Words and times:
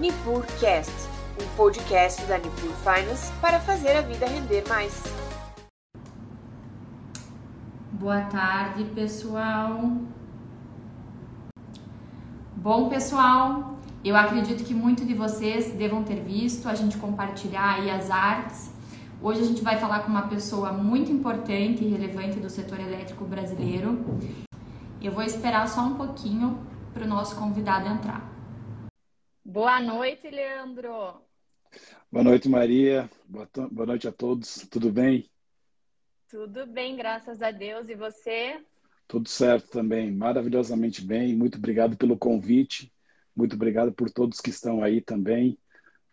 NipurCast, 0.00 0.94
um 1.38 1.56
podcast 1.58 2.24
da 2.24 2.38
Nipur 2.38 2.72
Finance 2.76 3.30
para 3.38 3.60
fazer 3.60 3.98
a 3.98 4.00
vida 4.00 4.24
render 4.24 4.64
mais. 4.66 5.04
Boa 7.92 8.22
tarde, 8.22 8.84
pessoal. 8.94 9.92
Bom, 12.56 12.88
pessoal, 12.88 13.76
eu 14.02 14.16
acredito 14.16 14.64
que 14.64 14.72
muito 14.72 15.04
de 15.04 15.12
vocês 15.12 15.70
devam 15.74 16.02
ter 16.02 16.22
visto 16.22 16.66
a 16.66 16.74
gente 16.74 16.96
compartilhar 16.96 17.74
aí 17.74 17.90
as 17.90 18.10
artes. 18.10 18.72
Hoje 19.20 19.42
a 19.42 19.44
gente 19.44 19.62
vai 19.62 19.78
falar 19.78 19.98
com 19.98 20.08
uma 20.08 20.28
pessoa 20.28 20.72
muito 20.72 21.12
importante 21.12 21.84
e 21.84 21.90
relevante 21.90 22.40
do 22.40 22.48
setor 22.48 22.80
elétrico 22.80 23.26
brasileiro. 23.26 24.02
Eu 25.02 25.12
vou 25.12 25.22
esperar 25.22 25.68
só 25.68 25.82
um 25.82 25.96
pouquinho 25.96 26.58
para 26.94 27.04
o 27.04 27.06
nosso 27.06 27.36
convidado 27.36 27.86
entrar. 27.86 28.29
Boa 29.44 29.80
noite, 29.80 30.30
Leandro. 30.30 31.22
Boa 32.12 32.24
noite, 32.24 32.48
Maria. 32.48 33.10
Boa 33.26 33.86
noite 33.86 34.06
a 34.06 34.12
todos. 34.12 34.68
Tudo 34.70 34.92
bem? 34.92 35.30
Tudo 36.28 36.66
bem, 36.66 36.96
graças 36.96 37.40
a 37.42 37.50
Deus. 37.50 37.88
E 37.88 37.94
você? 37.94 38.60
Tudo 39.08 39.28
certo 39.28 39.70
também, 39.70 40.12
maravilhosamente 40.12 41.04
bem. 41.04 41.34
Muito 41.34 41.58
obrigado 41.58 41.96
pelo 41.96 42.16
convite. 42.16 42.92
Muito 43.34 43.56
obrigado 43.56 43.92
por 43.92 44.10
todos 44.10 44.40
que 44.40 44.50
estão 44.50 44.82
aí 44.82 45.00
também. 45.00 45.58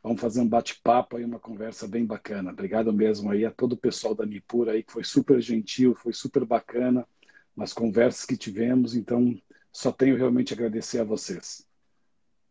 Vamos 0.01 0.21
fazer 0.21 0.39
um 0.39 0.47
bate-papo 0.47 1.17
aí, 1.17 1.25
uma 1.25 1.39
conversa 1.39 1.87
bem 1.87 2.05
bacana. 2.05 2.51
Obrigado 2.51 2.93
mesmo 2.93 3.29
aí 3.29 3.45
a 3.45 3.51
todo 3.51 3.73
o 3.73 3.77
pessoal 3.77 4.15
da 4.15 4.25
Nipur 4.25 4.69
aí, 4.69 4.81
que 4.81 4.91
foi 4.93 5.03
super 5.03 5.41
gentil, 5.41 5.93
foi 5.93 6.13
super 6.13 6.45
bacana 6.45 7.05
nas 7.55 7.73
conversas 7.73 8.25
que 8.25 8.37
tivemos. 8.37 8.95
Então, 8.95 9.37
só 9.71 9.91
tenho 9.91 10.15
realmente 10.15 10.53
a 10.53 10.55
agradecer 10.55 10.99
a 10.99 11.03
vocês. 11.03 11.66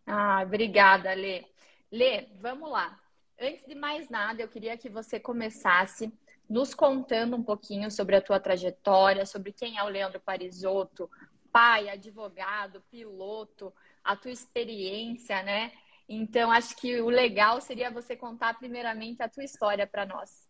Ah, 0.07 0.43
obrigada, 0.45 1.13
Lê. 1.15 1.45
Lê, 1.91 2.27
vamos 2.41 2.71
lá. 2.71 2.99
Antes 3.39 3.67
de 3.67 3.75
mais 3.75 4.09
nada, 4.09 4.41
eu 4.41 4.49
queria 4.49 4.77
que 4.77 4.89
você 4.89 5.21
começasse 5.21 6.13
nos 6.49 6.75
contando 6.75 7.37
um 7.37 7.43
pouquinho 7.43 7.91
sobre 7.91 8.17
a 8.17 8.21
tua 8.23 8.39
trajetória, 8.39 9.27
sobre 9.27 9.53
quem 9.53 9.77
é 9.79 9.83
o 9.83 9.89
Leandro 9.89 10.21
Parisotto, 10.21 11.11
pai, 11.53 11.89
advogado, 11.89 12.81
piloto, 12.91 13.73
a 14.05 14.15
tua 14.15 14.31
experiência, 14.31 15.43
né? 15.43 15.73
Então, 16.09 16.51
acho 16.53 16.77
que 16.77 17.01
o 17.01 17.09
legal 17.09 17.61
seria 17.61 17.91
você 17.91 18.15
contar 18.15 18.55
primeiramente 18.59 19.23
a 19.23 19.29
tua 19.29 19.43
história 19.43 19.87
para 19.87 20.07
nós. 20.07 20.46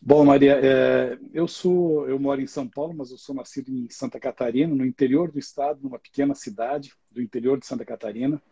Bom, 0.00 0.24
Maria, 0.24 0.58
é, 0.60 1.18
eu 1.32 1.46
sou, 1.46 2.08
eu 2.08 2.18
moro 2.18 2.40
em 2.40 2.46
São 2.46 2.68
Paulo, 2.68 2.92
mas 2.92 3.10
eu 3.10 3.18
sou 3.18 3.34
nascido 3.34 3.70
em 3.70 3.88
Santa 3.88 4.18
Catarina, 4.18 4.74
no 4.74 4.84
interior 4.84 5.30
do 5.30 5.38
estado, 5.38 5.80
numa 5.82 5.98
pequena 5.98 6.34
cidade 6.34 6.92
do 7.10 7.22
interior 7.22 7.58
de 7.58 7.66
Santa 7.66 7.84
Catarina. 7.84 8.42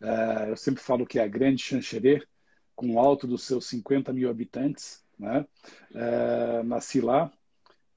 É, 0.00 0.50
eu 0.50 0.56
sempre 0.56 0.82
falo 0.82 1.06
que 1.06 1.18
é 1.18 1.22
a 1.22 1.28
grande 1.28 1.62
Xanxerê, 1.62 2.26
com 2.74 2.98
alto 2.98 3.26
dos 3.26 3.44
seus 3.44 3.66
50 3.66 4.12
mil 4.12 4.28
habitantes. 4.28 5.04
Né? 5.18 5.46
É, 5.94 6.62
nasci 6.64 7.00
lá, 7.00 7.32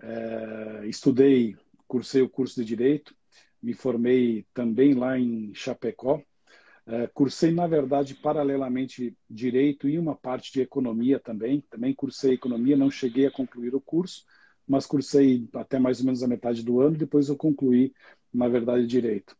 é, 0.02 0.86
estudei, 0.86 1.58
cursei 1.88 2.22
o 2.22 2.30
curso 2.30 2.62
de 2.62 2.66
Direito, 2.66 3.16
me 3.62 3.74
formei 3.74 4.46
também 4.54 4.94
lá 4.94 5.18
em 5.18 5.54
Chapecó, 5.54 6.22
é, 6.90 7.08
cursei, 7.08 7.52
na 7.52 7.68
verdade, 7.68 8.16
paralelamente 8.16 9.16
direito 9.30 9.88
e 9.88 10.00
uma 10.00 10.16
parte 10.16 10.52
de 10.52 10.62
economia 10.62 11.20
também. 11.20 11.62
Também 11.70 11.94
cursei 11.94 12.34
economia, 12.34 12.76
não 12.76 12.90
cheguei 12.90 13.28
a 13.28 13.32
concluir 13.32 13.76
o 13.76 13.82
curso, 13.82 14.26
mas 14.68 14.88
cursei 14.88 15.48
até 15.54 15.78
mais 15.80 16.00
ou 16.00 16.06
menos 16.08 16.24
a 16.24 16.28
metade 16.28 16.64
do 16.64 16.82
ano. 16.82 16.98
Depois 16.98 17.30
eu 17.30 17.38
concluí, 17.38 17.94
na 18.34 18.48
verdade, 18.48 18.88
direito. 18.88 19.38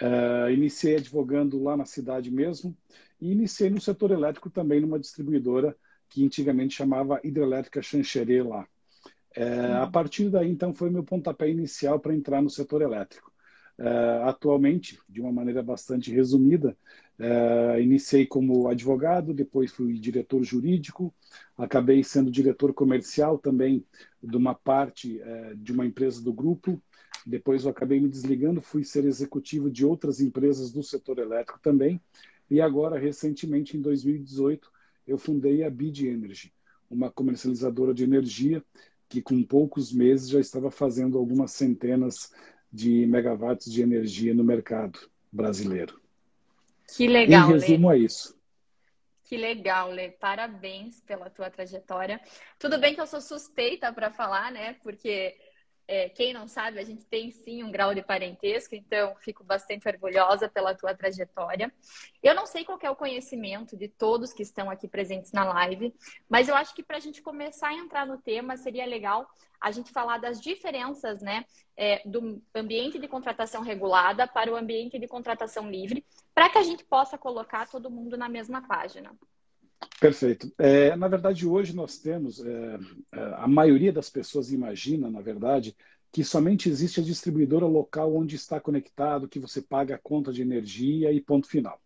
Uh, 0.00 0.50
iniciei 0.50 0.96
advogando 0.96 1.62
lá 1.62 1.76
na 1.76 1.84
cidade 1.86 2.30
mesmo 2.30 2.76
e 3.20 3.32
iniciei 3.32 3.70
no 3.70 3.80
setor 3.80 4.10
elétrico 4.12 4.50
também 4.50 4.80
numa 4.80 4.98
distribuidora 4.98 5.76
que 6.08 6.24
antigamente 6.24 6.74
chamava 6.74 7.20
Hidrelétrica 7.24 7.82
Xanxerê 7.82 8.42
lá. 8.42 8.68
Uh, 9.36 9.82
A 9.82 9.88
partir 9.88 10.30
daí, 10.30 10.50
então, 10.50 10.74
foi 10.74 10.90
meu 10.90 11.04
pontapé 11.04 11.50
inicial 11.50 12.00
para 12.00 12.14
entrar 12.14 12.42
no 12.42 12.50
setor 12.50 12.82
elétrico. 12.82 13.33
Uh, 13.76 14.28
atualmente, 14.28 15.00
de 15.08 15.20
uma 15.20 15.32
maneira 15.32 15.60
bastante 15.60 16.12
resumida, 16.12 16.76
uh, 17.18 17.80
iniciei 17.80 18.24
como 18.24 18.68
advogado, 18.68 19.34
depois 19.34 19.72
fui 19.72 19.94
diretor 19.94 20.44
jurídico, 20.44 21.12
acabei 21.58 22.04
sendo 22.04 22.30
diretor 22.30 22.72
comercial 22.72 23.36
também 23.36 23.84
de 24.22 24.36
uma 24.36 24.54
parte 24.54 25.20
uh, 25.20 25.56
de 25.56 25.72
uma 25.72 25.84
empresa 25.84 26.22
do 26.22 26.32
grupo. 26.32 26.80
Depois 27.26 27.64
eu 27.64 27.70
acabei 27.70 27.98
me 27.98 28.08
desligando, 28.08 28.62
fui 28.62 28.84
ser 28.84 29.04
executivo 29.04 29.68
de 29.68 29.84
outras 29.84 30.20
empresas 30.20 30.70
do 30.70 30.82
setor 30.82 31.18
elétrico 31.18 31.58
também. 31.60 32.00
E 32.48 32.60
agora, 32.60 32.98
recentemente, 32.98 33.76
em 33.76 33.80
2018, 33.80 34.70
eu 35.06 35.18
fundei 35.18 35.64
a 35.64 35.70
Bid 35.70 36.06
Energy, 36.06 36.52
uma 36.88 37.10
comercializadora 37.10 37.92
de 37.92 38.04
energia 38.04 38.62
que 39.08 39.22
com 39.22 39.42
poucos 39.42 39.92
meses 39.92 40.28
já 40.28 40.40
estava 40.40 40.70
fazendo 40.70 41.18
algumas 41.18 41.52
centenas 41.52 42.32
de 42.74 43.06
megawatts 43.06 43.70
de 43.70 43.82
energia 43.82 44.34
no 44.34 44.42
mercado 44.42 44.98
brasileiro. 45.30 46.00
Que 46.96 47.06
legal, 47.06 47.48
Em 47.48 47.52
resumo, 47.52 47.88
Lê. 47.90 47.96
é 47.96 47.98
isso. 48.00 48.36
Que 49.22 49.36
legal, 49.36 49.90
Lê. 49.90 50.10
Parabéns 50.10 51.00
pela 51.02 51.30
tua 51.30 51.48
trajetória. 51.48 52.20
Tudo 52.58 52.76
bem 52.78 52.92
que 52.92 53.00
eu 53.00 53.06
sou 53.06 53.20
suspeita 53.20 53.92
para 53.92 54.10
falar, 54.10 54.50
né? 54.50 54.74
Porque 54.82 55.36
é, 55.86 56.08
quem 56.08 56.32
não 56.32 56.48
sabe, 56.48 56.78
a 56.78 56.84
gente 56.84 57.04
tem 57.04 57.30
sim 57.30 57.62
um 57.62 57.70
grau 57.70 57.94
de 57.94 58.02
parentesco, 58.02 58.74
então 58.74 59.14
fico 59.20 59.44
bastante 59.44 59.86
orgulhosa 59.86 60.48
pela 60.48 60.74
tua 60.74 60.94
trajetória. 60.94 61.72
Eu 62.22 62.34
não 62.34 62.46
sei 62.46 62.64
qual 62.64 62.78
é 62.82 62.90
o 62.90 62.96
conhecimento 62.96 63.76
de 63.76 63.88
todos 63.88 64.32
que 64.32 64.42
estão 64.42 64.70
aqui 64.70 64.88
presentes 64.88 65.32
na 65.32 65.44
live, 65.44 65.94
mas 66.28 66.48
eu 66.48 66.54
acho 66.54 66.74
que 66.74 66.82
para 66.82 66.96
a 66.96 67.00
gente 67.00 67.20
começar 67.20 67.68
a 67.68 67.74
entrar 67.74 68.06
no 68.06 68.18
tema, 68.18 68.56
seria 68.56 68.86
legal 68.86 69.28
a 69.60 69.70
gente 69.70 69.92
falar 69.92 70.18
das 70.18 70.40
diferenças 70.40 71.22
né, 71.22 71.44
é, 71.76 72.02
do 72.06 72.42
ambiente 72.54 72.98
de 72.98 73.08
contratação 73.08 73.62
regulada 73.62 74.26
para 74.26 74.52
o 74.52 74.56
ambiente 74.56 74.98
de 74.98 75.08
contratação 75.08 75.70
livre, 75.70 76.04
para 76.34 76.50
que 76.50 76.58
a 76.58 76.62
gente 76.62 76.84
possa 76.84 77.16
colocar 77.16 77.68
todo 77.68 77.90
mundo 77.90 78.16
na 78.16 78.28
mesma 78.28 78.66
página. 78.66 79.14
Perfeito. 80.00 80.52
É, 80.58 80.94
na 80.96 81.08
verdade, 81.08 81.46
hoje 81.46 81.74
nós 81.74 81.98
temos, 81.98 82.44
é, 82.44 82.78
a 83.36 83.48
maioria 83.48 83.92
das 83.92 84.10
pessoas 84.10 84.52
imagina, 84.52 85.10
na 85.10 85.20
verdade, 85.20 85.74
que 86.12 86.22
somente 86.22 86.68
existe 86.68 87.00
a 87.00 87.02
distribuidora 87.02 87.66
local 87.66 88.14
onde 88.14 88.36
está 88.36 88.60
conectado, 88.60 89.28
que 89.28 89.40
você 89.40 89.60
paga 89.60 89.96
a 89.96 89.98
conta 89.98 90.32
de 90.32 90.42
energia 90.42 91.10
e 91.12 91.20
ponto 91.20 91.48
final. 91.48 91.80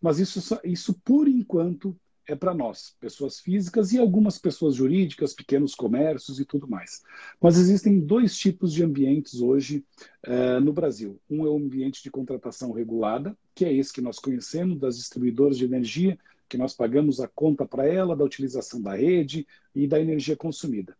Mas 0.00 0.18
isso, 0.18 0.60
isso 0.64 0.92
por 1.04 1.28
enquanto, 1.28 1.96
é 2.26 2.34
para 2.34 2.52
nós, 2.52 2.94
pessoas 3.00 3.40
físicas 3.40 3.92
e 3.92 3.98
algumas 3.98 4.38
pessoas 4.38 4.74
jurídicas, 4.74 5.32
pequenos 5.32 5.74
comércios 5.74 6.38
e 6.38 6.44
tudo 6.44 6.68
mais. 6.68 7.02
Mas 7.40 7.56
existem 7.56 7.98
dois 7.98 8.36
tipos 8.36 8.72
de 8.72 8.84
ambientes 8.84 9.40
hoje 9.40 9.84
uh, 10.26 10.60
no 10.60 10.72
Brasil. 10.72 11.20
Um 11.30 11.46
é 11.46 11.48
o 11.48 11.56
ambiente 11.56 12.02
de 12.02 12.10
contratação 12.10 12.72
regulada, 12.72 13.36
que 13.54 13.64
é 13.64 13.72
esse 13.72 13.92
que 13.92 14.00
nós 14.00 14.18
conhecemos 14.18 14.78
das 14.78 14.96
distribuidoras 14.96 15.56
de 15.56 15.64
energia, 15.64 16.18
que 16.52 16.58
nós 16.58 16.74
pagamos 16.74 17.18
a 17.18 17.26
conta 17.26 17.64
para 17.64 17.86
ela 17.86 18.14
da 18.14 18.22
utilização 18.22 18.78
da 18.78 18.94
rede 18.94 19.46
e 19.74 19.86
da 19.86 19.98
energia 19.98 20.36
consumida. 20.36 20.94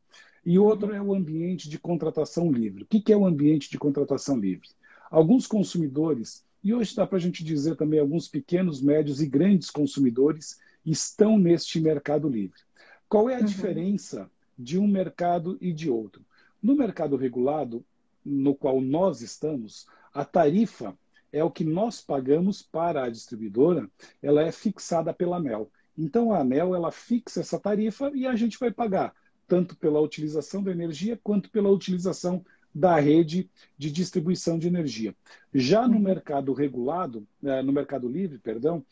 E 0.46 0.58
outro 0.58 0.94
é 0.94 1.02
o 1.02 1.14
ambiente 1.14 1.68
de 1.68 1.78
contratação 1.78 2.50
livre. 2.50 2.84
O 2.84 2.86
que 2.86 3.12
é 3.12 3.16
o 3.18 3.26
ambiente 3.26 3.70
de 3.70 3.76
contratação 3.76 4.40
livre? 4.40 4.70
Alguns 5.10 5.46
consumidores, 5.46 6.42
e 6.64 6.72
hoje 6.72 6.96
dá 6.96 7.06
para 7.06 7.18
a 7.18 7.20
gente 7.20 7.44
dizer 7.44 7.76
também 7.76 8.00
alguns 8.00 8.28
pequenos, 8.28 8.80
médios 8.80 9.20
e 9.20 9.26
grandes 9.26 9.68
consumidores, 9.68 10.58
estão 10.86 11.38
neste 11.38 11.78
mercado 11.78 12.30
livre. 12.30 12.58
Qual 13.06 13.28
é 13.28 13.34
a 13.34 13.40
uhum. 13.40 13.44
diferença 13.44 14.30
de 14.58 14.78
um 14.78 14.86
mercado 14.86 15.58
e 15.60 15.70
de 15.70 15.90
outro? 15.90 16.24
No 16.62 16.74
mercado 16.74 17.14
regulado, 17.14 17.84
no 18.24 18.54
qual 18.54 18.80
nós 18.80 19.20
estamos, 19.20 19.84
a 20.14 20.24
tarifa 20.24 20.96
é 21.32 21.43
o 21.43 21.50
que 21.50 21.65
nós 21.65 22.00
pagamos 22.00 22.62
para 22.62 23.04
a 23.04 23.09
distribuidora, 23.09 23.91
ela 24.22 24.43
é 24.43 24.53
fixada 24.53 25.12
pela 25.14 25.38
ANEL. 25.38 25.70
Então 25.96 26.32
a 26.32 26.40
ANEL 26.40 26.75
ela 26.75 26.93
fixa 26.93 27.40
essa 27.40 27.58
tarifa 27.58 28.11
e 28.14 28.26
a 28.26 28.37
gente 28.37 28.58
vai 28.58 28.70
pagar 28.70 29.14
tanto 29.49 29.76
pela 29.76 30.00
utilização 30.00 30.62
da 30.62 30.70
energia 30.70 31.19
quanto 31.23 31.50
pela 31.50 31.69
utilização 31.69 32.44
da 32.75 32.99
rede 32.99 33.50
de 33.76 33.90
distribuição 33.90 34.58
de 34.58 34.67
energia. 34.67 35.14
Já 35.52 35.87
no 35.87 35.99
mercado 35.99 36.55
regulado, 36.55 37.26
no 37.43 37.73
mercado 37.73 38.08
livre, 38.08 38.38
perdão, 38.38 38.84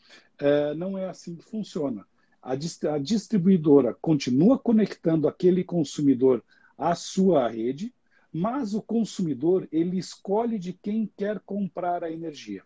não 0.77 0.97
é 0.97 1.09
assim 1.09 1.35
que 1.35 1.43
funciona. 1.43 2.05
A 2.43 2.55
distribuidora 2.99 3.95
continua 3.99 4.59
conectando 4.59 5.27
aquele 5.27 5.63
consumidor 5.63 6.43
à 6.77 6.93
sua 6.93 7.47
rede, 7.47 7.93
mas 8.33 8.73
o 8.73 8.81
consumidor 8.81 9.67
ele 9.71 9.97
escolhe 9.97 10.57
de 10.57 10.73
quem 10.73 11.09
quer 11.17 11.39
comprar 11.39 12.03
a 12.03 12.11
energia. 12.11 12.63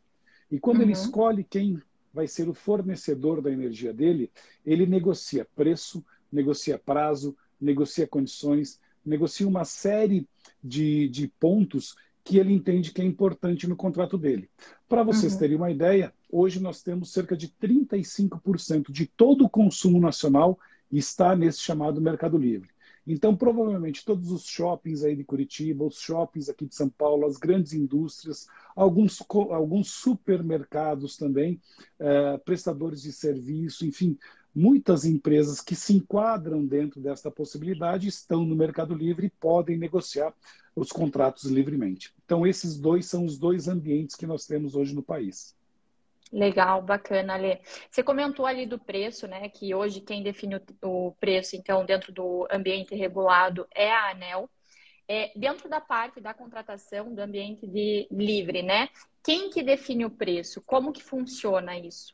E 0.52 0.60
quando 0.60 0.78
uhum. 0.78 0.84
ele 0.84 0.92
escolhe 0.92 1.44
quem 1.44 1.82
vai 2.14 2.28
ser 2.28 2.48
o 2.48 2.54
fornecedor 2.54 3.42
da 3.42 3.52
energia 3.52 3.94
dele, 3.94 4.32
ele 4.66 4.86
negocia 4.86 5.48
preço, 5.56 6.06
negocia 6.32 6.78
prazo, 6.78 7.36
negocia 7.60 8.08
condições, 8.08 8.80
negocia 9.06 9.48
uma 9.48 9.66
série 9.66 10.28
de, 10.64 11.10
de 11.10 11.28
pontos 11.28 11.96
que 12.24 12.38
ele 12.38 12.54
entende 12.54 12.92
que 12.92 13.02
é 13.02 13.06
importante 13.06 13.68
no 13.68 13.76
contrato 13.76 14.18
dele. 14.18 14.50
Para 14.88 15.04
vocês 15.04 15.34
uhum. 15.34 15.40
terem 15.40 15.58
uma 15.58 15.72
ideia, 15.72 16.14
hoje 16.32 16.60
nós 16.60 16.82
temos 16.82 17.12
cerca 17.12 17.36
de 17.36 17.48
35% 17.50 18.92
de 18.92 19.06
todo 19.06 19.46
o 19.46 19.50
consumo 19.50 20.00
nacional 20.00 20.58
está 20.92 21.36
nesse 21.36 21.60
chamado 21.60 22.02
Mercado 22.02 22.38
Livre. 22.38 22.70
Então, 23.08 23.36
provavelmente, 23.36 24.04
todos 24.04 24.32
os 24.32 24.46
shoppings 24.46 25.04
aí 25.04 25.16
de 25.16 25.24
Curitiba, 25.24 25.84
os 25.86 26.00
shoppings 26.00 26.50
aqui 26.50 26.66
de 26.66 26.74
São 26.74 26.90
Paulo, 26.90 27.28
as 27.28 27.38
grandes 27.38 27.74
indústrias, 27.74 28.48
alguns, 28.76 29.24
alguns 29.52 29.92
supermercados 29.92 31.16
também, 31.16 31.62
eh, 32.00 32.38
prestadores 32.40 33.04
de 33.04 33.12
serviço, 33.12 33.86
enfim, 33.86 34.18
muitas 34.56 35.06
empresas 35.06 35.62
que 35.62 35.76
se 35.76 35.94
enquadram 35.94 36.66
dentro 36.66 37.00
desta 37.00 37.30
possibilidade 37.30 38.08
estão 38.08 38.44
no 38.44 38.56
Mercado 38.56 38.96
Livre 38.96 39.28
e 39.28 39.30
podem 39.30 39.78
negociar 39.78 40.34
os 40.76 40.92
contratos 40.92 41.46
livremente. 41.46 42.14
Então, 42.26 42.46
esses 42.48 42.78
dois 42.78 43.06
são 43.06 43.26
os 43.26 43.38
dois 43.38 43.68
ambientes 43.68 44.16
que 44.16 44.26
nós 44.26 44.48
temos 44.48 44.74
hoje 44.74 44.96
no 44.96 45.04
país. 45.04 45.56
Legal, 46.36 46.82
bacana, 46.82 47.38
Lê. 47.38 47.60
Você 47.90 48.04
comentou 48.04 48.46
ali 48.46 48.66
do 48.66 48.78
preço, 48.78 49.26
né? 49.26 49.48
Que 49.48 49.74
hoje 49.74 50.02
quem 50.02 50.22
define 50.22 50.60
o 50.84 51.14
preço, 51.18 51.56
então, 51.56 51.86
dentro 51.86 52.12
do 52.12 52.46
ambiente 52.52 52.94
regulado 52.94 53.66
é 53.74 53.90
a 53.90 54.12
ANEL. 54.12 54.50
É, 55.08 55.32
dentro 55.34 55.70
da 55.70 55.80
parte 55.80 56.20
da 56.20 56.34
contratação 56.34 57.14
do 57.16 57.22
ambiente 57.22 57.66
de 57.66 58.06
livre, 58.12 58.62
né? 58.62 58.90
Quem 59.24 59.50
que 59.50 59.64
define 59.64 60.04
o 60.04 60.10
preço? 60.10 60.62
Como 60.66 60.92
que 60.92 61.02
funciona 61.02 61.80
isso? 61.80 62.14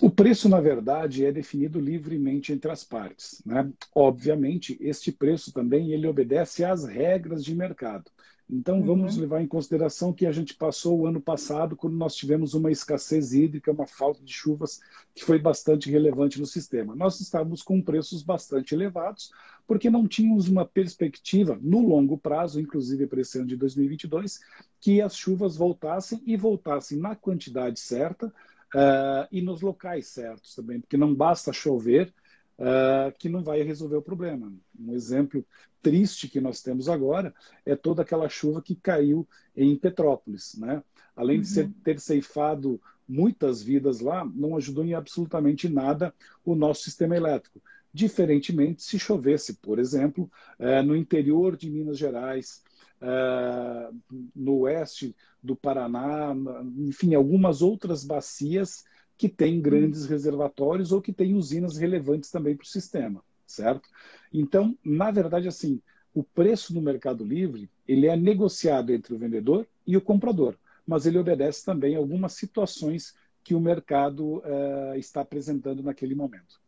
O 0.00 0.08
preço, 0.08 0.48
na 0.48 0.60
verdade, 0.60 1.26
é 1.26 1.32
definido 1.32 1.80
livremente 1.80 2.52
entre 2.52 2.70
as 2.70 2.84
partes. 2.84 3.42
Né? 3.44 3.68
Obviamente, 3.92 4.78
este 4.80 5.10
preço 5.10 5.52
também 5.52 5.92
ele 5.92 6.06
obedece 6.06 6.64
às 6.64 6.84
regras 6.86 7.44
de 7.44 7.52
mercado. 7.54 8.10
Então, 8.52 8.80
uhum. 8.80 8.86
vamos 8.86 9.16
levar 9.16 9.40
em 9.40 9.46
consideração 9.46 10.12
que 10.12 10.26
a 10.26 10.32
gente 10.32 10.54
passou 10.54 10.98
o 10.98 11.06
ano 11.06 11.20
passado, 11.20 11.76
quando 11.76 11.96
nós 11.96 12.16
tivemos 12.16 12.52
uma 12.52 12.70
escassez 12.70 13.32
hídrica, 13.32 13.70
uma 13.70 13.86
falta 13.86 14.22
de 14.24 14.32
chuvas 14.32 14.80
que 15.14 15.24
foi 15.24 15.38
bastante 15.38 15.88
relevante 15.88 16.40
no 16.40 16.46
sistema. 16.46 16.96
Nós 16.96 17.20
estávamos 17.20 17.62
com 17.62 17.80
preços 17.80 18.22
bastante 18.22 18.74
elevados, 18.74 19.30
porque 19.66 19.88
não 19.88 20.08
tínhamos 20.08 20.48
uma 20.48 20.64
perspectiva 20.64 21.56
no 21.62 21.80
longo 21.80 22.18
prazo, 22.18 22.60
inclusive 22.60 23.06
para 23.06 23.20
esse 23.20 23.38
ano 23.38 23.46
de 23.46 23.56
2022, 23.56 24.40
que 24.80 25.00
as 25.00 25.16
chuvas 25.16 25.56
voltassem 25.56 26.20
e 26.26 26.36
voltassem 26.36 26.98
na 26.98 27.14
quantidade 27.14 27.78
certa 27.78 28.26
uh, 28.26 29.28
e 29.30 29.40
nos 29.40 29.60
locais 29.60 30.08
certos 30.08 30.56
também, 30.56 30.80
porque 30.80 30.96
não 30.96 31.14
basta 31.14 31.52
chover 31.52 32.12
uh, 32.60 33.16
que 33.18 33.28
não 33.28 33.42
vai 33.42 33.62
resolver 33.62 33.96
o 33.96 34.02
problema. 34.02 34.52
Um 34.78 34.92
exemplo 34.92 35.44
triste 35.82 36.28
que 36.28 36.40
nós 36.40 36.62
temos 36.62 36.88
agora 36.88 37.34
é 37.64 37.74
toda 37.74 38.02
aquela 38.02 38.28
chuva 38.28 38.62
que 38.62 38.74
caiu 38.74 39.26
em 39.56 39.74
Petrópolis. 39.76 40.54
Né? 40.58 40.82
Além 41.16 41.36
uhum. 41.36 41.42
de 41.42 41.48
ser, 41.48 41.70
ter 41.82 41.98
ceifado 41.98 42.80
muitas 43.08 43.62
vidas 43.62 44.00
lá, 44.00 44.24
não 44.24 44.56
ajudou 44.56 44.84
em 44.84 44.94
absolutamente 44.94 45.68
nada 45.68 46.14
o 46.44 46.54
nosso 46.54 46.82
sistema 46.82 47.16
elétrico. 47.16 47.60
Diferentemente, 47.92 48.84
se 48.84 48.98
chovesse, 48.98 49.54
por 49.54 49.78
exemplo, 49.78 50.30
uh, 50.60 50.82
no 50.84 50.94
interior 50.94 51.56
de 51.56 51.68
Minas 51.68 51.98
Gerais, 51.98 52.62
uh, 53.00 53.96
no 54.36 54.60
oeste 54.60 55.16
do 55.42 55.56
Paraná, 55.56 56.34
enfim, 56.76 57.14
algumas 57.14 57.62
outras 57.62 58.04
bacias 58.04 58.84
que 59.20 59.28
têm 59.28 59.60
grandes 59.60 60.06
reservatórios 60.06 60.92
ou 60.92 61.02
que 61.02 61.12
têm 61.12 61.34
usinas 61.34 61.76
relevantes 61.76 62.30
também 62.30 62.56
para 62.56 62.64
o 62.64 62.66
sistema, 62.66 63.22
certo? 63.46 63.86
Então, 64.32 64.74
na 64.82 65.10
verdade, 65.10 65.46
assim, 65.46 65.78
o 66.14 66.24
preço 66.24 66.72
no 66.72 66.80
Mercado 66.80 67.22
Livre 67.22 67.68
ele 67.86 68.06
é 68.06 68.16
negociado 68.16 68.94
entre 68.94 69.12
o 69.12 69.18
vendedor 69.18 69.68
e 69.86 69.94
o 69.94 70.00
comprador, 70.00 70.56
mas 70.86 71.04
ele 71.04 71.18
obedece 71.18 71.62
também 71.62 71.94
a 71.94 71.98
algumas 71.98 72.32
situações 72.32 73.14
que 73.44 73.54
o 73.54 73.60
mercado 73.60 74.38
uh, 74.38 74.96
está 74.96 75.20
apresentando 75.20 75.82
naquele 75.82 76.14
momento. 76.14 76.58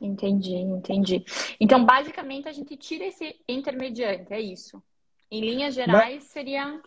Entendi, 0.00 0.54
entendi. 0.54 1.24
Então, 1.58 1.84
basicamente, 1.84 2.48
a 2.48 2.52
gente 2.52 2.76
tira 2.76 3.04
esse 3.04 3.34
intermediante, 3.48 4.32
é 4.32 4.40
isso. 4.40 4.80
Em 5.28 5.40
linhas 5.40 5.74
gerais, 5.74 6.22
Na... 6.22 6.30
seria 6.30 6.82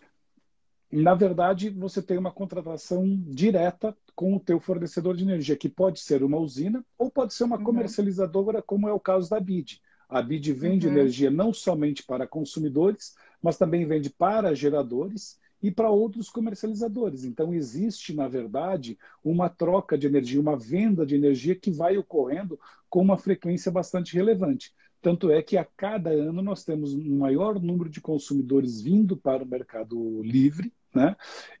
na 0.90 1.14
verdade, 1.14 1.68
você 1.68 2.00
tem 2.00 2.16
uma 2.16 2.32
contratação 2.32 3.06
direta 3.26 3.94
com 4.18 4.34
o 4.34 4.40
teu 4.40 4.58
fornecedor 4.58 5.16
de 5.16 5.22
energia, 5.22 5.54
que 5.54 5.68
pode 5.68 6.00
ser 6.00 6.24
uma 6.24 6.38
usina 6.38 6.84
ou 6.98 7.08
pode 7.08 7.32
ser 7.32 7.44
uma 7.44 7.56
uhum. 7.56 7.62
comercializadora, 7.62 8.60
como 8.60 8.88
é 8.88 8.92
o 8.92 8.98
caso 8.98 9.30
da 9.30 9.38
BID. 9.38 9.80
A 10.08 10.20
BID 10.20 10.52
vende 10.54 10.88
uhum. 10.88 10.92
energia 10.92 11.30
não 11.30 11.54
somente 11.54 12.02
para 12.02 12.26
consumidores, 12.26 13.14
mas 13.40 13.56
também 13.56 13.86
vende 13.86 14.10
para 14.10 14.52
geradores 14.56 15.38
e 15.62 15.70
para 15.70 15.88
outros 15.88 16.28
comercializadores. 16.30 17.22
Então, 17.22 17.54
existe, 17.54 18.12
na 18.12 18.26
verdade, 18.26 18.98
uma 19.22 19.48
troca 19.48 19.96
de 19.96 20.08
energia, 20.08 20.40
uma 20.40 20.56
venda 20.56 21.06
de 21.06 21.14
energia 21.14 21.54
que 21.54 21.70
vai 21.70 21.96
ocorrendo 21.96 22.58
com 22.90 23.00
uma 23.00 23.16
frequência 23.16 23.70
bastante 23.70 24.16
relevante. 24.16 24.74
Tanto 25.00 25.30
é 25.30 25.44
que 25.44 25.56
a 25.56 25.64
cada 25.64 26.10
ano 26.10 26.42
nós 26.42 26.64
temos 26.64 26.92
um 26.92 27.18
maior 27.18 27.62
número 27.62 27.88
de 27.88 28.00
consumidores 28.00 28.80
vindo 28.80 29.16
para 29.16 29.44
o 29.44 29.46
mercado 29.46 30.20
livre, 30.24 30.72
né? 30.94 31.16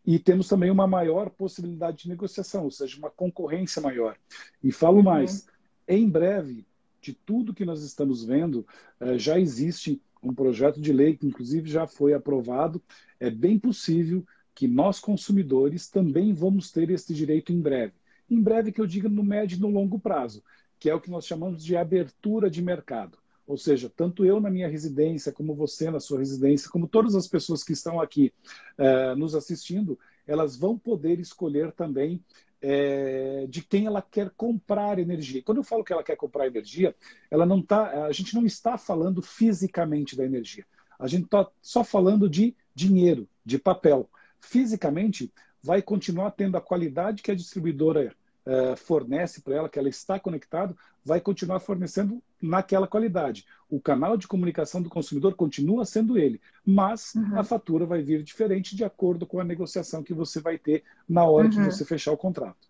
E 0.06 0.18
temos 0.18 0.48
também 0.48 0.70
uma 0.70 0.86
maior 0.86 1.30
possibilidade 1.30 2.04
de 2.04 2.08
negociação, 2.08 2.64
ou 2.64 2.70
seja, 2.70 2.96
uma 2.98 3.10
concorrência 3.10 3.80
maior. 3.80 4.16
E 4.62 4.72
falo 4.72 4.98
uhum. 4.98 5.02
mais, 5.04 5.46
em 5.86 6.08
breve, 6.08 6.66
de 7.00 7.12
tudo 7.12 7.54
que 7.54 7.64
nós 7.64 7.82
estamos 7.82 8.24
vendo, 8.24 8.66
eh, 9.00 9.18
já 9.18 9.38
existe 9.38 10.00
um 10.22 10.34
projeto 10.34 10.80
de 10.80 10.92
lei 10.92 11.16
que, 11.16 11.26
inclusive, 11.26 11.70
já 11.70 11.86
foi 11.86 12.12
aprovado. 12.12 12.82
É 13.20 13.30
bem 13.30 13.58
possível 13.58 14.26
que 14.54 14.66
nós, 14.66 14.98
consumidores, 14.98 15.88
também 15.88 16.32
vamos 16.32 16.72
ter 16.72 16.90
esse 16.90 17.14
direito 17.14 17.52
em 17.52 17.60
breve. 17.60 17.94
Em 18.28 18.40
breve, 18.42 18.72
que 18.72 18.80
eu 18.80 18.86
diga 18.86 19.08
no 19.08 19.22
médio 19.22 19.56
e 19.56 19.60
no 19.60 19.70
longo 19.70 19.98
prazo, 19.98 20.42
que 20.78 20.90
é 20.90 20.94
o 20.94 21.00
que 21.00 21.10
nós 21.10 21.26
chamamos 21.26 21.64
de 21.64 21.76
abertura 21.76 22.50
de 22.50 22.60
mercado. 22.60 23.16
Ou 23.48 23.56
seja, 23.56 23.90
tanto 23.90 24.26
eu 24.26 24.38
na 24.40 24.50
minha 24.50 24.68
residência, 24.68 25.32
como 25.32 25.54
você 25.54 25.90
na 25.90 25.98
sua 25.98 26.18
residência, 26.18 26.68
como 26.68 26.86
todas 26.86 27.14
as 27.14 27.26
pessoas 27.26 27.64
que 27.64 27.72
estão 27.72 27.98
aqui 27.98 28.30
uh, 28.78 29.16
nos 29.16 29.34
assistindo, 29.34 29.98
elas 30.26 30.54
vão 30.54 30.78
poder 30.78 31.18
escolher 31.18 31.72
também 31.72 32.22
é, 32.60 33.46
de 33.48 33.62
quem 33.62 33.86
ela 33.86 34.02
quer 34.02 34.30
comprar 34.36 34.98
energia. 34.98 35.42
Quando 35.42 35.58
eu 35.58 35.64
falo 35.64 35.82
que 35.82 35.94
ela 35.94 36.02
quer 36.04 36.16
comprar 36.16 36.46
energia, 36.46 36.94
ela 37.30 37.46
não 37.46 37.62
tá, 37.62 38.04
a 38.04 38.12
gente 38.12 38.34
não 38.34 38.44
está 38.44 38.76
falando 38.76 39.22
fisicamente 39.22 40.14
da 40.14 40.26
energia. 40.26 40.66
A 40.98 41.06
gente 41.06 41.24
está 41.24 41.48
só 41.62 41.82
falando 41.82 42.28
de 42.28 42.54
dinheiro, 42.74 43.26
de 43.46 43.58
papel. 43.58 44.10
Fisicamente, 44.40 45.32
vai 45.62 45.80
continuar 45.80 46.32
tendo 46.32 46.58
a 46.58 46.60
qualidade 46.60 47.22
que 47.22 47.30
a 47.30 47.34
distribuidora 47.34 48.14
uh, 48.48 48.76
fornece 48.76 49.42
para 49.42 49.54
ela, 49.54 49.68
que 49.68 49.78
ela 49.78 49.88
está 49.88 50.18
conectado, 50.18 50.76
vai 51.04 51.20
continuar 51.20 51.60
fornecendo 51.60 52.22
naquela 52.40 52.86
qualidade. 52.88 53.46
O 53.68 53.80
canal 53.80 54.16
de 54.16 54.26
comunicação 54.26 54.80
do 54.80 54.88
consumidor 54.88 55.34
continua 55.34 55.84
sendo 55.84 56.18
ele, 56.18 56.40
mas 56.64 57.14
uhum. 57.14 57.38
a 57.38 57.44
fatura 57.44 57.84
vai 57.84 58.02
vir 58.02 58.22
diferente 58.22 58.74
de 58.74 58.84
acordo 58.84 59.26
com 59.26 59.38
a 59.38 59.44
negociação 59.44 60.02
que 60.02 60.14
você 60.14 60.40
vai 60.40 60.56
ter 60.56 60.82
na 61.08 61.24
hora 61.24 61.44
uhum. 61.44 61.50
de 61.50 61.64
você 61.64 61.84
fechar 61.84 62.12
o 62.12 62.16
contrato. 62.16 62.68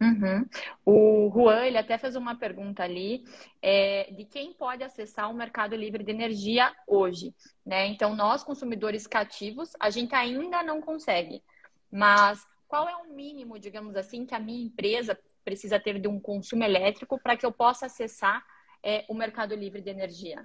Uhum. 0.00 0.44
O 0.84 1.30
Juan, 1.32 1.64
ele 1.64 1.78
até 1.78 1.96
fez 1.96 2.16
uma 2.16 2.34
pergunta 2.34 2.82
ali 2.82 3.24
é, 3.62 4.10
de 4.12 4.24
quem 4.24 4.52
pode 4.52 4.82
acessar 4.82 5.30
o 5.30 5.34
mercado 5.34 5.76
livre 5.76 6.02
de 6.02 6.10
energia 6.10 6.72
hoje. 6.86 7.32
Né? 7.64 7.86
Então, 7.86 8.14
nós, 8.14 8.42
consumidores 8.42 9.06
cativos, 9.06 9.70
a 9.78 9.90
gente 9.90 10.14
ainda 10.14 10.62
não 10.62 10.80
consegue. 10.80 11.42
Mas 11.90 12.44
qual 12.74 12.88
é 12.88 12.96
o 12.96 13.14
mínimo, 13.14 13.56
digamos 13.56 13.94
assim, 13.94 14.26
que 14.26 14.34
a 14.34 14.40
minha 14.40 14.64
empresa 14.64 15.16
precisa 15.44 15.78
ter 15.78 16.00
de 16.00 16.08
um 16.08 16.18
consumo 16.18 16.64
elétrico 16.64 17.20
para 17.22 17.36
que 17.36 17.46
eu 17.46 17.52
possa 17.52 17.86
acessar 17.86 18.44
é, 18.82 19.04
o 19.08 19.14
mercado 19.14 19.54
livre 19.54 19.80
de 19.80 19.90
energia? 19.90 20.44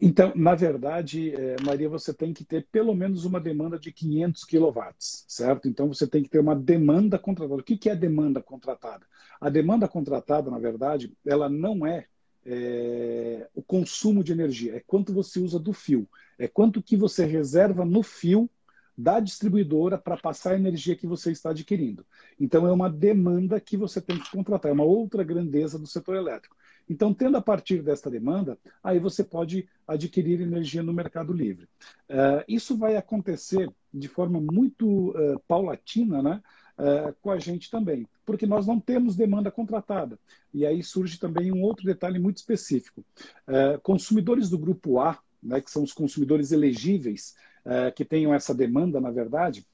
Então, 0.00 0.32
na 0.34 0.56
verdade, 0.56 1.32
é, 1.32 1.54
Maria, 1.64 1.88
você 1.88 2.12
tem 2.12 2.32
que 2.32 2.44
ter 2.44 2.66
pelo 2.72 2.92
menos 2.96 3.24
uma 3.24 3.38
demanda 3.38 3.78
de 3.78 3.92
500 3.92 4.44
quilowatts, 4.44 5.24
certo? 5.28 5.68
Então, 5.68 5.86
você 5.86 6.04
tem 6.04 6.24
que 6.24 6.28
ter 6.28 6.40
uma 6.40 6.56
demanda 6.56 7.16
contratada. 7.16 7.60
O 7.60 7.62
que 7.62 7.88
é 7.88 7.94
demanda 7.94 8.42
contratada? 8.42 9.06
A 9.40 9.48
demanda 9.48 9.86
contratada, 9.86 10.50
na 10.50 10.58
verdade, 10.58 11.12
ela 11.24 11.48
não 11.48 11.86
é, 11.86 12.06
é 12.44 13.48
o 13.54 13.62
consumo 13.62 14.24
de 14.24 14.32
energia, 14.32 14.74
é 14.74 14.80
quanto 14.84 15.14
você 15.14 15.38
usa 15.38 15.60
do 15.60 15.72
fio, 15.72 16.08
é 16.36 16.48
quanto 16.48 16.82
que 16.82 16.96
você 16.96 17.24
reserva 17.24 17.84
no 17.84 18.02
fio 18.02 18.50
da 18.96 19.20
distribuidora 19.20 19.96
para 19.96 20.16
passar 20.16 20.52
a 20.52 20.56
energia 20.56 20.96
que 20.96 21.06
você 21.06 21.32
está 21.32 21.50
adquirindo. 21.50 22.04
Então, 22.38 22.66
é 22.66 22.72
uma 22.72 22.90
demanda 22.90 23.60
que 23.60 23.76
você 23.76 24.00
tem 24.00 24.18
que 24.18 24.30
contratar, 24.30 24.70
é 24.70 24.74
uma 24.74 24.84
outra 24.84 25.24
grandeza 25.24 25.78
do 25.78 25.86
setor 25.86 26.16
elétrico. 26.16 26.56
Então, 26.88 27.14
tendo 27.14 27.36
a 27.36 27.42
partir 27.42 27.82
desta 27.82 28.10
demanda, 28.10 28.58
aí 28.82 28.98
você 28.98 29.22
pode 29.24 29.68
adquirir 29.86 30.40
energia 30.40 30.82
no 30.82 30.92
mercado 30.92 31.32
livre. 31.32 31.68
Uh, 32.08 32.44
isso 32.46 32.76
vai 32.76 32.96
acontecer 32.96 33.70
de 33.92 34.08
forma 34.08 34.40
muito 34.40 35.10
uh, 35.10 35.40
paulatina, 35.46 36.22
né? 36.22 36.42
Uh, 36.78 37.14
com 37.20 37.30
a 37.30 37.38
gente 37.38 37.70
também, 37.70 38.08
porque 38.24 38.46
nós 38.46 38.66
não 38.66 38.80
temos 38.80 39.14
demanda 39.14 39.50
contratada. 39.50 40.18
E 40.52 40.64
aí 40.64 40.82
surge 40.82 41.18
também 41.18 41.52
um 41.52 41.62
outro 41.62 41.84
detalhe 41.84 42.18
muito 42.18 42.38
específico. 42.38 43.04
consumidores 43.82 44.48
do 44.48 44.58
grupo 44.58 44.98
A, 44.98 45.18
né, 45.42 45.60
que 45.60 45.70
são 45.70 45.82
os 45.82 45.92
consumidores 45.92 46.50
elegíveis, 46.50 47.36
que 47.94 48.04
tenham 48.04 48.34
essa 48.34 48.54
demanda, 48.54 49.00
na 49.00 49.10
verdade, 49.10 49.64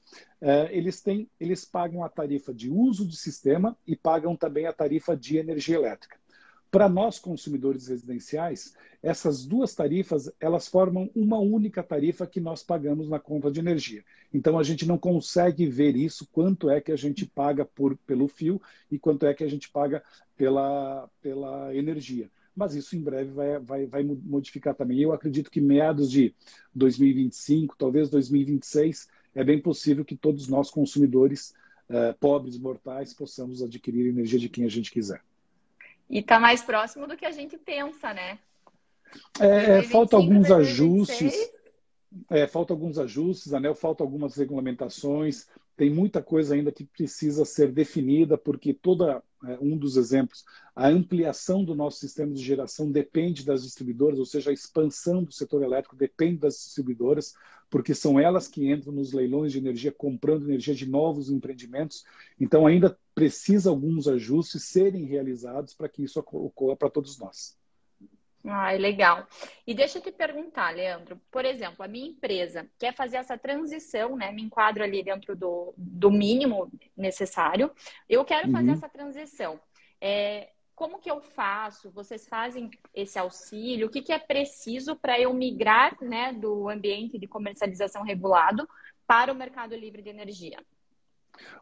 é, 0.41 0.69
eles 0.75 1.01
têm, 1.01 1.29
eles 1.39 1.65
pagam 1.65 2.03
a 2.03 2.09
tarifa 2.09 2.53
de 2.53 2.69
uso 2.69 3.05
de 3.05 3.17
sistema 3.17 3.77
e 3.85 3.95
pagam 3.95 4.35
também 4.35 4.67
a 4.67 4.73
tarifa 4.73 5.15
de 5.15 5.37
energia 5.37 5.75
elétrica. 5.75 6.17
Para 6.71 6.87
nós 6.87 7.17
consumidores 7.17 7.87
residenciais, 7.87 8.75
essas 9.01 9.43
duas 9.43 9.73
tarifas 9.73 10.31
elas 10.39 10.67
formam 10.67 11.09
uma 11.15 11.39
única 11.39 11.81
tarifa 11.81 12.27
que 12.27 12.39
nós 12.39 12.61
pagamos 12.61 13.09
na 13.09 13.19
conta 13.19 13.49
de 13.49 13.59
energia. 13.59 14.03
Então 14.31 14.59
a 14.59 14.61
gente 14.63 14.85
não 14.85 14.97
consegue 14.97 15.65
ver 15.65 15.95
isso 15.95 16.27
quanto 16.31 16.69
é 16.69 16.79
que 16.79 16.91
a 16.91 16.95
gente 16.95 17.25
paga 17.25 17.65
por, 17.65 17.97
pelo 18.05 18.27
fio 18.27 18.61
e 18.91 18.99
quanto 18.99 19.25
é 19.25 19.33
que 19.33 19.43
a 19.43 19.49
gente 19.49 19.67
paga 19.71 20.03
pela, 20.37 21.09
pela 21.21 21.75
energia. 21.75 22.29
Mas 22.59 22.75
isso 22.75 22.97
em 22.97 23.01
breve 23.01 23.31
vai, 23.31 23.57
vai, 23.57 23.85
vai 23.85 24.03
modificar 24.03 24.75
também. 24.75 24.99
Eu 24.99 25.13
acredito 25.13 25.49
que 25.49 25.61
meados 25.61 26.11
de 26.11 26.35
2025, 26.75 27.77
talvez 27.77 28.09
2026, 28.09 29.07
é 29.33 29.45
bem 29.45 29.61
possível 29.61 30.03
que 30.03 30.17
todos 30.17 30.49
nós 30.49 30.69
consumidores 30.69 31.55
eh, 31.87 32.13
pobres 32.19 32.59
mortais 32.59 33.13
possamos 33.13 33.63
adquirir 33.63 34.09
energia 34.09 34.37
de 34.37 34.49
quem 34.49 34.65
a 34.65 34.69
gente 34.69 34.91
quiser. 34.91 35.21
E 36.09 36.19
está 36.19 36.37
mais 36.37 36.61
próximo 36.61 37.07
do 37.07 37.15
que 37.15 37.25
a 37.25 37.31
gente 37.31 37.57
pensa, 37.57 38.13
né? 38.13 38.37
É, 39.39 39.77
é 39.77 39.83
falta 39.83 40.17
alguns 40.17 40.51
ajustes. 40.51 41.33
É, 42.29 42.45
falta 42.45 42.73
alguns 42.73 42.97
ajustes, 42.97 43.53
Anel, 43.53 43.73
falta 43.73 44.03
algumas 44.03 44.35
regulamentações, 44.35 45.47
tem 45.77 45.89
muita 45.89 46.21
coisa 46.21 46.55
ainda 46.55 46.71
que 46.71 46.83
precisa 46.83 47.45
ser 47.45 47.71
definida, 47.71 48.37
porque 48.37 48.73
toda 48.73 49.23
um 49.61 49.77
dos 49.77 49.95
exemplos, 49.97 50.43
a 50.75 50.87
ampliação 50.87 51.63
do 51.63 51.75
nosso 51.75 51.99
sistema 51.99 52.33
de 52.33 52.43
geração 52.43 52.91
depende 52.91 53.45
das 53.45 53.63
distribuidoras, 53.63 54.19
ou 54.19 54.25
seja, 54.25 54.49
a 54.49 54.53
expansão 54.53 55.23
do 55.23 55.31
setor 55.31 55.63
elétrico 55.63 55.95
depende 55.95 56.39
das 56.39 56.55
distribuidoras, 56.55 57.33
porque 57.69 57.93
são 57.93 58.19
elas 58.19 58.47
que 58.47 58.71
entram 58.71 58.91
nos 58.91 59.13
leilões 59.13 59.51
de 59.51 59.59
energia 59.59 59.91
comprando 59.91 60.47
energia 60.47 60.73
de 60.73 60.89
novos 60.89 61.29
empreendimentos. 61.29 62.03
Então, 62.39 62.65
ainda 62.65 62.97
precisa 63.13 63.69
alguns 63.69 64.07
ajustes 64.07 64.63
serem 64.63 65.05
realizados 65.05 65.73
para 65.73 65.89
que 65.89 66.03
isso 66.03 66.19
ocorra 66.19 66.75
para 66.75 66.89
todos 66.89 67.17
nós. 67.19 67.58
Ah, 68.45 68.71
legal. 68.71 69.27
E 69.67 69.73
deixa 69.73 69.97
eu 69.97 70.01
te 70.01 70.11
perguntar, 70.11 70.73
Leandro, 70.73 71.19
por 71.29 71.43
exemplo, 71.43 71.83
a 71.83 71.87
minha 71.87 72.07
empresa 72.07 72.69
quer 72.79 72.95
fazer 72.95 73.17
essa 73.17 73.37
transição, 73.37 74.15
né? 74.15 74.31
Me 74.31 74.41
enquadro 74.41 74.83
ali 74.83 75.03
dentro 75.03 75.35
do, 75.35 75.73
do 75.77 76.09
mínimo 76.09 76.71
necessário. 76.95 77.71
Eu 78.07 78.23
quero 78.23 78.47
uhum. 78.47 78.53
fazer 78.53 78.71
essa 78.71 78.89
transição. 78.89 79.59
É, 79.99 80.49
como 80.73 80.99
que 80.99 81.11
eu 81.11 81.19
faço? 81.19 81.91
Vocês 81.91 82.25
fazem 82.25 82.71
esse 82.93 83.19
auxílio? 83.19 83.87
O 83.87 83.89
que, 83.89 84.01
que 84.01 84.13
é 84.13 84.19
preciso 84.19 84.95
para 84.95 85.19
eu 85.19 85.33
migrar 85.33 85.97
né, 86.01 86.31
do 86.31 86.69
ambiente 86.69 87.19
de 87.19 87.27
comercialização 87.27 88.03
regulado 88.03 88.67
para 89.05 89.33
o 89.33 89.35
mercado 89.35 89.75
livre 89.75 90.01
de 90.01 90.09
energia? 90.09 90.57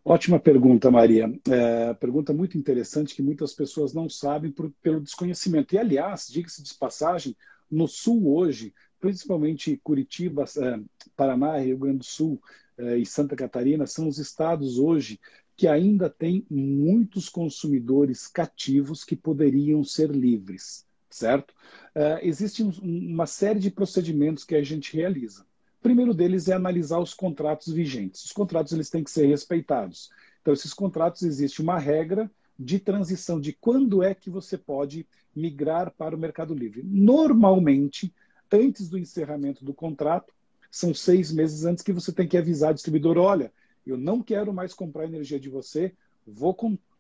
Ótima 0.04 0.40
pergunta, 0.40 0.90
Maria. 0.90 1.32
É, 1.50 1.94
pergunta 1.96 2.34
muito 2.34 2.58
interessante 2.58 3.14
que 3.14 3.22
muitas 3.22 3.54
pessoas 3.54 3.94
não 3.94 4.10
sabem 4.10 4.52
por, 4.52 4.72
pelo 4.82 5.02
desconhecimento. 5.02 5.76
E, 5.76 5.78
aliás, 5.78 6.28
diga-se 6.28 6.64
de 6.64 6.74
passagem, 6.74 7.36
no 7.70 7.88
Sul 7.88 8.34
hoje, 8.34 8.74
principalmente 9.00 9.80
Curitiba, 9.84 10.46
é, 10.46 10.80
Paraná, 11.16 11.58
Rio 11.58 11.78
Grande 11.78 12.00
do 12.00 12.06
Sul 12.06 12.42
é, 12.78 12.98
e 12.98 13.06
Santa 13.06 13.36
Catarina, 13.36 13.86
são 13.86 14.08
os 14.08 14.18
estados 14.18 14.80
hoje 14.80 15.20
que 15.56 15.68
ainda 15.68 16.10
têm 16.10 16.46
muitos 16.50 17.28
consumidores 17.30 18.28
cativos 18.28 19.04
que 19.04 19.16
poderiam 19.16 19.84
ser 19.84 20.12
livres, 20.12 20.86
certo? 21.10 21.54
É, 21.96 22.26
existe 22.26 22.64
uma 22.64 23.26
série 23.26 23.60
de 23.60 23.72
procedimentos 23.72 24.44
que 24.44 24.56
a 24.56 24.64
gente 24.64 24.96
realiza. 24.96 25.46
O 25.88 25.90
primeiro 25.90 26.14
deles 26.14 26.50
é 26.50 26.54
analisar 26.54 27.00
os 27.00 27.14
contratos 27.14 27.72
vigentes. 27.72 28.26
Os 28.26 28.34
contratos 28.34 28.74
eles 28.74 28.90
têm 28.90 29.06
que 29.06 29.10
ser 29.10 29.26
respeitados. 29.26 30.10
Então, 30.42 30.54
esses 30.54 30.74
contratos 30.74 31.22
existe 31.22 31.62
uma 31.62 31.80
regra 31.80 32.30
de 32.60 32.78
transição 32.78 33.40
de 33.40 33.54
quando 33.54 34.04
é 34.04 34.14
que 34.14 34.30
você 34.30 34.58
pode 34.58 35.08
migrar 35.34 35.94
para 35.98 36.14
o 36.14 36.20
Mercado 36.20 36.54
Livre. 36.54 36.84
Normalmente, 36.84 38.14
antes 38.52 38.90
do 38.90 38.98
encerramento 38.98 39.64
do 39.64 39.74
contrato, 39.74 40.34
são 40.70 40.94
seis 40.94 41.32
meses 41.32 41.64
antes 41.64 41.82
que 41.82 41.94
você 41.94 42.12
tem 42.12 42.28
que 42.28 42.38
avisar 42.38 42.72
o 42.72 42.76
distribuidor: 42.76 43.18
olha, 43.18 43.50
eu 43.86 43.98
não 43.98 44.22
quero 44.22 44.54
mais 44.54 44.74
comprar 44.74 45.06
energia 45.06 45.40
de 45.40 45.48
você, 45.48 45.94
vou 46.28 46.54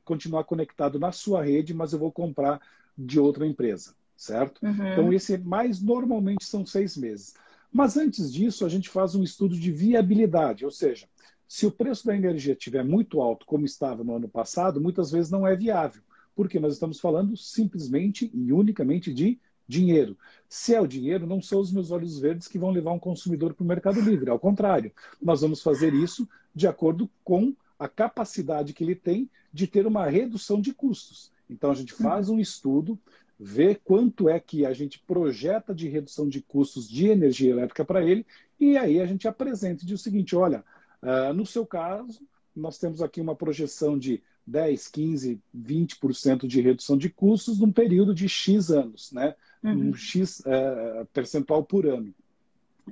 continuar 0.05 0.45
conectado 0.45 0.97
na 0.97 1.11
sua 1.11 1.43
rede, 1.43 1.73
mas 1.73 1.91
eu 1.91 1.99
vou 1.99 2.11
comprar 2.11 2.61
de 2.97 3.19
outra 3.19 3.45
empresa, 3.45 3.93
certo? 4.15 4.65
Uhum. 4.65 4.93
Então, 4.93 5.11
esse 5.11 5.37
mais 5.37 5.81
normalmente 5.81 6.45
são 6.45 6.65
seis 6.65 6.95
meses. 6.95 7.33
Mas 7.71 7.97
antes 7.97 8.31
disso, 8.31 8.65
a 8.65 8.69
gente 8.69 8.89
faz 8.89 9.15
um 9.15 9.23
estudo 9.23 9.57
de 9.57 9.71
viabilidade, 9.71 10.65
ou 10.65 10.71
seja, 10.71 11.07
se 11.47 11.65
o 11.65 11.71
preço 11.71 12.05
da 12.05 12.15
energia 12.15 12.53
estiver 12.53 12.83
muito 12.83 13.21
alto, 13.21 13.45
como 13.45 13.65
estava 13.65 14.03
no 14.03 14.15
ano 14.15 14.27
passado, 14.27 14.81
muitas 14.81 15.11
vezes 15.11 15.31
não 15.31 15.47
é 15.47 15.55
viável, 15.55 16.01
porque 16.35 16.59
nós 16.59 16.73
estamos 16.73 16.99
falando 16.99 17.37
simplesmente 17.37 18.29
e 18.33 18.51
unicamente 18.51 19.13
de 19.13 19.39
dinheiro. 19.67 20.17
Se 20.47 20.73
é 20.73 20.81
o 20.81 20.87
dinheiro, 20.87 21.27
não 21.27 21.41
são 21.41 21.59
os 21.59 21.71
meus 21.71 21.91
olhos 21.91 22.19
verdes 22.19 22.47
que 22.47 22.59
vão 22.59 22.71
levar 22.71 22.91
um 22.91 22.99
consumidor 22.99 23.53
para 23.53 23.63
o 23.63 23.67
Mercado 23.67 23.99
Livre. 24.01 24.29
Ao 24.29 24.39
contrário, 24.39 24.91
nós 25.21 25.41
vamos 25.41 25.61
fazer 25.61 25.93
isso 25.93 26.27
de 26.55 26.67
acordo 26.67 27.09
com 27.23 27.53
a 27.77 27.87
capacidade 27.87 28.73
que 28.73 28.83
ele 28.83 28.95
tem 28.95 29.29
de 29.53 29.67
ter 29.67 29.85
uma 29.85 30.09
redução 30.09 30.59
de 30.59 30.73
custos. 30.73 31.31
Então, 31.49 31.71
a 31.71 31.75
gente 31.75 31.93
faz 31.93 32.29
um 32.29 32.39
estudo, 32.39 32.99
ver 33.39 33.81
quanto 33.83 34.27
é 34.27 34.39
que 34.39 34.65
a 34.65 34.73
gente 34.73 34.99
projeta 34.99 35.73
de 35.73 35.87
redução 35.87 36.27
de 36.27 36.41
custos 36.41 36.89
de 36.89 37.07
energia 37.07 37.51
elétrica 37.51 37.85
para 37.85 38.03
ele, 38.03 38.25
e 38.59 38.77
aí 38.77 38.99
a 38.99 39.05
gente 39.05 39.27
apresenta 39.27 39.83
e 39.83 39.87
diz 39.87 39.99
o 39.99 40.03
seguinte: 40.03 40.35
olha, 40.35 40.63
uh, 41.03 41.33
no 41.33 41.45
seu 41.45 41.65
caso, 41.65 42.21
nós 42.55 42.77
temos 42.77 43.01
aqui 43.01 43.21
uma 43.21 43.35
projeção 43.35 43.97
de 43.97 44.21
10, 44.45 44.87
15, 44.87 45.41
20% 45.55 46.47
de 46.47 46.61
redução 46.61 46.97
de 46.97 47.09
custos 47.09 47.59
num 47.59 47.71
período 47.71 48.15
de 48.15 48.27
X 48.27 48.71
anos, 48.71 49.11
né? 49.11 49.35
Uhum. 49.63 49.89
Um 49.89 49.93
X 49.93 50.39
uh, 50.39 51.05
percentual 51.13 51.63
por 51.63 51.85
ano. 51.85 52.13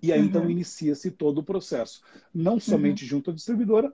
E 0.04 0.12
aí, 0.12 0.20
então, 0.20 0.42
uhum. 0.42 0.48
então, 0.48 0.52
inicia-se 0.52 1.10
todo 1.10 1.40
o 1.40 1.44
processo. 1.44 2.02
Não 2.34 2.60
somente 2.60 3.04
uhum. 3.04 3.10
junto 3.10 3.32
à 3.32 3.34
distribuidora, 3.34 3.94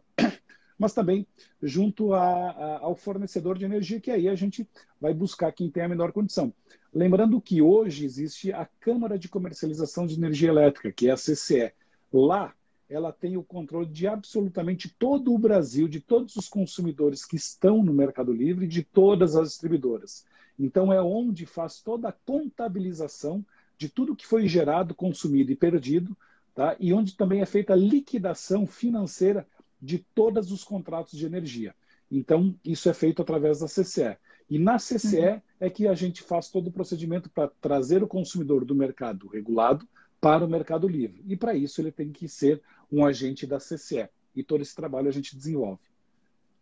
mas 0.82 0.94
também 0.94 1.28
junto 1.62 2.12
a, 2.12 2.24
a, 2.24 2.80
ao 2.80 2.96
fornecedor 2.96 3.56
de 3.56 3.64
energia, 3.64 4.00
que 4.02 4.10
aí 4.10 4.28
a 4.28 4.34
gente 4.34 4.68
vai 5.00 5.14
buscar 5.14 5.52
quem 5.52 5.70
tem 5.70 5.84
a 5.84 5.88
menor 5.88 6.12
condição. 6.12 6.52
Lembrando 6.92 7.40
que 7.40 7.62
hoje 7.62 8.04
existe 8.04 8.52
a 8.52 8.68
Câmara 8.80 9.20
de 9.20 9.30
Comercialização 9.30 10.08
de 10.08 10.16
Energia 10.16 10.50
Elétrica, 10.50 10.92
que 10.92 11.08
é 11.08 11.12
a 11.12 11.16
CCE. 11.16 11.72
Lá, 12.12 12.56
ela 12.90 13.14
tem 13.14 13.38
o 13.38 13.44
controle 13.44 13.86
de 13.86 14.08
absolutamente 14.08 14.90
todo 14.90 15.32
o 15.32 15.38
Brasil, 15.38 15.88
de 15.88 16.00
todos 16.00 16.36
os 16.36 16.50
consumidores 16.50 17.26
que 17.26 17.36
estão 17.36 17.84
no 17.84 17.94
Mercado 17.94 18.34
Livre, 18.34 18.66
de 18.66 18.82
todas 18.82 19.36
as 19.36 19.50
distribuidoras. 19.50 20.26
Então, 20.58 20.92
é 20.92 21.00
onde 21.00 21.46
faz 21.46 21.80
toda 21.80 22.10
a 22.10 22.12
contabilização 22.26 23.46
de 23.78 23.88
tudo 23.88 24.16
que 24.16 24.26
foi 24.26 24.48
gerado, 24.48 24.96
consumido 24.96 25.52
e 25.52 25.56
perdido, 25.56 26.18
tá? 26.56 26.76
e 26.80 26.92
onde 26.92 27.16
também 27.16 27.42
é 27.42 27.46
feita 27.46 27.74
a 27.74 27.76
liquidação 27.76 28.66
financeira 28.66 29.46
de 29.82 30.00
todos 30.00 30.52
os 30.52 30.64
contratos 30.64 31.18
de 31.18 31.26
energia. 31.26 31.76
Então, 32.10 32.56
isso 32.64 32.90
é 32.90 32.94
feito 32.94 33.22
através 33.22 33.60
da 33.60 33.68
CCE. 33.68 34.18
E 34.50 34.60
na 34.60 34.78
CCE 34.78 35.18
uhum. 35.18 35.42
é 35.62 35.70
que 35.70 35.88
a 35.88 35.96
gente 35.96 36.22
faz 36.22 36.50
todo 36.50 36.68
o 36.68 36.72
procedimento 36.72 37.30
para 37.30 37.48
trazer 37.62 38.04
o 38.04 38.08
consumidor 38.08 38.66
do 38.66 38.76
mercado 38.76 39.28
regulado 39.28 39.88
para 40.20 40.46
o 40.46 40.50
mercado 40.50 40.88
livre. 40.88 41.24
E 41.26 41.38
para 41.38 41.56
isso 41.56 41.82
ele 41.82 41.92
tem 41.92 42.12
que 42.12 42.28
ser 42.28 42.62
um 42.92 43.06
agente 43.06 43.48
da 43.48 43.58
CCE. 43.58 44.10
E 44.36 44.44
todo 44.44 44.62
esse 44.62 44.76
trabalho 44.76 45.08
a 45.08 45.12
gente 45.12 45.36
desenvolve. 45.36 45.80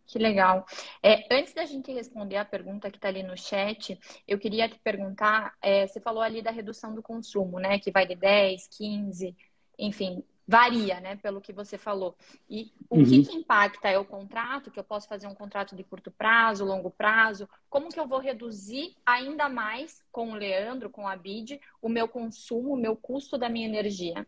Que 0.06 0.18
legal. 0.18 0.66
É, 1.02 1.32
antes 1.32 1.54
da 1.54 1.64
gente 1.64 1.92
responder 1.92 2.36
a 2.36 2.44
pergunta 2.44 2.90
que 2.90 2.96
está 2.96 3.08
ali 3.08 3.22
no 3.22 3.36
chat, 3.36 3.96
eu 4.26 4.38
queria 4.38 4.68
te 4.68 4.76
perguntar: 4.80 5.54
é, 5.62 5.86
você 5.86 6.00
falou 6.00 6.20
ali 6.20 6.42
da 6.42 6.50
redução 6.50 6.92
do 6.94 7.02
consumo, 7.02 7.60
né? 7.60 7.78
Que 7.78 7.92
vai 7.92 8.06
de 8.06 8.16
10, 8.16 8.66
15, 8.76 9.36
enfim, 9.78 10.24
varia, 10.50 10.98
né, 10.98 11.14
pelo 11.14 11.40
que 11.40 11.52
você 11.52 11.78
falou. 11.78 12.16
E 12.48 12.72
o 12.88 12.96
uhum. 12.96 13.04
que, 13.04 13.22
que, 13.22 13.36
impacta 13.36 13.88
é 13.88 13.96
o 13.96 14.04
contrato, 14.04 14.68
que 14.68 14.80
eu 14.80 14.84
posso 14.84 15.06
fazer 15.06 15.28
um 15.28 15.34
contrato 15.34 15.76
de 15.76 15.84
curto 15.84 16.10
prazo, 16.10 16.64
longo 16.64 16.90
prazo. 16.90 17.48
Como 17.68 17.88
que 17.88 18.00
eu 18.00 18.08
vou 18.08 18.18
reduzir 18.18 18.96
ainda 19.06 19.48
mais 19.48 20.02
com 20.10 20.32
o 20.32 20.34
Leandro, 20.34 20.90
com 20.90 21.06
a 21.06 21.14
BID, 21.14 21.60
o 21.80 21.88
meu 21.88 22.08
consumo, 22.08 22.72
o 22.72 22.76
meu 22.76 22.96
custo 22.96 23.38
da 23.38 23.48
minha 23.48 23.68
energia? 23.68 24.26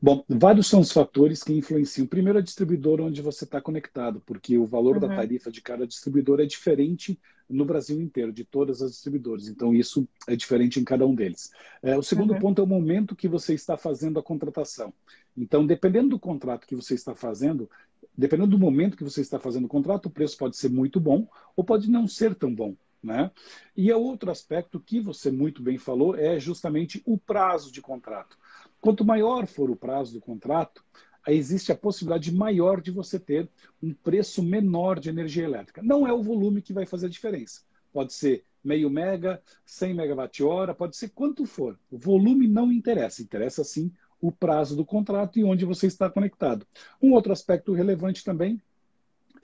Bom, 0.00 0.24
vários 0.28 0.66
são 0.66 0.80
os 0.80 0.90
fatores 0.90 1.42
que 1.42 1.52
influenciam. 1.52 2.06
Primeiro, 2.06 2.38
a 2.38 2.42
distribuidora 2.42 3.04
onde 3.04 3.22
você 3.22 3.44
está 3.44 3.60
conectado, 3.60 4.20
porque 4.26 4.58
o 4.58 4.66
valor 4.66 4.96
uhum. 4.96 5.00
da 5.00 5.08
tarifa 5.08 5.50
de 5.50 5.60
cada 5.60 5.86
distribuidor 5.86 6.40
é 6.40 6.46
diferente 6.46 7.18
no 7.48 7.64
Brasil 7.64 8.00
inteiro, 8.00 8.32
de 8.32 8.44
todas 8.44 8.82
as 8.82 8.90
distribuidoras. 8.90 9.48
Então, 9.48 9.72
isso 9.72 10.06
é 10.26 10.36
diferente 10.36 10.78
em 10.78 10.84
cada 10.84 11.06
um 11.06 11.14
deles. 11.14 11.50
É, 11.82 11.96
o 11.96 12.02
segundo 12.02 12.34
uhum. 12.34 12.40
ponto 12.40 12.60
é 12.60 12.64
o 12.64 12.68
momento 12.68 13.16
que 13.16 13.28
você 13.28 13.54
está 13.54 13.76
fazendo 13.76 14.18
a 14.18 14.22
contratação. 14.22 14.92
Então, 15.36 15.64
dependendo 15.64 16.10
do 16.10 16.18
contrato 16.18 16.66
que 16.66 16.74
você 16.74 16.94
está 16.94 17.14
fazendo, 17.14 17.70
dependendo 18.16 18.50
do 18.50 18.58
momento 18.58 18.96
que 18.96 19.04
você 19.04 19.20
está 19.20 19.38
fazendo 19.38 19.64
o 19.64 19.68
contrato, 19.68 20.06
o 20.06 20.10
preço 20.10 20.36
pode 20.36 20.56
ser 20.56 20.68
muito 20.68 20.98
bom 21.00 21.26
ou 21.56 21.64
pode 21.64 21.88
não 21.88 22.06
ser 22.06 22.34
tão 22.34 22.52
bom. 22.52 22.74
Né? 23.00 23.30
E 23.76 23.92
o 23.92 24.00
outro 24.00 24.30
aspecto 24.30 24.80
que 24.80 25.00
você 25.00 25.30
muito 25.30 25.62
bem 25.62 25.78
falou 25.78 26.16
é 26.16 26.38
justamente 26.40 27.00
o 27.06 27.16
prazo 27.16 27.70
de 27.70 27.80
contrato. 27.80 28.36
Quanto 28.80 29.04
maior 29.04 29.46
for 29.46 29.70
o 29.70 29.76
prazo 29.76 30.14
do 30.14 30.20
contrato, 30.20 30.84
existe 31.26 31.72
a 31.72 31.76
possibilidade 31.76 32.32
maior 32.32 32.80
de 32.80 32.90
você 32.90 33.18
ter 33.18 33.48
um 33.82 33.92
preço 33.92 34.42
menor 34.42 34.98
de 34.98 35.08
energia 35.08 35.44
elétrica. 35.44 35.82
Não 35.82 36.06
é 36.06 36.12
o 36.12 36.22
volume 36.22 36.62
que 36.62 36.72
vai 36.72 36.86
fazer 36.86 37.06
a 37.06 37.10
diferença. 37.10 37.62
Pode 37.92 38.12
ser 38.12 38.44
meio 38.62 38.90
mega, 38.90 39.42
100 39.64 39.94
megawatt-hora, 39.94 40.74
pode 40.74 40.96
ser 40.96 41.10
quanto 41.10 41.46
for. 41.46 41.78
O 41.90 41.98
volume 41.98 42.46
não 42.46 42.72
interessa, 42.72 43.22
interessa 43.22 43.64
sim 43.64 43.92
o 44.20 44.32
prazo 44.32 44.76
do 44.76 44.84
contrato 44.84 45.38
e 45.38 45.44
onde 45.44 45.64
você 45.64 45.86
está 45.86 46.10
conectado. 46.10 46.66
Um 47.00 47.12
outro 47.12 47.32
aspecto 47.32 47.72
relevante 47.72 48.24
também 48.24 48.60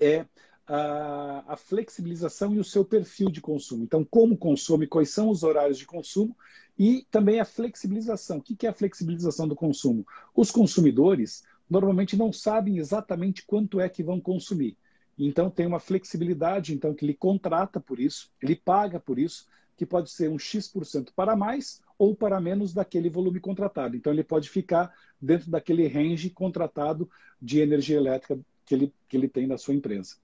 é 0.01 0.27
a, 0.67 1.53
a, 1.53 1.57
flexibilização 1.57 2.55
e 2.55 2.59
o 2.59 2.65
seu 2.65 2.85
perfil 2.85 3.31
de 3.31 3.41
consumo. 3.41 3.85
Então, 3.85 4.05
como 4.05 4.37
consome, 4.37 4.87
quais 4.87 5.11
são 5.11 5.29
os 5.29 5.43
horários 5.43 5.79
de 5.79 5.87
consumo 5.87 6.37
e 6.79 7.07
também 7.11 7.41
a 7.41 7.45
flexibilização. 7.45 8.39
O 8.39 8.43
que 8.43 8.67
é 8.67 8.71
a 8.71 8.75
flexibilização 8.75 9.47
do 9.47 9.55
consumo? 9.55 10.07
Os 10.35 10.51
consumidores 10.51 11.45
normalmente 11.69 12.17
não 12.17 12.33
sabem 12.33 12.79
exatamente 12.79 13.45
quanto 13.47 13.81
é 13.81 13.89
que 13.89 14.03
vão 14.03 14.21
consumir. 14.21 14.77
Então, 15.19 15.49
tem 15.49 15.67
uma 15.67 15.79
flexibilidade, 15.79 16.75
então, 16.75 16.93
que 16.93 17.05
ele 17.05 17.15
contrata 17.15 17.81
por 17.81 18.01
isso, 18.01 18.31
ele 18.43 18.57
paga 18.57 18.99
por 18.99 19.19
isso, 19.19 19.47
que 19.77 19.87
pode 19.87 20.11
ser 20.11 20.29
um 20.29 20.39
X% 20.39 21.13
para 21.15 21.37
mais 21.37 21.81
ou 21.99 22.15
para 22.15 22.41
menos 22.41 22.73
daquele 22.73 23.09
volume 23.09 23.41
contratado. 23.41 23.97
Então, 23.97 24.13
ele 24.13 24.25
pode 24.25 24.51
ficar 24.51 24.93
dentro 25.21 25.51
daquele 25.51 25.87
range 25.87 26.31
contratado 26.31 27.09
de 27.41 27.61
energia 27.61 27.97
elétrica 27.97 28.39
que 28.65 28.75
ele, 28.75 28.95
que 29.09 29.17
ele 29.17 29.29
tem 29.29 29.47
na 29.47 29.57
sua 29.57 29.75
empresa. 29.75 30.17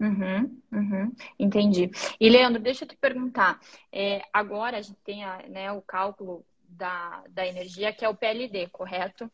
Uhum, 0.00 0.60
uhum, 0.72 1.12
entendi. 1.38 1.90
E, 2.20 2.28
Leandro, 2.28 2.62
deixa 2.62 2.84
eu 2.84 2.88
te 2.88 2.96
perguntar. 2.96 3.60
É, 3.92 4.22
agora 4.32 4.78
a 4.78 4.82
gente 4.82 4.98
tem 5.04 5.24
a, 5.24 5.42
né, 5.48 5.72
o 5.72 5.82
cálculo 5.82 6.44
da, 6.68 7.24
da 7.30 7.46
energia, 7.46 7.92
que 7.92 8.04
é 8.04 8.08
o 8.08 8.14
PLD, 8.14 8.68
correto? 8.68 9.30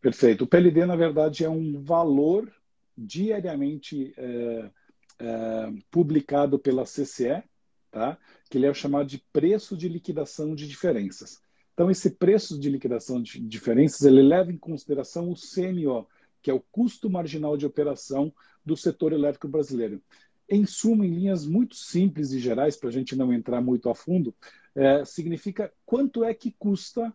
Perfeito. 0.00 0.44
O 0.44 0.46
PLD, 0.46 0.86
na 0.86 0.96
verdade, 0.96 1.44
é 1.44 1.50
um 1.50 1.82
valor 1.82 2.50
diariamente 2.96 4.14
é, 4.16 4.70
é, 5.18 5.72
publicado 5.90 6.58
pela 6.58 6.84
CCE, 6.84 7.42
tá? 7.90 8.16
que 8.48 8.56
ele 8.56 8.66
é 8.66 8.72
chamado 8.72 9.06
de 9.06 9.18
preço 9.32 9.76
de 9.76 9.88
liquidação 9.88 10.54
de 10.54 10.66
diferenças. 10.66 11.40
Então, 11.74 11.90
esse 11.90 12.10
preço 12.10 12.58
de 12.58 12.70
liquidação 12.70 13.20
de 13.20 13.38
diferenças, 13.38 14.02
ele 14.02 14.22
leva 14.22 14.50
em 14.50 14.56
consideração 14.56 15.30
o 15.30 15.34
CMO, 15.34 16.06
que 16.46 16.50
é 16.52 16.54
o 16.54 16.60
custo 16.70 17.10
marginal 17.10 17.56
de 17.56 17.66
operação 17.66 18.32
do 18.64 18.76
setor 18.76 19.12
elétrico 19.12 19.48
brasileiro. 19.48 20.00
Em 20.48 20.64
suma, 20.64 21.04
em 21.04 21.10
linhas 21.10 21.44
muito 21.44 21.74
simples 21.74 22.30
e 22.30 22.38
gerais, 22.38 22.76
para 22.76 22.88
a 22.88 22.92
gente 22.92 23.16
não 23.16 23.32
entrar 23.32 23.60
muito 23.60 23.90
a 23.90 23.96
fundo, 23.96 24.32
é, 24.72 25.04
significa 25.04 25.72
quanto 25.84 26.22
é 26.22 26.32
que 26.32 26.52
custa 26.52 27.12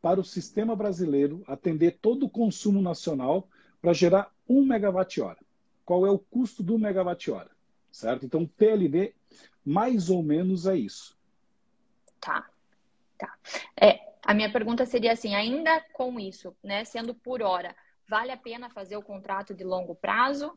para 0.00 0.18
o 0.18 0.24
sistema 0.24 0.74
brasileiro 0.74 1.44
atender 1.46 1.98
todo 2.00 2.24
o 2.24 2.30
consumo 2.30 2.80
nacional 2.80 3.50
para 3.82 3.92
gerar 3.92 4.32
um 4.48 4.64
megawatt-hora. 4.64 5.44
Qual 5.84 6.06
é 6.06 6.10
o 6.10 6.18
custo 6.18 6.62
do 6.62 6.78
megawatt-hora? 6.78 7.50
Certo? 7.92 8.24
Então, 8.24 8.46
PLD 8.46 9.12
mais 9.62 10.08
ou 10.08 10.22
menos 10.22 10.66
é 10.66 10.74
isso. 10.74 11.18
Tá. 12.18 12.48
Tá. 13.18 13.36
É, 13.78 14.00
a 14.24 14.32
minha 14.32 14.50
pergunta 14.50 14.86
seria 14.86 15.12
assim, 15.12 15.34
ainda 15.34 15.82
com 15.92 16.18
isso, 16.18 16.56
né, 16.64 16.82
sendo 16.86 17.14
por 17.14 17.42
hora, 17.42 17.76
vale 18.10 18.32
a 18.32 18.36
pena 18.36 18.68
fazer 18.68 18.96
o 18.96 19.02
contrato 19.02 19.54
de 19.54 19.62
longo 19.62 19.94
prazo? 19.94 20.52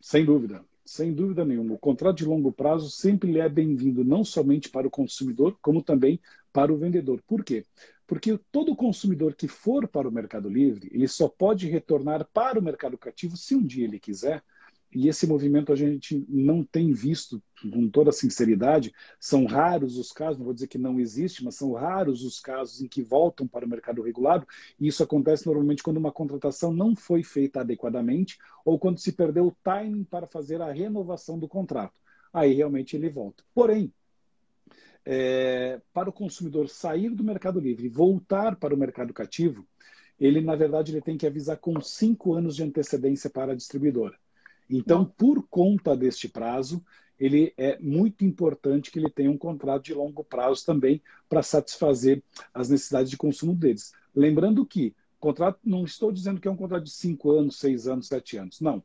Sem 0.00 0.24
dúvida, 0.24 0.64
sem 0.82 1.12
dúvida 1.12 1.44
nenhuma. 1.44 1.74
O 1.74 1.78
contrato 1.78 2.16
de 2.16 2.24
longo 2.24 2.50
prazo 2.50 2.88
sempre 2.90 3.38
é 3.38 3.46
bem-vindo, 3.50 4.02
não 4.02 4.24
somente 4.24 4.70
para 4.70 4.86
o 4.86 4.90
consumidor, 4.90 5.58
como 5.60 5.82
também 5.82 6.18
para 6.50 6.72
o 6.72 6.78
vendedor. 6.78 7.22
Por 7.26 7.44
quê? 7.44 7.66
Porque 8.06 8.40
todo 8.50 8.74
consumidor 8.74 9.34
que 9.34 9.46
for 9.46 9.86
para 9.86 10.08
o 10.08 10.12
Mercado 10.12 10.48
Livre, 10.48 10.88
ele 10.90 11.06
só 11.06 11.28
pode 11.28 11.68
retornar 11.68 12.26
para 12.32 12.58
o 12.58 12.62
mercado 12.62 12.96
cativo 12.96 13.36
se 13.36 13.54
um 13.54 13.62
dia 13.62 13.84
ele 13.84 14.00
quiser, 14.00 14.42
e 14.90 15.06
esse 15.06 15.26
movimento 15.26 15.70
a 15.70 15.76
gente 15.76 16.24
não 16.28 16.64
tem 16.64 16.92
visto 16.92 17.42
com 17.72 17.90
toda 17.90 18.10
sinceridade. 18.10 18.92
São 19.20 19.44
raros 19.44 19.98
os 19.98 20.10
casos, 20.12 20.38
não 20.38 20.46
vou 20.46 20.54
dizer 20.54 20.66
que 20.66 20.78
não 20.78 20.98
existe, 20.98 21.44
mas 21.44 21.56
são 21.56 21.72
raros 21.72 22.24
os 22.24 22.40
casos 22.40 22.80
em 22.80 22.88
que 22.88 23.02
voltam 23.02 23.46
para 23.46 23.66
o 23.66 23.68
mercado 23.68 24.00
regulado. 24.00 24.46
E 24.80 24.88
isso 24.88 25.02
acontece 25.02 25.46
normalmente 25.46 25.82
quando 25.82 25.98
uma 25.98 26.12
contratação 26.12 26.72
não 26.72 26.96
foi 26.96 27.22
feita 27.22 27.60
adequadamente 27.60 28.38
ou 28.64 28.78
quando 28.78 28.98
se 28.98 29.12
perdeu 29.12 29.48
o 29.48 29.56
timing 29.62 30.04
para 30.04 30.26
fazer 30.26 30.62
a 30.62 30.72
renovação 30.72 31.38
do 31.38 31.48
contrato. 31.48 32.00
Aí 32.32 32.54
realmente 32.54 32.96
ele 32.96 33.10
volta. 33.10 33.44
Porém, 33.54 33.92
é, 35.04 35.80
para 35.92 36.08
o 36.08 36.12
consumidor 36.12 36.68
sair 36.68 37.10
do 37.10 37.24
mercado 37.24 37.60
livre 37.60 37.86
e 37.86 37.90
voltar 37.90 38.56
para 38.56 38.74
o 38.74 38.78
mercado 38.78 39.12
cativo, 39.12 39.66
ele, 40.18 40.40
na 40.40 40.56
verdade, 40.56 40.92
ele 40.92 41.00
tem 41.00 41.16
que 41.16 41.26
avisar 41.26 41.58
com 41.58 41.78
cinco 41.80 42.34
anos 42.34 42.56
de 42.56 42.62
antecedência 42.62 43.30
para 43.30 43.52
a 43.52 43.54
distribuidora. 43.54 44.18
Então, 44.68 45.04
por 45.04 45.46
conta 45.48 45.96
deste 45.96 46.28
prazo, 46.28 46.84
ele 47.18 47.52
é 47.56 47.78
muito 47.80 48.24
importante 48.24 48.90
que 48.90 48.98
ele 48.98 49.10
tenha 49.10 49.30
um 49.30 49.38
contrato 49.38 49.84
de 49.84 49.94
longo 49.94 50.22
prazo 50.22 50.64
também 50.64 51.02
para 51.28 51.42
satisfazer 51.42 52.22
as 52.54 52.68
necessidades 52.68 53.10
de 53.10 53.16
consumo 53.16 53.54
deles. 53.54 53.92
Lembrando 54.14 54.64
que 54.64 54.94
contrato, 55.18 55.58
não 55.64 55.84
estou 55.84 56.12
dizendo 56.12 56.40
que 56.40 56.48
é 56.48 56.50
um 56.50 56.56
contrato 56.56 56.84
de 56.84 56.90
cinco 56.90 57.30
anos, 57.30 57.56
seis 57.56 57.86
anos, 57.86 58.06
sete 58.06 58.36
anos. 58.36 58.60
Não. 58.60 58.78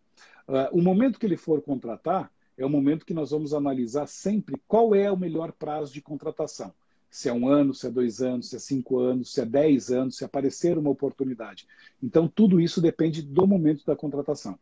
Uh, 0.48 0.68
o 0.72 0.82
momento 0.82 1.20
que 1.20 1.26
ele 1.26 1.38
for 1.38 1.62
contratar 1.62 2.32
é 2.58 2.66
o 2.66 2.70
momento 2.70 3.06
que 3.06 3.14
nós 3.14 3.32
vamos 3.32 3.54
analisar 3.54 4.08
sempre 4.08 4.62
qual 4.68 4.94
é 4.94 5.12
o 5.12 5.18
melhor 5.18 5.52
prazo 5.52 5.94
de 5.94 6.02
contratação. 6.02 6.74
Se 7.10 7.30
é 7.30 7.34
um 7.34 7.48
ano, 7.48 7.74
se 7.74 7.86
é 7.86 7.92
dois 7.92 8.22
anos, 8.22 8.50
se 8.50 8.56
é 8.56 8.60
cinco 8.60 8.98
anos, 8.98 9.32
se 9.32 9.42
é 9.42 9.46
dez 9.46 9.92
anos, 9.92 10.18
se 10.18 10.26
aparecer 10.26 10.78
uma 10.78 10.90
oportunidade. 10.90 11.68
Então, 12.02 12.28
tudo 12.28 12.60
isso 12.60 12.82
depende 12.82 13.22
do 13.22 13.46
momento 13.46 13.86
da 13.86 13.96
contratação. 13.96 14.58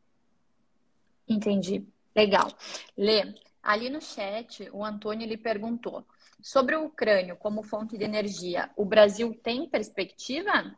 Entendi. 1.32 1.86
Legal. 2.15 2.52
Lê, 2.98 3.34
ali 3.63 3.89
no 3.89 4.02
chat, 4.02 4.70
o 4.74 4.84
Antônio 4.84 5.28
lhe 5.28 5.38
perguntou 5.38 6.06
sobre 6.41 6.76
o 6.76 6.86
Ucrânio 6.86 7.38
como 7.38 7.63
fonte 7.63 7.98
de 7.98 8.04
energia. 8.04 8.70
O 8.76 8.84
Brasil 8.84 9.34
tem 9.41 9.70
perspectiva? 9.70 10.76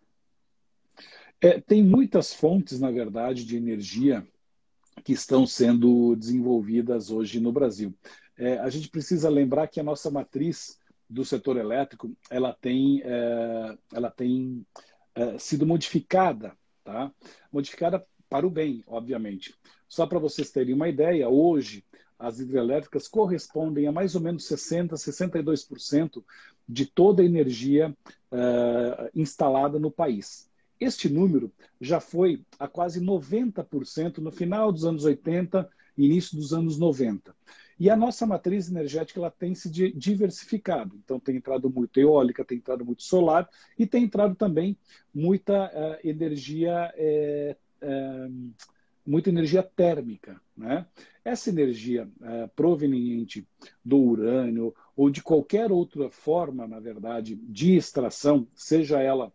É, 1.42 1.60
tem 1.60 1.84
muitas 1.84 2.34
fontes, 2.34 2.80
na 2.80 2.92
verdade, 2.92 3.46
de 3.46 3.58
energia 3.58 4.26
que 5.04 5.13
estão 5.13 5.48
sendo 5.48 6.16
desenvolvidas 6.16 7.10
hoje 7.10 7.39
no 7.39 7.52
Brasil. 7.52 7.94
É, 8.38 8.60
a 8.60 8.70
gente 8.70 8.89
precisa 8.89 9.30
lembrar 9.30 9.68
que 9.68 9.80
a 9.80 9.84
nossa 9.84 10.10
matriz 10.12 10.80
do 11.10 11.26
setor 11.26 11.58
elétrico 11.58 12.16
ela 12.30 12.54
tem, 12.54 13.02
é, 13.04 13.78
ela 13.94 14.10
tem 14.10 14.66
é, 15.16 15.38
sido 15.38 15.66
modificada, 15.66 16.56
tá? 16.84 17.12
Modificada 17.52 18.06
para 18.30 18.48
o 18.48 18.50
bem, 18.50 18.84
obviamente. 18.88 19.54
Só 19.94 20.08
para 20.08 20.18
vocês 20.18 20.50
terem 20.50 20.74
uma 20.74 20.90
ideia, 20.90 21.30
hoje 21.30 21.86
as 22.18 22.40
hidrelétricas 22.40 23.08
correspondem 23.08 23.86
a 23.86 23.92
mais 23.92 24.16
ou 24.16 24.22
menos 24.22 24.44
60%, 24.50 24.90
62% 24.94 26.24
de 26.68 26.88
toda 26.88 27.22
a 27.22 27.26
energia 27.26 27.96
uh, 28.32 29.10
instalada 29.14 29.78
no 29.78 29.92
país. 29.92 30.50
Este 30.80 31.08
número 31.08 31.52
já 31.80 32.00
foi 32.00 32.44
a 32.58 32.68
quase 32.68 33.00
90% 33.00 34.18
no 34.18 34.32
final 34.32 34.72
dos 34.72 34.84
anos 34.84 35.06
80 35.06 35.70
início 35.96 36.38
dos 36.38 36.54
anos 36.54 36.80
90. 36.80 37.36
E 37.80 37.88
a 37.88 37.96
nossa 37.96 38.26
matriz 38.26 38.72
energética 38.72 39.20
ela 39.20 39.30
tem 39.30 39.54
se 39.54 39.70
diversificado. 39.70 41.00
Então, 41.04 41.20
tem 41.20 41.36
entrado 41.36 41.70
muito 41.70 42.00
eólica, 42.00 42.44
tem 42.44 42.58
entrado 42.58 42.84
muito 42.84 43.04
solar 43.04 43.48
e 43.78 43.86
tem 43.86 44.06
entrado 44.06 44.34
também 44.34 44.76
muita 45.14 45.68
uh, 45.68 46.08
energia 46.08 46.92
uh, 46.98 47.56
muita 49.06 49.30
energia 49.30 49.63
térmica. 49.63 50.39
Né? 50.56 50.86
Essa 51.24 51.50
energia 51.50 52.10
é, 52.22 52.48
proveniente 52.48 53.48
do 53.84 53.98
urânio 53.98 54.74
ou 54.96 55.10
de 55.10 55.22
qualquer 55.22 55.72
outra 55.72 56.10
forma, 56.10 56.68
na 56.68 56.80
verdade, 56.80 57.36
de 57.36 57.76
extração, 57.76 58.48
seja 58.56 59.02
ela 59.02 59.32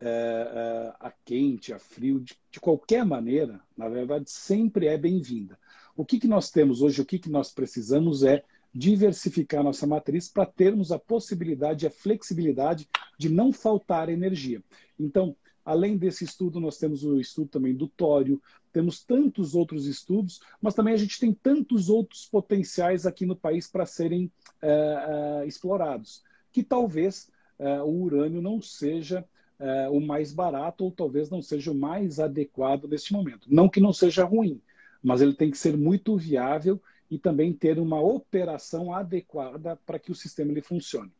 é, 0.00 0.08
é, 0.08 0.94
a 0.98 1.12
quente, 1.24 1.72
a 1.72 1.78
frio, 1.78 2.20
de, 2.20 2.34
de, 2.50 2.58
qualquer 2.58 3.04
maneira, 3.04 3.60
na 3.76 3.88
verdade, 3.88 4.30
sempre 4.30 4.86
é 4.86 4.96
bem-vinda. 4.96 5.58
O 5.94 6.04
que, 6.06 6.18
que 6.18 6.26
nós 6.26 6.50
temos 6.50 6.80
hoje, 6.80 7.02
o 7.02 7.04
que, 7.04 7.18
que 7.18 7.28
nós 7.28 7.52
precisamos 7.52 8.22
é 8.22 8.42
diversificar 8.72 9.62
nossa 9.62 9.86
matriz 9.86 10.28
para 10.28 10.46
termos 10.46 10.92
a 10.92 10.98
possibilidade, 10.98 11.86
a 11.86 11.90
flexibilidade 11.90 12.88
de 13.18 13.28
não 13.28 13.52
faltar 13.52 14.08
energia. 14.08 14.62
Então, 14.98 15.36
Além 15.70 15.96
desse 15.96 16.24
estudo, 16.24 16.58
nós 16.58 16.78
temos 16.78 17.04
o 17.04 17.20
estudo 17.20 17.48
também 17.48 17.72
do 17.72 17.86
tório, 17.86 18.42
temos 18.72 19.04
tantos 19.04 19.54
outros 19.54 19.86
estudos, 19.86 20.40
mas 20.60 20.74
também 20.74 20.92
a 20.92 20.96
gente 20.96 21.20
tem 21.20 21.32
tantos 21.32 21.88
outros 21.88 22.26
potenciais 22.26 23.06
aqui 23.06 23.24
no 23.24 23.36
país 23.36 23.68
para 23.68 23.86
serem 23.86 24.24
uh, 24.60 25.42
uh, 25.42 25.46
explorados, 25.46 26.24
que 26.50 26.64
talvez 26.64 27.30
uh, 27.56 27.84
o 27.84 28.02
urânio 28.02 28.42
não 28.42 28.60
seja 28.60 29.24
o 29.92 30.00
mais 30.00 30.32
barato 30.32 30.84
ou 30.84 30.90
talvez 30.90 31.28
não 31.28 31.42
seja 31.42 31.70
o 31.70 31.74
mais 31.74 32.18
adequado 32.18 32.88
neste 32.88 33.12
momento. 33.12 33.46
Não 33.46 33.68
que 33.68 33.78
não 33.78 33.92
seja 33.92 34.24
ruim, 34.24 34.58
mas 35.02 35.20
ele 35.20 35.34
tem 35.34 35.50
que 35.50 35.58
ser 35.58 35.76
muito 35.76 36.16
viável 36.16 36.80
e 37.10 37.18
também 37.18 37.52
ter 37.52 37.78
uma 37.78 38.00
operação 38.00 38.90
adequada 38.90 39.76
para 39.84 39.98
que 39.98 40.10
o 40.10 40.14
sistema 40.14 40.50
ele 40.50 40.62
funcione. 40.62 41.12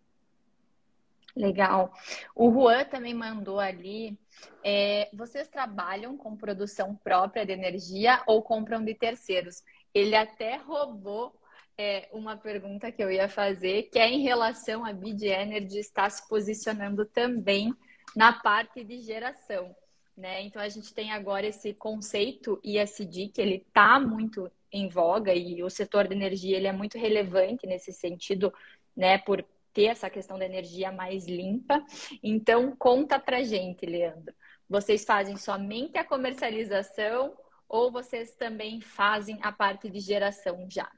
Legal. 1.36 1.92
O 2.34 2.50
Juan 2.50 2.84
também 2.84 3.14
mandou 3.14 3.60
ali. 3.60 4.18
É, 4.64 5.08
vocês 5.12 5.48
trabalham 5.48 6.16
com 6.16 6.36
produção 6.36 6.96
própria 6.96 7.46
de 7.46 7.52
energia 7.52 8.22
ou 8.26 8.42
compram 8.42 8.84
de 8.84 8.94
terceiros? 8.94 9.62
Ele 9.94 10.16
até 10.16 10.56
roubou 10.56 11.38
é, 11.78 12.08
uma 12.12 12.36
pergunta 12.36 12.92
que 12.92 13.02
eu 13.02 13.10
ia 13.10 13.28
fazer, 13.28 13.84
que 13.84 13.98
é 13.98 14.08
em 14.08 14.22
relação 14.22 14.84
a 14.84 14.92
Bid 14.92 15.26
Energy 15.26 15.78
estar 15.78 16.10
se 16.10 16.28
posicionando 16.28 17.04
também 17.06 17.72
na 18.14 18.32
parte 18.32 18.84
de 18.84 19.00
geração. 19.00 19.74
Né? 20.16 20.42
Então 20.42 20.60
a 20.60 20.68
gente 20.68 20.92
tem 20.92 21.12
agora 21.12 21.46
esse 21.46 21.72
conceito 21.72 22.60
ISD 22.62 23.28
que 23.28 23.40
ele 23.40 23.64
está 23.66 23.98
muito 23.98 24.50
em 24.70 24.88
voga 24.88 25.32
e 25.34 25.62
o 25.62 25.70
setor 25.70 26.06
de 26.06 26.14
energia 26.14 26.56
ele 26.56 26.66
é 26.66 26.72
muito 26.72 26.98
relevante 26.98 27.66
nesse 27.66 27.92
sentido, 27.92 28.52
né? 28.94 29.18
Por 29.18 29.44
ter 29.72 29.84
essa 29.84 30.10
questão 30.10 30.38
da 30.38 30.44
energia 30.44 30.92
mais 30.92 31.26
limpa. 31.26 31.84
Então 32.22 32.74
conta 32.76 33.18
pra 33.18 33.42
gente, 33.42 33.86
Leandro. 33.86 34.34
Vocês 34.68 35.04
fazem 35.04 35.36
somente 35.36 35.98
a 35.98 36.04
comercialização 36.04 37.34
ou 37.68 37.90
vocês 37.90 38.34
também 38.34 38.80
fazem 38.80 39.38
a 39.42 39.52
parte 39.52 39.88
de 39.88 40.00
geração 40.00 40.66
já? 40.68 40.90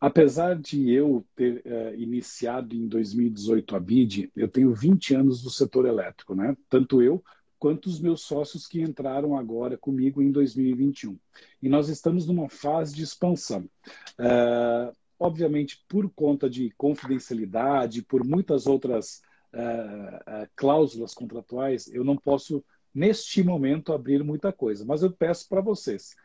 Apesar 0.00 0.56
de 0.56 0.90
eu 0.90 1.24
ter 1.36 1.62
uh, 1.64 1.94
iniciado 1.94 2.74
em 2.74 2.88
2018 2.88 3.76
a 3.76 3.78
BID, 3.78 4.32
eu 4.34 4.48
tenho 4.48 4.74
20 4.74 5.14
anos 5.14 5.42
do 5.42 5.50
setor 5.50 5.86
elétrico, 5.86 6.34
né? 6.34 6.56
Tanto 6.68 7.00
eu 7.00 7.22
quanto 7.56 7.86
os 7.86 8.00
meus 8.00 8.22
sócios 8.22 8.66
que 8.66 8.82
entraram 8.82 9.38
agora 9.38 9.78
comigo 9.78 10.20
em 10.20 10.32
2021. 10.32 11.16
E 11.62 11.68
nós 11.68 11.88
estamos 11.88 12.26
numa 12.26 12.48
fase 12.48 12.92
de 12.92 13.04
expansão. 13.04 13.70
Uh, 14.18 14.92
obviamente, 15.22 15.84
por 15.88 16.10
conta 16.10 16.50
de 16.50 16.70
confidencialidade, 16.76 18.02
por 18.02 18.24
muitas 18.24 18.66
outras 18.66 19.22
uh, 19.54 20.48
cláusulas 20.56 21.14
contratuais, 21.14 21.86
eu 21.92 22.02
não 22.02 22.16
posso, 22.16 22.64
neste 22.92 23.42
momento, 23.42 23.92
abrir 23.92 24.24
muita 24.24 24.52
coisa. 24.52 24.84
Mas 24.84 25.02
eu 25.02 25.12
peço 25.12 25.48
para 25.48 25.60
vocês, 25.60 26.16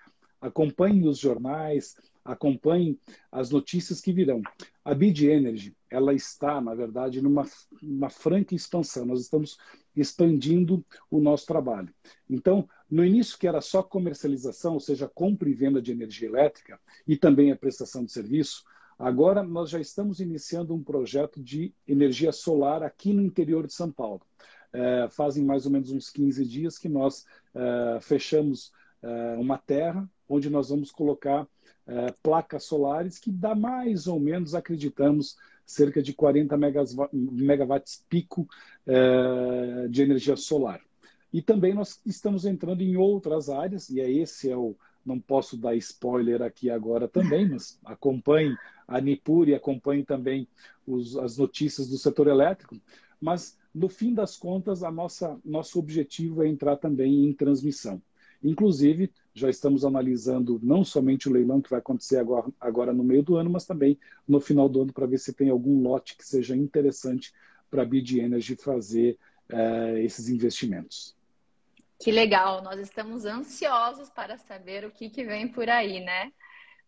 acompanhem 0.41 1.07
os 1.07 1.19
jornais, 1.19 1.95
acompanhem 2.25 2.99
as 3.31 3.51
notícias 3.51 4.01
que 4.01 4.11
virão. 4.11 4.41
A 4.83 4.93
Bid 4.93 5.27
Energy, 5.27 5.75
ela 5.89 6.13
está, 6.13 6.59
na 6.59 6.73
verdade, 6.73 7.21
numa 7.21 7.45
uma 7.81 8.09
franca 8.09 8.55
expansão. 8.55 9.05
Nós 9.05 9.21
estamos 9.21 9.57
expandindo 9.95 10.85
o 11.09 11.19
nosso 11.19 11.45
trabalho. 11.45 11.93
Então, 12.29 12.67
no 12.89 13.05
início 13.05 13.37
que 13.37 13.47
era 13.47 13.61
só 13.61 13.81
comercialização, 13.81 14.73
ou 14.73 14.79
seja, 14.79 15.07
compra 15.07 15.49
e 15.49 15.53
venda 15.53 15.81
de 15.81 15.91
energia 15.91 16.27
elétrica 16.27 16.79
e 17.07 17.15
também 17.15 17.51
a 17.51 17.55
prestação 17.55 18.03
de 18.03 18.11
serviço, 18.11 18.63
agora 18.97 19.43
nós 19.43 19.69
já 19.69 19.79
estamos 19.79 20.19
iniciando 20.19 20.73
um 20.73 20.83
projeto 20.83 21.41
de 21.41 21.73
energia 21.87 22.31
solar 22.31 22.83
aqui 22.83 23.13
no 23.13 23.21
interior 23.21 23.67
de 23.67 23.73
São 23.73 23.91
Paulo. 23.91 24.21
É, 24.73 25.07
fazem 25.09 25.43
mais 25.43 25.65
ou 25.65 25.71
menos 25.71 25.91
uns 25.91 26.09
15 26.09 26.45
dias 26.45 26.77
que 26.77 26.89
nós 26.89 27.25
é, 27.55 27.99
fechamos 28.01 28.71
é, 29.01 29.35
uma 29.37 29.57
terra 29.57 30.09
onde 30.27 30.49
nós 30.49 30.69
vamos 30.69 30.91
colocar 30.91 31.47
é, 31.85 32.13
placas 32.21 32.65
solares 32.65 33.17
que 33.17 33.31
dá 33.31 33.55
mais 33.55 34.07
ou 34.07 34.19
menos, 34.19 34.53
acreditamos, 34.53 35.37
cerca 35.65 36.01
de 36.01 36.13
40 36.13 36.57
megawatts 37.13 38.03
pico 38.09 38.47
é, 38.85 39.87
de 39.89 40.01
energia 40.01 40.35
solar. 40.35 40.81
E 41.31 41.41
também 41.41 41.73
nós 41.73 42.01
estamos 42.05 42.45
entrando 42.45 42.81
em 42.81 42.95
outras 42.95 43.49
áreas, 43.49 43.89
e 43.89 43.99
é 43.99 44.09
esse 44.09 44.49
é 44.49 44.55
o. 44.55 44.75
Não 45.07 45.21
posso 45.21 45.55
dar 45.55 45.73
spoiler 45.77 46.41
aqui 46.41 46.69
agora 46.69 47.07
também, 47.07 47.47
mas 47.47 47.79
acompanhe 47.85 48.53
a 48.85 48.99
Nipur 48.99 49.47
e 49.47 49.55
acompanhe 49.55 50.03
também 50.03 50.45
os, 50.85 51.15
as 51.15 51.37
notícias 51.37 51.87
do 51.87 51.97
setor 51.97 52.27
elétrico. 52.27 52.75
Mas, 53.19 53.57
no 53.73 53.87
fim 53.87 54.13
das 54.13 54.35
contas, 54.35 54.83
a 54.83 54.91
nossa, 54.91 55.39
nosso 55.45 55.79
objetivo 55.79 56.43
é 56.43 56.47
entrar 56.49 56.75
também 56.75 57.23
em 57.23 57.31
transmissão. 57.31 58.01
Inclusive, 58.43 59.09
já 59.33 59.49
estamos 59.49 59.85
analisando 59.85 60.59
não 60.61 60.83
somente 60.83 61.29
o 61.29 61.31
leilão 61.31 61.61
que 61.61 61.69
vai 61.69 61.79
acontecer 61.79 62.17
agora, 62.17 62.47
agora 62.59 62.93
no 62.93 63.03
meio 63.03 63.23
do 63.23 63.37
ano, 63.37 63.49
mas 63.49 63.65
também 63.65 63.97
no 64.27 64.41
final 64.41 64.67
do 64.67 64.81
ano 64.81 64.91
para 64.91 65.07
ver 65.07 65.19
se 65.19 65.31
tem 65.31 65.49
algum 65.49 65.81
lote 65.81 66.17
que 66.17 66.27
seja 66.27 66.55
interessante 66.55 67.31
para 67.71 67.81
a 67.81 67.85
Bid 67.85 68.19
Energy 68.19 68.57
fazer 68.57 69.17
uh, 69.51 69.97
esses 69.97 70.27
investimentos. 70.27 71.16
Que 71.99 72.11
legal, 72.11 72.61
nós 72.61 72.79
estamos 72.79 73.25
ansiosos 73.25 74.09
para 74.09 74.37
saber 74.37 74.85
o 74.85 74.91
que, 74.91 75.09
que 75.09 75.23
vem 75.23 75.47
por 75.47 75.69
aí, 75.69 75.99
né? 75.99 76.31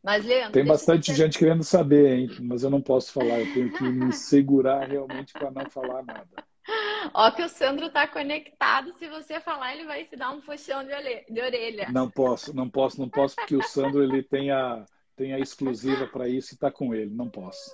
Mas, 0.03 0.23
Leandro. 0.23 0.53
Tem 0.53 0.65
bastante 0.65 1.13
gente 1.13 1.37
querendo 1.37 1.63
saber, 1.63 2.17
hein? 2.17 2.29
Mas 2.41 2.63
eu 2.63 2.69
não 2.69 2.81
posso 2.81 3.11
falar, 3.11 3.39
eu 3.39 3.53
tenho 3.53 3.73
que 3.73 3.83
me 3.83 4.11
segurar 4.13 4.87
realmente 4.87 5.33
para 5.33 5.51
não 5.51 5.69
falar 5.69 6.03
nada. 6.03 6.29
Ó, 7.13 7.31
que 7.31 7.41
o 7.41 7.49
Sandro 7.49 7.89
tá 7.89 8.07
conectado. 8.07 8.93
Se 8.97 9.07
você 9.07 9.39
falar, 9.39 9.73
ele 9.73 9.85
vai 9.85 10.05
te 10.05 10.15
dar 10.15 10.31
um 10.31 10.41
puxão 10.41 10.83
de 10.83 11.41
orelha. 11.41 11.87
Não 11.91 12.09
posso, 12.09 12.55
não 12.55 12.69
posso, 12.69 12.99
não 12.99 13.09
posso, 13.09 13.35
porque 13.35 13.55
o 13.55 13.63
Sandro 13.63 14.03
ele 14.03 14.21
tem 14.21 14.51
a, 14.51 14.85
tem 15.15 15.33
a 15.33 15.39
exclusiva 15.39 16.07
para 16.07 16.27
isso 16.27 16.53
e 16.53 16.57
tá 16.57 16.71
com 16.71 16.93
ele. 16.93 17.13
Não 17.13 17.29
posso. 17.29 17.71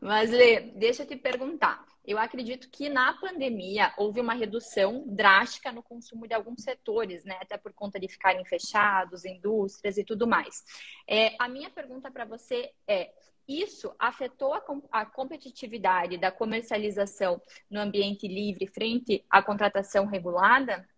Mas, 0.00 0.30
Lê, 0.30 0.60
deixa 0.76 1.04
eu 1.04 1.06
te 1.06 1.16
perguntar. 1.16 1.84
Eu 2.04 2.18
acredito 2.18 2.68
que 2.70 2.88
na 2.88 3.12
pandemia 3.14 3.92
houve 3.98 4.20
uma 4.20 4.32
redução 4.32 5.04
drástica 5.06 5.70
no 5.70 5.82
consumo 5.82 6.26
de 6.26 6.34
alguns 6.34 6.62
setores, 6.62 7.24
né? 7.24 7.36
Até 7.40 7.58
por 7.58 7.72
conta 7.72 8.00
de 8.00 8.08
ficarem 8.08 8.44
fechados, 8.44 9.24
indústrias 9.24 9.98
e 9.98 10.04
tudo 10.04 10.26
mais. 10.26 10.64
É, 11.06 11.36
a 11.38 11.48
minha 11.48 11.68
pergunta 11.68 12.10
para 12.10 12.24
você 12.24 12.70
é: 12.88 13.12
isso 13.46 13.92
afetou 13.98 14.54
a, 14.54 14.62
a, 14.92 15.04
competitividade 15.04 16.16
da 16.16 16.30
comercialização 16.30 17.40
no 17.70 17.80
ambiente 17.80 18.26
livre 18.26 18.66
frente 18.66 19.24
à 19.28 19.42
contratação 19.42 20.06
regulada? 20.06 20.88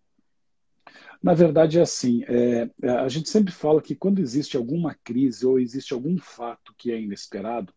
Na 1.21 1.33
verdade, 1.33 1.79
é 1.79 1.81
assim: 1.81 2.23
é, 2.27 2.69
a 2.89 3.09
gente 3.09 3.29
sempre 3.29 3.51
fala 3.51 3.81
que 3.81 3.95
quando 3.95 4.19
existe 4.19 4.55
alguma 4.55 4.95
crise 5.03 5.45
ou 5.45 5.59
existe 5.59 5.93
algum 5.93 6.17
fato 6.17 6.73
que 6.77 6.91
é 6.91 6.99
inesperado, 6.99 7.73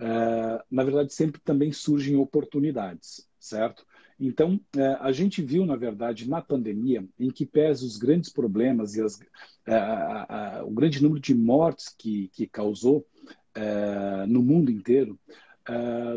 é, 0.00 0.62
na 0.70 0.84
verdade, 0.84 1.12
sempre 1.12 1.40
também 1.40 1.72
surgem 1.72 2.16
oportunidades, 2.16 3.28
certo? 3.38 3.84
Então, 4.18 4.60
é, 4.76 4.96
a 5.00 5.12
gente 5.12 5.42
viu, 5.42 5.64
na 5.64 5.76
verdade, 5.76 6.28
na 6.28 6.40
pandemia, 6.40 7.06
em 7.18 7.30
que 7.30 7.46
pese 7.46 7.84
os 7.84 7.96
grandes 7.96 8.30
problemas 8.30 8.94
e 8.94 9.02
as, 9.02 9.18
é, 9.66 10.62
o 10.62 10.70
grande 10.70 11.02
número 11.02 11.20
de 11.20 11.34
mortes 11.34 11.94
que, 11.96 12.28
que 12.28 12.46
causou, 12.46 13.06
no 14.28 14.40
mundo 14.40 14.70
inteiro, 14.70 15.18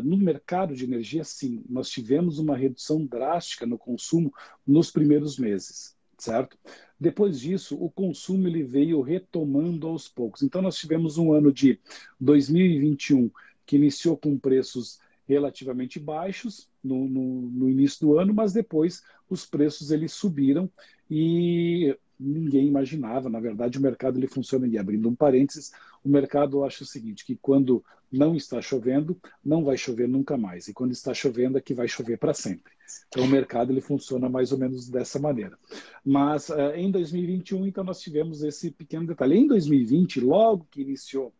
no 0.04 0.16
mercado 0.16 0.76
de 0.76 0.84
energia, 0.84 1.24
sim, 1.24 1.64
nós 1.68 1.90
tivemos 1.90 2.38
uma 2.38 2.56
redução 2.56 3.04
drástica 3.04 3.66
no 3.66 3.76
consumo 3.76 4.32
nos 4.64 4.92
primeiros 4.92 5.36
meses, 5.38 5.96
certo? 6.16 6.56
Depois 7.00 7.40
disso, 7.40 7.76
o 7.82 7.90
consumo 7.90 8.46
ele 8.46 8.62
veio 8.62 9.00
retomando 9.00 9.88
aos 9.88 10.06
poucos. 10.06 10.42
Então, 10.42 10.62
nós 10.62 10.76
tivemos 10.76 11.18
um 11.18 11.32
ano 11.32 11.52
de 11.52 11.80
2021 12.20 13.28
que 13.66 13.76
iniciou 13.76 14.16
com 14.16 14.38
preços 14.38 14.98
relativamente 15.26 15.98
baixos 16.00 16.68
no, 16.82 17.08
no, 17.08 17.42
no, 17.42 17.70
início 17.70 18.00
do 18.00 18.18
ano, 18.18 18.34
mas 18.34 18.52
depois 18.52 19.02
os 19.30 19.46
preços 19.46 19.90
eles 19.90 20.12
subiram 20.12 20.70
e 21.10 21.96
ninguém 22.18 22.66
imaginava. 22.66 23.28
Na 23.28 23.40
verdade, 23.40 23.78
o 23.78 23.82
mercado 23.82 24.18
ele 24.18 24.26
funciona, 24.26 24.66
e 24.66 24.78
abrindo 24.78 25.08
um 25.08 25.14
parênteses, 25.14 25.72
o 26.04 26.08
mercado 26.08 26.64
acha 26.64 26.82
o 26.82 26.86
seguinte, 26.86 27.24
que 27.24 27.36
quando 27.36 27.84
não 28.10 28.36
está 28.36 28.60
chovendo, 28.60 29.18
não 29.42 29.64
vai 29.64 29.76
chover 29.76 30.06
nunca 30.06 30.36
mais. 30.36 30.68
E 30.68 30.74
quando 30.74 30.92
está 30.92 31.14
chovendo, 31.14 31.56
é 31.56 31.60
que 31.60 31.72
vai 31.72 31.88
chover 31.88 32.18
para 32.18 32.34
sempre. 32.34 32.72
Então, 33.08 33.24
o 33.24 33.28
mercado 33.28 33.72
ele 33.72 33.80
funciona 33.80 34.28
mais 34.28 34.52
ou 34.52 34.58
menos 34.58 34.88
dessa 34.88 35.18
maneira. 35.18 35.58
Mas 36.04 36.50
uh, 36.50 36.74
em 36.74 36.90
2021, 36.90 37.66
então, 37.66 37.82
nós 37.82 38.00
tivemos 38.00 38.42
esse 38.42 38.70
pequeno 38.70 39.06
detalhe. 39.06 39.38
Em 39.38 39.46
2020, 39.46 40.20
logo 40.20 40.66
que 40.70 40.82
iniciou, 40.82 41.32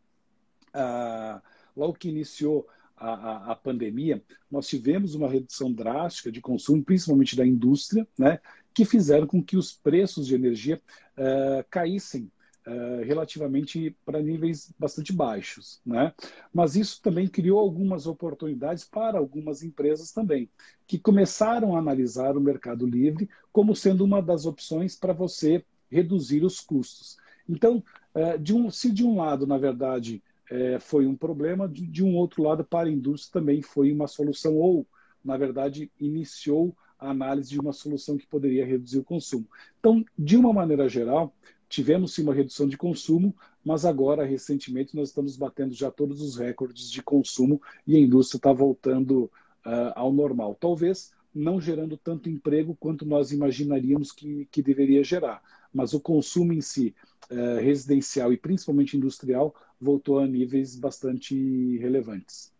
uh, 0.74 1.42
logo 1.76 1.94
que 1.94 2.08
iniciou 2.08 2.66
a, 2.96 3.12
a, 3.12 3.52
a, 3.52 3.56
pandemia, 3.56 4.22
nós 4.50 4.68
tivemos 4.68 5.14
uma 5.14 5.28
redução 5.28 5.72
drástica 5.72 6.30
de 6.30 6.40
consumo, 6.40 6.84
principalmente 6.84 7.34
da 7.34 7.44
indústria, 7.44 8.06
né, 8.16 8.38
que 8.72 8.84
fizeram 8.84 9.26
com 9.26 9.42
que 9.42 9.56
os 9.56 9.72
preços 9.72 10.26
de 10.26 10.34
energia 10.34 10.80
uh, 11.16 11.64
caíssem 11.68 12.30
uh, 12.66 13.04
relativamente 13.04 13.96
para 14.04 14.22
níveis 14.22 14.72
bastante 14.78 15.12
baixos. 15.12 15.80
Né? 15.84 16.12
Mas 16.52 16.76
isso 16.76 17.00
também 17.02 17.26
criou 17.26 17.58
algumas 17.58 18.06
oportunidades 18.06 18.84
para 18.84 19.18
algumas 19.18 19.62
empresas 19.62 20.12
também, 20.12 20.48
que 20.86 20.98
começaram 20.98 21.74
a 21.74 21.78
analisar 21.78 22.36
o 22.36 22.40
mercado 22.40 22.86
livre 22.86 23.28
como 23.52 23.74
sendo 23.74 24.04
uma 24.04 24.22
das 24.22 24.46
opções 24.46 24.96
para 24.96 25.12
você 25.12 25.64
reduzir 25.90 26.44
os 26.44 26.60
custos. 26.60 27.16
Então, 27.48 27.82
uh, 28.14 28.38
de 28.38 28.54
um, 28.54 28.70
se 28.70 28.90
de 28.90 29.04
um 29.04 29.16
lado, 29.16 29.46
na 29.46 29.58
verdade, 29.58 30.22
é, 30.52 30.78
foi 30.78 31.06
um 31.06 31.16
problema, 31.16 31.66
de, 31.66 31.86
de, 31.86 32.04
um 32.04 32.14
outro 32.14 32.42
lado, 32.42 32.62
para 32.62 32.86
a 32.86 32.92
indústria 32.92 33.40
também 33.40 33.62
foi 33.62 33.90
uma 33.90 34.06
solução, 34.06 34.56
ou, 34.56 34.86
na 35.24 35.34
verdade, 35.38 35.90
iniciou 35.98 36.76
a 36.98 37.08
análise 37.08 37.48
de 37.48 37.58
uma 37.58 37.72
solução 37.72 38.18
que 38.18 38.26
poderia 38.26 38.66
reduzir 38.66 38.98
o 38.98 39.04
consumo. 39.04 39.46
Então, 39.80 40.04
de 40.16 40.36
uma 40.36 40.52
maneira 40.52 40.86
geral, 40.90 41.34
tivemos 41.70 42.14
sim 42.14 42.22
uma 42.22 42.34
redução 42.34 42.68
de 42.68 42.76
consumo, 42.76 43.34
mas 43.64 43.86
agora, 43.86 44.26
recentemente, 44.26 44.94
nós 44.94 45.08
estamos 45.08 45.38
batendo 45.38 45.72
já 45.72 45.90
todos 45.90 46.20
os 46.20 46.36
recordes 46.36 46.90
de 46.90 47.02
consumo 47.02 47.60
e 47.86 47.96
a 47.96 47.98
indústria 47.98 48.36
está 48.36 48.52
voltando 48.52 49.24
uh, 49.64 49.92
ao 49.94 50.12
normal. 50.12 50.54
Talvez 50.60 51.12
não 51.34 51.58
gerando 51.58 51.96
tanto 51.96 52.28
emprego 52.28 52.76
quanto 52.78 53.06
nós 53.06 53.32
imaginaríamos 53.32 54.12
que, 54.12 54.46
que 54.50 54.62
deveria 54.62 55.02
gerar. 55.02 55.42
Mas 55.72 55.94
o 55.94 56.00
consumo 56.00 56.52
em 56.52 56.60
si, 56.60 56.94
uh, 57.30 57.60
residencial 57.60 58.32
e 58.32 58.36
principalmente 58.36 58.96
industrial, 58.96 59.54
voltou 59.80 60.18
a 60.18 60.26
níveis 60.26 60.76
bastante 60.76 61.78
relevantes. 61.78 62.52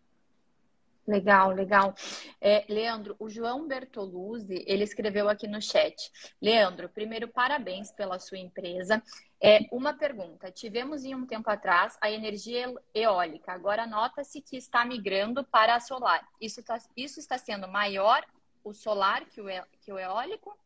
Legal, 1.05 1.51
legal. 1.51 1.93
É, 2.39 2.63
Leandro, 2.69 3.15
o 3.19 3.29
João 3.29 3.67
Bertoluzzi, 3.67 4.63
ele 4.65 4.83
escreveu 4.83 5.27
aqui 5.27 5.47
no 5.47 5.61
chat. 5.61 6.09
Leandro, 6.41 6.87
primeiro, 6.87 7.27
parabéns 7.27 7.91
pela 7.91 8.19
sua 8.19 8.37
empresa. 8.37 9.03
É, 9.41 9.59
uma 9.69 9.93
pergunta. 9.93 10.49
Tivemos 10.49 11.03
em 11.03 11.13
um 11.13 11.25
tempo 11.25 11.49
atrás 11.49 11.97
a 11.99 12.09
energia 12.09 12.73
eólica. 12.93 13.51
Agora 13.51 13.85
nota-se 13.85 14.41
que 14.41 14.55
está 14.55 14.85
migrando 14.85 15.43
para 15.43 15.75
a 15.75 15.79
solar. 15.81 16.25
Isso, 16.39 16.63
tá, 16.63 16.77
isso 16.95 17.19
está 17.19 17.37
sendo 17.37 17.67
maior 17.67 18.25
o 18.63 18.73
solar 18.73 19.25
que 19.25 19.41
o, 19.41 19.45
que 19.81 19.91
o 19.91 19.99
eólico? 19.99 20.57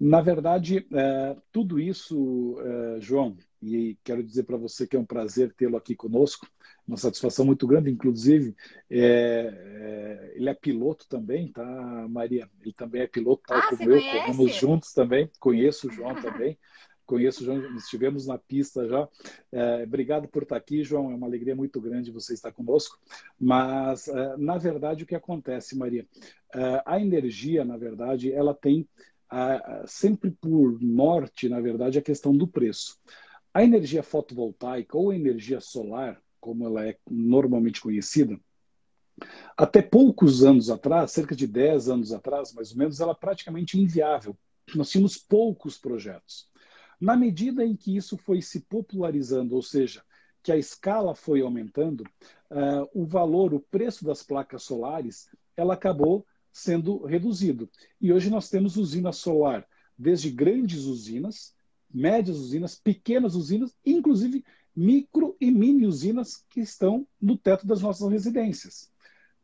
Na 0.00 0.22
verdade, 0.22 0.86
é, 0.90 1.36
tudo 1.52 1.78
isso, 1.78 2.56
é, 2.58 3.00
João, 3.02 3.36
e 3.62 3.98
quero 4.02 4.22
dizer 4.22 4.44
para 4.44 4.56
você 4.56 4.86
que 4.86 4.96
é 4.96 4.98
um 4.98 5.04
prazer 5.04 5.52
tê-lo 5.52 5.76
aqui 5.76 5.94
conosco, 5.94 6.48
uma 6.88 6.96
satisfação 6.96 7.44
muito 7.44 7.66
grande, 7.66 7.90
inclusive, 7.90 8.56
é, 8.88 8.98
é, 9.02 10.32
ele 10.36 10.48
é 10.48 10.54
piloto 10.54 11.06
também, 11.06 11.52
tá, 11.52 12.06
Maria? 12.08 12.48
Ele 12.62 12.72
também 12.72 13.02
é 13.02 13.06
piloto, 13.06 13.42
tal 13.46 13.58
ah, 13.58 13.68
como 13.68 13.90
eu, 13.90 14.00
corremos 14.00 14.54
juntos 14.54 14.94
também, 14.94 15.30
conheço 15.38 15.88
o 15.88 15.92
João 15.92 16.14
também, 16.22 16.56
conheço 17.04 17.42
o 17.42 17.44
João, 17.44 17.76
estivemos 17.76 18.26
na 18.26 18.38
pista 18.38 18.88
já. 18.88 19.06
É, 19.52 19.82
obrigado 19.84 20.28
por 20.28 20.44
estar 20.44 20.56
aqui, 20.56 20.82
João, 20.82 21.10
é 21.10 21.14
uma 21.14 21.26
alegria 21.26 21.54
muito 21.54 21.78
grande 21.78 22.10
você 22.10 22.32
estar 22.32 22.52
conosco, 22.52 22.98
mas, 23.38 24.08
é, 24.08 24.36
na 24.38 24.56
verdade, 24.56 25.04
o 25.04 25.06
que 25.06 25.14
acontece, 25.14 25.76
Maria? 25.76 26.06
É, 26.54 26.82
a 26.86 26.98
energia, 26.98 27.66
na 27.66 27.76
verdade, 27.76 28.32
ela 28.32 28.54
tem 28.54 28.88
sempre 29.86 30.30
por 30.30 30.80
norte, 30.82 31.48
na 31.48 31.60
verdade, 31.60 31.98
a 31.98 32.02
questão 32.02 32.36
do 32.36 32.46
preço. 32.46 32.98
A 33.52 33.64
energia 33.64 34.02
fotovoltaica 34.02 34.96
ou 34.96 35.12
energia 35.12 35.60
solar, 35.60 36.20
como 36.40 36.66
ela 36.66 36.86
é 36.86 36.96
normalmente 37.08 37.80
conhecida, 37.80 38.38
até 39.56 39.82
poucos 39.82 40.44
anos 40.44 40.70
atrás, 40.70 41.12
cerca 41.12 41.34
de 41.34 41.46
10 41.46 41.88
anos 41.88 42.12
atrás, 42.12 42.52
mais 42.52 42.72
ou 42.72 42.78
menos, 42.78 43.00
ela 43.00 43.12
é 43.12 43.14
praticamente 43.14 43.78
inviável. 43.78 44.36
Nós 44.74 44.90
tínhamos 44.90 45.16
poucos 45.16 45.76
projetos. 45.76 46.48
Na 47.00 47.16
medida 47.16 47.64
em 47.64 47.76
que 47.76 47.96
isso 47.96 48.16
foi 48.16 48.40
se 48.40 48.60
popularizando, 48.60 49.54
ou 49.54 49.62
seja, 49.62 50.02
que 50.42 50.52
a 50.52 50.56
escala 50.56 51.14
foi 51.14 51.40
aumentando, 51.40 52.02
uh, 52.50 52.88
o 52.94 53.04
valor, 53.04 53.52
o 53.52 53.60
preço 53.60 54.04
das 54.04 54.22
placas 54.22 54.62
solares, 54.62 55.28
ela 55.56 55.74
acabou 55.74 56.26
sendo 56.52 57.04
reduzido. 57.04 57.68
E 58.00 58.12
hoje 58.12 58.30
nós 58.30 58.48
temos 58.48 58.76
usina 58.76 59.12
solar, 59.12 59.66
desde 59.96 60.30
grandes 60.30 60.84
usinas, 60.84 61.54
médias 61.92 62.38
usinas, 62.38 62.74
pequenas 62.74 63.34
usinas, 63.34 63.74
inclusive 63.84 64.44
micro 64.74 65.36
e 65.40 65.50
mini 65.50 65.86
usinas 65.86 66.44
que 66.48 66.60
estão 66.60 67.06
no 67.20 67.36
teto 67.36 67.66
das 67.66 67.82
nossas 67.82 68.10
residências. 68.10 68.90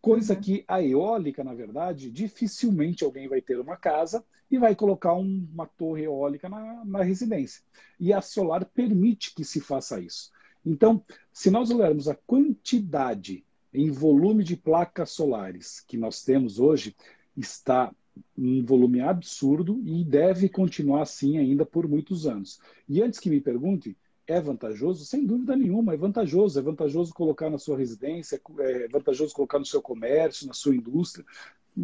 Coisa 0.01 0.35
uhum. 0.35 0.41
que 0.41 0.65
a 0.69 0.83
eólica, 0.83 1.43
na 1.43 1.55
verdade, 1.55 2.11
dificilmente 2.11 3.05
alguém 3.05 3.29
vai 3.29 3.41
ter 3.41 3.59
uma 3.59 3.77
casa 3.77 4.25
e 4.51 4.59
vai 4.59 4.75
colocar 4.75 5.15
um, 5.15 5.49
uma 5.53 5.67
torre 5.67 6.05
eólica 6.05 6.49
na, 6.49 6.85
na 6.85 7.03
residência. 7.03 7.63
E 7.99 8.13
a 8.13 8.21
solar 8.21 8.65
permite 8.65 9.35
que 9.35 9.45
se 9.45 9.61
faça 9.61 10.01
isso. 10.01 10.31
Então, 10.65 11.05
se 11.33 11.49
nós 11.49 11.71
olharmos 11.71 12.09
a 12.09 12.15
quantidade 12.15 13.46
em 13.77 13.91
volume 13.91 14.43
de 14.43 14.57
placas 14.57 15.11
solares 15.11 15.81
que 15.81 15.97
nós 15.99 16.25
temos 16.25 16.59
hoje, 16.59 16.97
está 17.37 17.93
um 18.37 18.65
volume 18.65 19.01
absurdo 19.01 19.81
e 19.85 20.03
deve 20.03 20.49
continuar 20.49 21.03
assim 21.03 21.37
ainda 21.37 21.67
por 21.67 21.87
muitos 21.87 22.27
anos. 22.27 22.59
E 22.89 23.03
antes 23.03 23.21
que 23.21 23.29
me 23.29 23.41
pergunte, 23.41 23.95
é 24.27 24.41
vantajoso? 24.41 25.05
Sem 25.05 25.27
dúvida 25.27 25.55
nenhuma, 25.55 25.93
é 25.93 25.97
vantajoso. 25.97 26.59
É 26.59 26.63
vantajoso 26.63 27.13
colocar 27.13 27.51
na 27.51 27.59
sua 27.59 27.77
residência, 27.77 28.41
é 28.61 28.89
vantajoso 28.89 29.35
colocar 29.35 29.59
no 29.59 29.67
seu 29.67 29.83
comércio, 29.83 30.47
na 30.47 30.55
sua 30.55 30.75
indústria. 30.75 31.25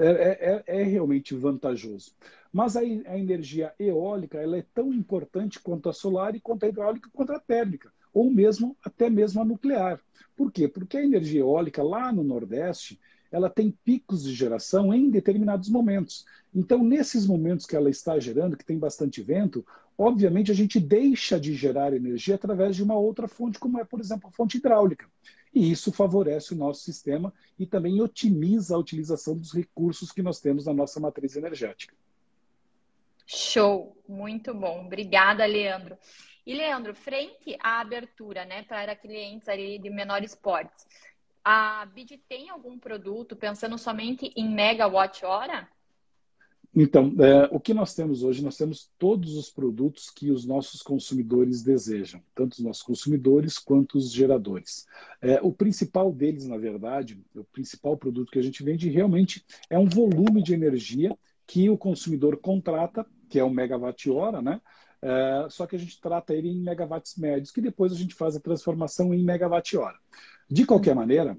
É, 0.01 0.07
é, 0.07 0.65
é, 0.67 0.81
é 0.81 0.83
realmente 0.85 1.35
vantajoso. 1.35 2.15
Mas 2.51 2.77
a, 2.77 2.81
a, 2.81 3.19
energia 3.19 3.75
eólica 3.79 4.39
ela 4.39 4.57
é 4.57 4.65
tão 4.75 4.93
importante 4.93 5.61
quanto 5.61 5.91
a 5.91 5.93
solar 5.93 6.35
e 6.35 6.41
quanto 6.41 6.65
a 6.65 6.69
hidráulica 6.69 7.11
quanto 7.13 7.33
a 7.33 7.39
térmica, 7.39 7.93
ou 8.13 8.31
mesmo 8.31 8.77
até 8.85 9.09
mesmo 9.09 9.41
a 9.41 9.45
nuclear. 9.45 10.01
Por 10.37 10.51
quê? 10.51 10.69
Porque 10.69 10.97
a 10.97 11.05
energia 11.05 11.41
eólica 11.41 11.83
lá 11.83 12.13
no 12.13 12.23
Nordeste 12.23 12.99
ela 13.33 13.49
tem 13.49 13.71
picos 13.71 14.23
de 14.23 14.35
geração 14.35 14.93
em 14.93 15.09
determinados 15.09 15.71
momentos. 15.71 16.27
Então, 16.55 16.85
nesses 16.85 17.27
momentos 17.27 17.65
que 17.65 17.75
ela 17.75 17.89
está 17.89 18.21
gerando, 18.21 18.59
que 18.59 18.65
tem 18.65 18.79
bastante 18.79 19.23
vento, 19.23 19.67
obviamente 19.97 20.51
a 20.51 20.55
gente 20.55 20.79
deixa 20.79 21.41
de 21.41 21.55
gerar 21.55 21.95
energia 21.95 22.35
através 22.35 22.77
de 22.77 22.83
uma 22.83 22.95
outra 22.95 23.27
fonte, 23.27 23.59
como 23.59 23.81
é, 23.81 23.85
por 23.85 24.01
exemplo, 24.01 24.29
a 24.29 24.33
fonte 24.33 24.59
hidráulica. 24.59 25.07
E 25.55 25.71
isso 25.71 25.91
favorece 25.91 26.53
o 26.53 26.57
nosso 26.57 26.83
sistema 26.83 27.33
e 27.59 27.67
também 27.67 28.03
otimiza 28.03 28.75
a 28.75 28.79
utilização 28.79 29.35
dos 29.35 29.53
recursos 29.53 30.13
que 30.13 30.23
nós 30.23 30.39
temos 30.39 30.67
na 30.67 30.75
nossa 30.75 31.01
matriz 31.01 31.35
energética. 31.35 31.95
Show, 33.27 33.97
muito 34.07 34.53
bom. 34.53 34.85
Obrigada, 34.85 35.47
Leandro. 35.47 35.97
E 36.45 36.55
Leandro, 36.55 36.95
frente 36.95 37.57
à 37.61 37.81
abertura, 37.81 38.45
né, 38.45 38.63
para 38.65 38.97
clientes 38.97 39.49
ali 39.49 39.79
de 39.79 39.89
menores 39.91 40.35
portes, 40.35 40.87
a 41.45 41.87
BID 41.87 42.19
tem 42.29 42.51
algum 42.51 42.79
produto 42.79 43.37
pensando 43.37 43.79
somente 43.79 44.33
em 44.37 44.49
megawatt-hora? 44.49 45.69
Então, 46.75 47.15
é, 47.19 47.49
o 47.53 47.61
que 47.61 47.75
nós 47.75 47.95
temos 47.95 48.23
hoje, 48.23 48.43
nós 48.43 48.57
temos 48.57 48.91
todos 48.99 49.37
os 49.37 49.51
produtos 49.51 50.09
que 50.09 50.31
os 50.31 50.47
nossos 50.47 50.81
consumidores 50.81 51.63
desejam, 51.63 52.23
tanto 52.35 52.55
os 52.55 52.61
nossos 52.61 52.83
consumidores 52.83 53.59
quanto 53.59 53.99
os 53.99 54.11
geradores. 54.11 54.87
É, 55.21 55.39
o 55.43 55.53
principal 55.53 56.11
deles, 56.11 56.47
na 56.47 56.57
verdade, 56.57 57.21
o 57.37 57.45
principal 57.45 57.97
produto 57.97 58.33
que 58.33 58.39
a 58.39 58.43
gente 58.43 58.63
vende 58.65 58.89
realmente 58.89 59.45
é 59.69 59.79
um 59.79 59.87
volume 59.87 60.43
de 60.43 60.55
energia 60.55 61.15
que 61.47 61.69
o 61.69 61.77
consumidor 61.77 62.39
contrata, 62.39 63.05
que 63.29 63.39
é 63.39 63.45
o 63.45 63.51
megawatt-hora, 63.51 64.41
né? 64.41 64.59
É, 65.03 65.49
só 65.51 65.67
que 65.67 65.75
a 65.75 65.79
gente 65.79 66.01
trata 66.01 66.33
ele 66.33 66.49
em 66.49 66.63
megawatts 66.63 67.17
médios, 67.17 67.51
que 67.51 67.61
depois 67.61 67.93
a 67.93 67.97
gente 67.97 68.15
faz 68.15 68.37
a 68.37 68.41
transformação 68.41 69.13
em 69.13 69.25
megawatt-hora. 69.25 69.99
De 70.49 70.65
qualquer 70.65 70.95
maneira, 70.95 71.37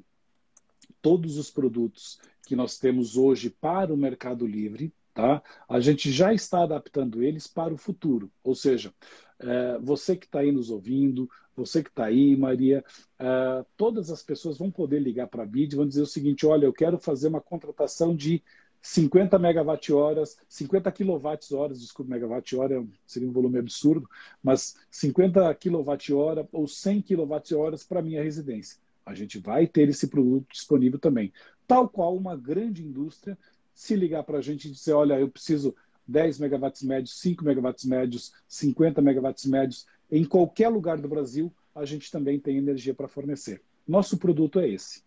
todos 1.01 1.37
os 1.37 1.49
produtos 1.49 2.19
que 2.45 2.55
nós 2.55 2.77
temos 2.77 3.15
hoje 3.15 3.49
para 3.49 3.93
o 3.93 3.97
Mercado 3.97 4.45
Livre, 4.45 4.93
tá? 5.13 5.41
A 5.69 5.79
gente 5.79 6.11
já 6.11 6.33
está 6.33 6.63
adaptando 6.63 7.23
eles 7.23 7.47
para 7.47 7.73
o 7.73 7.77
futuro. 7.77 8.29
Ou 8.43 8.53
seja, 8.53 8.93
é, 9.39 9.77
você 9.79 10.15
que 10.15 10.25
está 10.25 10.39
aí 10.39 10.51
nos 10.51 10.69
ouvindo, 10.69 11.29
você 11.55 11.83
que 11.83 11.89
está 11.89 12.05
aí, 12.05 12.35
Maria, 12.35 12.83
é, 13.19 13.65
todas 13.77 14.09
as 14.09 14.23
pessoas 14.23 14.57
vão 14.57 14.71
poder 14.71 14.99
ligar 14.99 15.27
para 15.27 15.43
a 15.43 15.45
BID 15.45 15.73
e 15.73 15.77
vão 15.77 15.87
dizer 15.87 16.01
o 16.01 16.07
seguinte: 16.07 16.45
olha, 16.45 16.65
eu 16.65 16.73
quero 16.73 16.97
fazer 16.97 17.27
uma 17.27 17.41
contratação 17.41 18.15
de 18.15 18.43
50 18.85 19.39
megawatt-horas, 19.39 20.37
50 20.49 20.91
kWh, 20.91 21.73
desculpa, 21.73 22.11
megawatt-hora 22.11 22.85
seria 23.07 23.29
um 23.29 23.31
volume 23.31 23.57
absurdo, 23.57 24.09
mas 24.43 24.75
50 24.91 25.55
kWh 25.55 26.49
ou 26.51 26.67
100 26.67 27.01
kWh 27.01 27.87
para 27.87 28.01
minha 28.01 28.21
residência. 28.21 28.77
A 29.05 29.15
gente 29.15 29.39
vai 29.39 29.67
ter 29.67 29.87
esse 29.87 30.09
produto 30.09 30.51
disponível 30.51 30.99
também. 30.99 31.31
Tal 31.65 31.87
qual 31.87 32.13
uma 32.13 32.35
grande 32.35 32.83
indústria 32.83 33.37
se 33.73 33.95
ligar 33.95 34.23
para 34.23 34.39
a 34.39 34.41
gente 34.41 34.67
e 34.67 34.71
dizer, 34.71 34.91
olha, 34.91 35.17
eu 35.17 35.29
preciso 35.29 35.73
10 36.05 36.39
megawatts 36.39 36.83
médios, 36.83 37.17
5 37.21 37.41
megawatts 37.41 37.85
médios, 37.85 38.33
50 38.49 39.01
megawatts 39.01 39.45
médios, 39.45 39.87
em 40.11 40.25
qualquer 40.25 40.67
lugar 40.67 40.97
do 40.97 41.07
Brasil, 41.07 41.53
a 41.73 41.85
gente 41.85 42.11
também 42.11 42.37
tem 42.37 42.57
energia 42.57 42.93
para 42.93 43.07
fornecer. 43.07 43.61
Nosso 43.87 44.17
produto 44.17 44.59
é 44.59 44.67
esse. 44.67 45.03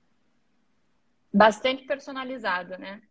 Bastante 1.31 1.85
personalizado, 1.85 2.79
né? 2.79 3.03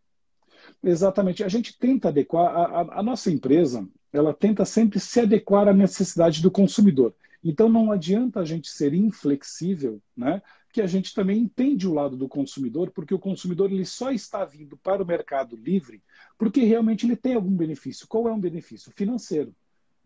Exatamente. 0.82 1.44
A 1.44 1.48
gente 1.48 1.78
tenta 1.78 2.08
adequar, 2.08 2.54
a, 2.54 3.00
a, 3.00 3.02
nossa 3.02 3.30
empresa, 3.30 3.88
ela 4.12 4.32
tenta 4.32 4.64
sempre 4.64 5.00
se 5.00 5.20
adequar 5.20 5.68
à 5.68 5.72
necessidade 5.72 6.42
do 6.42 6.50
consumidor. 6.50 7.14
Então 7.42 7.68
não 7.68 7.92
adianta 7.92 8.40
a 8.40 8.44
gente 8.44 8.68
ser 8.68 8.94
inflexível, 8.94 10.00
né? 10.16 10.42
que 10.72 10.82
a 10.82 10.86
gente 10.86 11.14
também 11.14 11.38
entende 11.38 11.88
o 11.88 11.94
lado 11.94 12.16
do 12.18 12.28
consumidor, 12.28 12.90
porque 12.90 13.14
o 13.14 13.18
consumidor 13.18 13.72
ele 13.72 13.86
só 13.86 14.10
está 14.10 14.44
vindo 14.44 14.76
para 14.76 15.02
o 15.02 15.06
mercado 15.06 15.56
livre 15.56 16.02
porque 16.38 16.64
realmente 16.64 17.06
ele 17.06 17.16
tem 17.16 17.34
algum 17.34 17.56
benefício. 17.56 18.06
Qual 18.06 18.28
é 18.28 18.32
um 18.32 18.38
benefício? 18.38 18.92
Financeiro. 18.94 19.54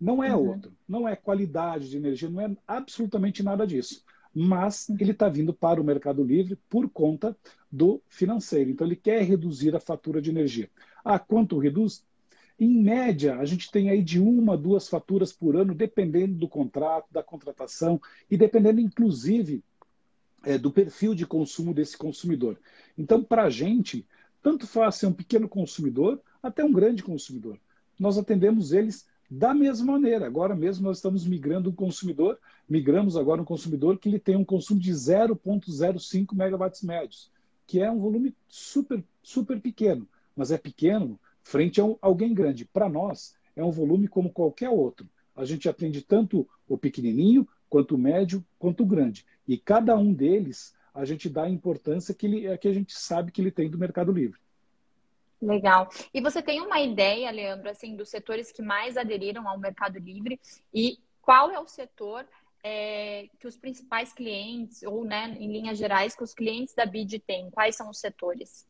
Não 0.01 0.23
é 0.23 0.35
uhum. 0.35 0.51
outro. 0.51 0.73
Não 0.89 1.09
é 1.09 1.17
qualidade 1.17 1.91
de 1.91 1.97
energia, 1.97 2.31
não 2.31 2.41
é 2.41 2.57
absolutamente 2.67 3.43
nada 3.43 3.67
disso. 3.67 4.05
Mas 4.35 4.89
ele 4.91 5.11
está 5.11 5.29
vindo 5.29 5.53
para 5.53 5.81
o 5.81 5.85
mercado 5.85 6.23
livre 6.23 6.57
por 6.69 6.89
conta 6.89 7.37
do 7.71 8.01
financeiro. 8.09 8.71
Então 8.71 8.87
ele 8.87 8.97
quer 8.97 9.23
reduzir 9.23 9.75
a 9.75 9.81
fatura 9.81 10.23
de 10.23 10.31
energia. 10.31 10.71
Ah, 11.05 11.19
quanto 11.19 11.59
reduz? 11.59 12.05
Em 12.59 12.83
média, 12.83 13.37
a 13.39 13.45
gente 13.45 13.71
tem 13.71 13.89
aí 13.89 14.03
de 14.03 14.21
uma, 14.21 14.57
duas 14.57 14.87
faturas 14.87 15.33
por 15.33 15.57
ano, 15.57 15.75
dependendo 15.75 16.35
do 16.35 16.47
contrato, 16.47 17.07
da 17.11 17.23
contratação 17.23 17.99
e 18.31 18.37
dependendo, 18.37 18.81
inclusive, 18.81 19.65
é, 20.45 20.59
do 20.59 20.71
perfil 20.71 21.15
de 21.15 21.27
consumo 21.27 21.73
desse 21.73 21.97
consumidor. 21.97 22.59
Então, 22.99 23.25
para 23.25 23.45
a 23.45 23.51
gente, 23.51 24.07
tanto 24.43 24.67
faz 24.67 24.97
ser 24.97 25.07
um 25.07 25.13
pequeno 25.13 25.49
consumidor 25.49 26.21
até 26.43 26.63
um 26.63 26.73
grande 26.73 27.03
consumidor. 27.03 27.59
Nós 27.99 28.19
atendemos 28.19 28.73
eles 28.73 29.07
da 29.31 29.55
mesma 29.55 29.93
maneira. 29.93 30.27
Agora 30.27 30.57
mesmo 30.57 30.85
nós 30.85 30.97
estamos 30.97 31.25
migrando 31.25 31.71
um 31.71 31.75
consumidor, 31.75 32.39
migramos 32.69 33.17
agora 33.17 33.41
um 33.41 33.45
consumidor 33.45 33.99
que 33.99 34.09
ele 34.09 34.19
tem 34.19 34.35
um 34.35 34.45
consumo 34.45 34.81
de 34.81 34.91
0,05 34.91 36.35
megawatts 36.35 36.83
médios, 36.83 37.31
que 37.67 37.81
é 37.81 37.89
um 37.91 38.01
volume 38.01 38.35
super, 38.49 39.05
super 39.23 39.61
pequeno, 39.61 40.09
mas 40.35 40.51
é 40.51 40.59
pequeno 40.59 41.19
frente 41.43 41.81
a 41.81 41.85
alguém 42.01 42.35
grande. 42.35 42.65
Para 42.65 42.89
nós, 42.89 43.37
é 43.55 43.63
um 43.63 43.71
volume 43.71 44.09
como 44.09 44.31
qualquer 44.33 44.69
outro. 44.69 45.09
A 45.37 45.45
gente 45.45 45.69
atende 45.69 46.03
tanto 46.03 46.49
o 46.69 46.77
pequenininho, 46.77 47.47
quanto 47.69 47.95
o 47.95 47.99
médio, 47.99 48.45
quanto 48.59 48.83
o 48.83 48.87
grande. 48.87 49.25
E 49.47 49.57
cada 49.57 49.97
um 49.97 50.13
deles, 50.13 50.75
a 50.93 51.05
gente 51.05 51.29
dá 51.29 51.45
a 51.45 51.51
importância 51.51 52.13
que, 52.13 52.27
ele, 52.27 52.59
que 52.59 52.67
a 52.67 52.73
gente 52.73 52.99
sabe 52.99 53.31
que 53.31 53.41
ele 53.41 53.53
tem 53.53 53.71
do 53.71 53.79
Mercado 53.79 54.11
Livre. 54.11 54.41
Legal. 55.41 55.89
E 56.13 56.21
você 56.21 56.43
tem 56.43 56.61
uma 56.61 56.81
ideia, 56.81 57.31
Leandro, 57.31 57.71
assim, 57.71 57.97
dos 57.97 58.11
setores 58.11 58.53
que 58.53 58.61
mais 58.61 58.97
aderiram 58.97 59.49
ao 59.49 59.59
Mercado 59.59 59.99
Livre 59.99 60.39
e 60.73 60.99
qual 61.23 61.51
é 61.51 61.59
o 61.59 61.67
setor 61.67 62.27
é, 62.63 63.29
que 63.39 63.47
os 63.47 63.57
principais 63.57 64.13
clientes, 64.13 64.83
ou 64.83 65.05
né, 65.05 65.35
em 65.39 65.51
linhas 65.51 65.79
gerais, 65.79 66.15
que 66.15 66.23
os 66.23 66.35
clientes 66.35 66.75
da 66.75 66.85
BID 66.85 67.21
têm? 67.21 67.51
Quais 67.51 67.77
são 67.77 67.89
os 67.89 67.99
setores? 67.99 68.67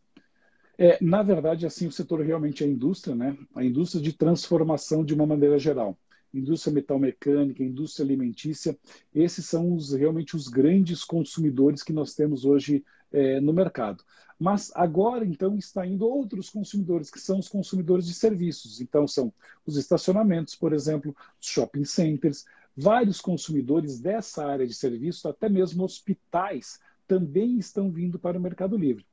É, 0.79 0.97
na 1.01 1.23
verdade, 1.23 1.67
assim, 1.67 1.87
o 1.87 1.93
setor 1.93 2.21
realmente 2.21 2.63
é 2.63 2.67
a 2.67 2.71
indústria, 2.71 3.15
né? 3.15 3.37
A 3.55 3.63
indústria 3.63 4.03
de 4.03 4.13
transformação 4.13 5.05
de 5.05 5.13
uma 5.13 5.27
maneira 5.27 5.59
geral. 5.59 5.99
Indústria 6.33 6.73
metalmecânica, 6.73 7.63
indústria 7.63 8.05
alimentícia, 8.05 8.79
esses 9.13 9.45
são 9.45 9.75
os, 9.75 9.93
realmente 9.93 10.37
os 10.37 10.49
grandes 10.49 11.05
consumidores 11.05 11.83
que 11.83 11.93
nós 11.93 12.15
temos 12.15 12.45
hoje 12.45 12.85
é, 13.13 13.41
no 13.41 13.53
mercado. 13.53 14.03
Mas 14.41 14.73
agora, 14.75 15.27
então, 15.27 15.59
está 15.59 15.87
indo 15.87 16.09
outros 16.09 16.49
consumidores, 16.49 17.11
que 17.11 17.21
são 17.21 17.39
os 17.39 17.47
consumidores 17.47 18.07
de 18.07 18.15
serviços. 18.15 18.81
Então, 18.81 19.07
são 19.07 19.31
os 19.67 19.77
estacionamentos, 19.77 20.55
por 20.55 20.73
exemplo, 20.73 21.15
os 21.39 21.47
shopping 21.47 21.85
centers, 21.85 22.47
vários 22.75 23.21
consumidores 23.21 24.01
dessa 24.01 24.47
área 24.47 24.67
de 24.67 24.73
serviços, 24.73 25.27
até 25.27 25.47
mesmo 25.47 25.85
hospitais, 25.85 26.81
também 27.07 27.59
estão 27.59 27.91
vindo 27.91 28.19
para 28.19 28.39
o 28.39 28.41
Mercado 28.41 28.79
Livre. 28.79 29.05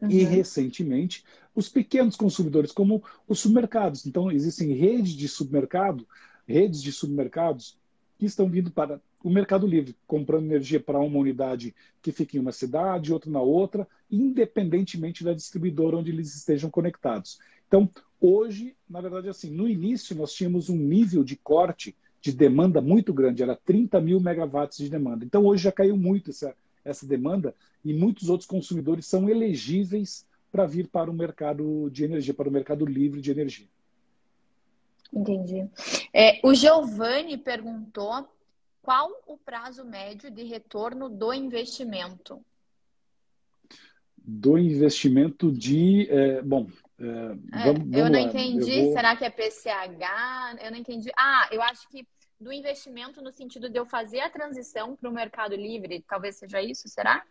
Uhum. 0.00 0.10
E, 0.10 0.24
recentemente, 0.24 1.24
os 1.54 1.68
pequenos 1.68 2.16
consumidores, 2.16 2.72
como 2.72 3.00
os 3.28 3.38
supermercados. 3.38 4.06
Então, 4.06 4.28
existem 4.28 4.72
redes 4.72 5.12
de 5.12 5.28
supermercado, 5.28 6.04
redes 6.48 6.82
de 6.82 6.90
supermercados 6.90 7.78
que 8.18 8.26
estão 8.26 8.50
vindo 8.50 8.72
para 8.72 9.00
o 9.22 9.30
Mercado 9.30 9.66
Livre, 9.66 9.96
comprando 10.06 10.44
energia 10.44 10.78
para 10.78 10.98
uma 10.98 11.18
unidade 11.18 11.74
que 12.00 12.12
fica 12.12 12.36
em 12.36 12.40
uma 12.40 12.52
cidade, 12.52 13.12
outra 13.12 13.30
na 13.30 13.40
outra, 13.40 13.86
independentemente 14.10 15.24
da 15.24 15.34
distribuidora 15.34 15.96
onde 15.96 16.10
eles 16.10 16.34
estejam 16.34 16.70
conectados. 16.70 17.38
Então, 17.66 17.90
hoje, 18.20 18.76
na 18.88 19.00
verdade, 19.00 19.28
assim, 19.28 19.50
no 19.50 19.68
início 19.68 20.16
nós 20.16 20.32
tínhamos 20.32 20.68
um 20.68 20.76
nível 20.76 21.24
de 21.24 21.36
corte 21.36 21.96
de 22.20 22.32
demanda 22.32 22.80
muito 22.80 23.12
grande, 23.12 23.42
era 23.42 23.56
30 23.56 24.00
mil 24.00 24.20
megawatts 24.20 24.78
de 24.78 24.88
demanda. 24.88 25.24
Então, 25.24 25.44
hoje 25.44 25.64
já 25.64 25.72
caiu 25.72 25.96
muito 25.96 26.30
essa, 26.30 26.54
essa 26.84 27.06
demanda 27.06 27.54
e 27.84 27.92
muitos 27.92 28.28
outros 28.28 28.48
consumidores 28.48 29.06
são 29.06 29.28
elegíveis 29.28 30.26
para 30.50 30.66
vir 30.66 30.88
para 30.88 31.10
o 31.10 31.14
mercado 31.14 31.90
de 31.90 32.04
energia, 32.04 32.34
para 32.34 32.48
o 32.48 32.52
mercado 32.52 32.86
livre 32.86 33.20
de 33.20 33.30
energia. 33.30 33.66
Entendi. 35.12 35.68
É, 36.12 36.40
o 36.42 36.54
Giovanni 36.54 37.38
perguntou 37.38 38.26
qual 38.88 39.10
o 39.26 39.36
prazo 39.36 39.84
médio 39.84 40.30
de 40.30 40.44
retorno 40.44 41.10
do 41.10 41.30
investimento? 41.34 42.42
Do 44.16 44.56
investimento 44.56 45.52
de. 45.52 46.08
É, 46.10 46.40
bom, 46.40 46.70
é, 46.98 47.04
vamos, 47.04 47.80
vamos 47.80 47.98
eu 47.98 48.04
não 48.06 48.12
lá. 48.12 48.20
entendi. 48.20 48.78
Eu 48.78 48.84
vou... 48.84 48.92
Será 48.94 49.14
que 49.14 49.26
é 49.26 49.30
PCH? 49.30 50.62
Eu 50.62 50.70
não 50.70 50.78
entendi. 50.78 51.10
Ah, 51.18 51.50
eu 51.52 51.60
acho 51.60 51.86
que 51.90 52.08
do 52.40 52.50
investimento 52.50 53.20
no 53.20 53.30
sentido 53.30 53.68
de 53.68 53.78
eu 53.78 53.84
fazer 53.84 54.20
a 54.20 54.30
transição 54.30 54.96
para 54.96 55.10
o 55.10 55.12
Mercado 55.12 55.54
Livre, 55.54 56.02
talvez 56.08 56.36
seja 56.36 56.62
isso, 56.62 56.88
será? 56.88 57.22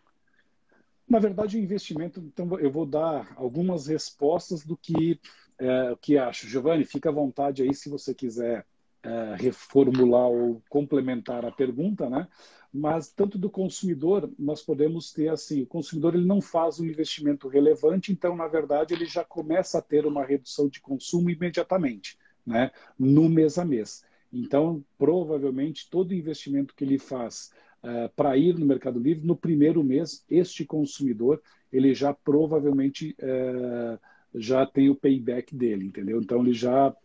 Na 1.09 1.17
verdade, 1.17 1.57
o 1.57 1.59
investimento, 1.59 2.19
então 2.19 2.59
eu 2.59 2.69
vou 2.69 2.85
dar 2.85 3.33
algumas 3.35 3.87
respostas 3.87 4.63
do 4.63 4.77
que, 4.77 5.19
é, 5.57 5.95
que 5.99 6.19
acho. 6.19 6.47
Giovanni, 6.47 6.85
fica 6.85 7.09
à 7.09 7.11
vontade 7.11 7.63
aí 7.63 7.73
se 7.73 7.89
você 7.89 8.13
quiser 8.13 8.63
é, 9.03 9.35
reformular 9.37 10.27
ou 10.27 10.61
complementar 10.69 11.45
a 11.45 11.51
pergunta, 11.51 12.09
né? 12.09 12.27
Mas 12.73 13.09
tanto 13.09 13.37
do 13.37 13.49
consumidor, 13.49 14.29
nós 14.37 14.61
podemos 14.61 15.11
ter 15.11 15.29
assim, 15.29 15.61
o 15.61 15.67
consumidor 15.67 16.15
ele 16.15 16.25
não 16.25 16.41
faz 16.41 16.79
um 16.79 16.85
investimento 16.85 17.47
relevante, 17.47 18.11
então 18.11 18.35
na 18.35 18.47
verdade 18.47 18.93
ele 18.93 19.05
já 19.05 19.23
começa 19.23 19.79
a 19.79 19.81
ter 19.81 20.05
uma 20.05 20.25
redução 20.25 20.67
de 20.67 20.81
consumo 20.81 21.29
imediatamente, 21.29 22.17
né? 22.45 22.71
No 22.99 23.29
mês 23.29 23.57
a 23.57 23.65
mês. 23.65 24.03
Então, 24.31 24.83
provavelmente 24.97 25.89
todo 25.89 26.13
investimento 26.13 26.75
que 26.75 26.83
ele 26.83 26.99
faz 26.99 27.51
uh, 27.83 28.09
para 28.15 28.37
ir 28.37 28.57
no 28.57 28.65
Mercado 28.65 28.99
Livre, 28.99 29.25
no 29.25 29.35
primeiro 29.35 29.83
mês, 29.83 30.25
este 30.29 30.65
consumidor 30.65 31.41
ele 31.71 31.93
já 31.93 32.13
provavelmente 32.13 33.15
uh, 33.21 33.99
já 34.37 34.65
tem 34.65 34.89
o 34.89 34.95
payback 34.95 35.55
dele, 35.55 35.85
entendeu? 35.85 36.21
Então 36.21 36.41
ele 36.41 36.53
já 36.53 36.95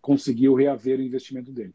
conseguiu 0.00 0.54
reaver 0.54 0.98
o 0.98 1.02
investimento 1.02 1.52
dele. 1.52 1.74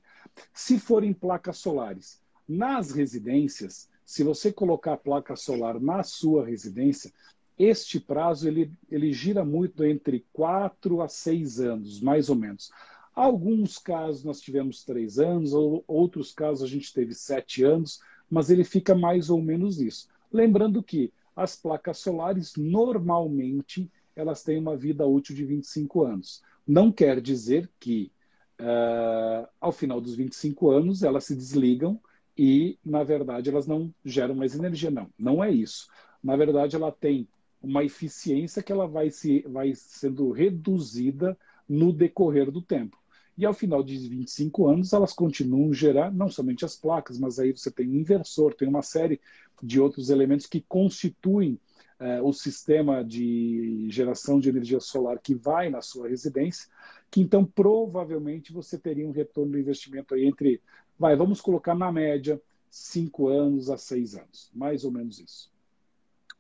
Se 0.54 0.80
forem 0.80 1.13
placas 1.13 1.58
solares, 1.58 2.21
nas 2.47 2.91
residências, 2.91 3.89
se 4.06 4.23
você 4.23 4.51
colocar 4.51 4.93
a 4.93 4.97
placa 4.97 5.36
solar 5.36 5.80
na 5.80 6.04
sua 6.04 6.45
residência, 6.45 7.12
este 7.58 7.99
prazo 7.99 8.47
ele, 8.47 8.71
ele 8.91 9.12
gira 9.13 9.43
muito 9.43 9.84
entre 9.84 10.25
4 10.34 11.01
a 11.01 11.08
6 11.08 11.60
anos, 11.60 12.01
mais 12.01 12.30
ou 12.30 12.36
menos. 12.36 12.69
Alguns 13.15 13.78
casos 13.78 14.23
nós 14.23 14.41
tivemos 14.41 14.84
3 14.84 15.19
anos, 15.19 15.54
ou 15.54 15.84
outros 15.88 16.34
casos 16.34 16.63
a 16.63 16.67
gente 16.67 16.93
teve 16.93 17.13
7 17.13 17.63
anos, 17.63 17.99
mas 18.30 18.49
ele 18.49 18.63
fica 18.63 18.93
mais 18.93 19.30
ou 19.30 19.41
menos 19.41 19.80
isso. 19.80 20.10
Lembrando 20.32 20.84
que 20.84 21.12
as 21.36 21.56
placas 21.56 21.97
solares 21.99 22.54
normalmente 22.58 23.89
elas 24.15 24.43
têm 24.43 24.58
uma 24.58 24.78
vida 24.78 25.06
útil 25.06 25.36
de 25.36 25.43
25 25.43 26.04
anos. 26.04 26.41
Não 26.65 26.91
quer 26.91 27.21
dizer 27.21 27.69
que, 27.80 28.12
uh, 28.60 29.47
ao 29.60 29.71
final 29.71 29.99
dos 29.99 30.15
25 30.15 30.69
anos, 30.71 31.04
elas 31.04 31.25
se 31.25 31.36
desligam 31.36 31.99
e, 32.38 32.78
na 32.84 33.04
verdade, 33.04 33.49
elas 33.49 33.67
não 33.67 33.93
geram 34.04 34.36
mais 34.36 34.56
energia. 34.56 34.89
Não, 34.89 35.10
não 35.17 35.43
é 35.43 35.51
isso. 35.51 35.88
Na 36.23 36.36
verdade, 36.36 36.75
ela 36.75 36.91
tem 36.91 37.28
uma 37.62 37.84
eficiência 37.84 38.63
que 38.63 38.71
ela 38.71 38.88
vai, 38.88 39.10
se, 39.10 39.41
vai 39.47 39.73
sendo 39.75 40.32
reduzida 40.32 41.38
no 41.67 41.91
decorrer 41.91 42.51
do 42.51 42.62
tempo. 42.62 42.97
E 43.38 43.45
ao 43.45 43.54
final 43.54 43.84
de 43.84 43.97
25 44.08 44.67
anos, 44.67 44.93
elas 44.93 45.12
continuam 45.12 45.73
gerar 45.73 46.12
não 46.13 46.30
somente 46.30 46.63
as 46.63 46.78
placas, 46.78 47.19
mas 47.19 47.38
aí 47.38 47.51
você 47.51 47.69
tem 47.69 47.89
um 47.89 47.95
inversor, 47.95 48.54
tem 48.54 48.67
uma 48.67 48.82
série 48.82 49.19
de 49.62 49.80
outros 49.80 50.10
elementos 50.10 50.45
que 50.45 50.62
constituem 50.62 51.60
é, 51.99 52.21
o 52.21 52.34
sistema 52.34 53.03
de 53.03 53.88
geração 53.89 54.39
de 54.39 54.49
energia 54.49 54.79
solar 54.79 55.19
que 55.19 55.34
vai 55.34 55.69
na 55.69 55.81
sua 55.81 56.08
residência, 56.08 56.69
que 57.10 57.21
então 57.21 57.45
provavelmente 57.45 58.51
você 58.51 58.77
teria 58.77 59.08
um 59.08 59.12
retorno 59.12 59.53
do 59.53 59.60
investimento 59.60 60.13
aí 60.13 60.25
entre, 60.25 60.62
vai, 60.99 61.15
vamos 61.15 61.41
colocar 61.41 61.75
na 61.75 61.91
média, 61.91 62.41
cinco 62.69 63.27
anos 63.27 63.69
a 63.69 63.77
seis 63.77 64.15
anos, 64.15 64.51
mais 64.53 64.84
ou 64.84 64.91
menos 64.91 65.19
isso. 65.19 65.53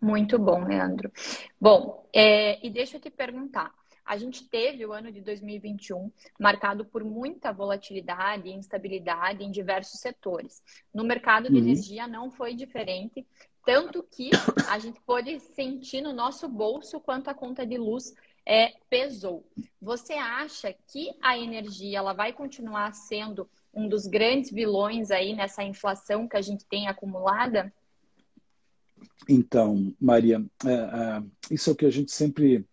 Muito 0.01 0.37
bom, 0.37 0.65
Leandro. 0.65 1.11
Bom, 1.59 2.07
é, 2.13 2.65
e 2.65 2.69
deixa 2.69 2.97
eu 2.97 3.01
te 3.01 3.09
perguntar. 3.09 3.73
A 4.05 4.17
gente 4.17 4.47
teve 4.47 4.85
o 4.85 4.93
ano 4.93 5.11
de 5.11 5.19
2021 5.19 6.11
marcado 6.39 6.85
por 6.85 7.03
muita 7.03 7.51
volatilidade 7.51 8.47
e 8.47 8.53
instabilidade 8.53 9.43
em 9.43 9.49
diversos 9.49 9.99
setores. 9.99 10.61
No 10.93 11.03
mercado 11.03 11.49
de 11.49 11.55
uhum. 11.55 11.63
energia 11.63 12.07
não 12.07 12.29
foi 12.29 12.53
diferente. 12.53 13.25
Tanto 13.65 14.03
que 14.03 14.29
a 14.69 14.77
gente 14.77 15.01
pode 15.01 15.39
sentir 15.39 16.01
no 16.01 16.13
nosso 16.13 16.47
bolso 16.47 16.99
quanto 16.99 17.29
a 17.29 17.33
conta 17.33 17.65
de 17.65 17.77
luz 17.77 18.13
é, 18.45 18.73
pesou. 18.89 19.43
Você 19.81 20.13
acha 20.13 20.73
que 20.87 21.11
a 21.21 21.37
energia 21.37 21.97
ela 21.97 22.13
vai 22.13 22.31
continuar 22.31 22.93
sendo 22.93 23.49
um 23.73 23.89
dos 23.89 24.05
grandes 24.05 24.51
vilões 24.51 25.09
aí 25.09 25.35
nessa 25.35 25.63
inflação 25.63 26.27
que 26.27 26.37
a 26.37 26.41
gente 26.41 26.63
tem 26.65 26.87
acumulada? 26.87 27.73
Então, 29.27 29.93
Maria, 29.99 30.45
é, 30.65 30.71
é, 30.71 31.23
isso 31.51 31.69
é 31.69 31.73
o 31.73 31.75
que 31.75 31.85
a 31.85 31.91
gente 31.91 32.11
sempre. 32.11 32.65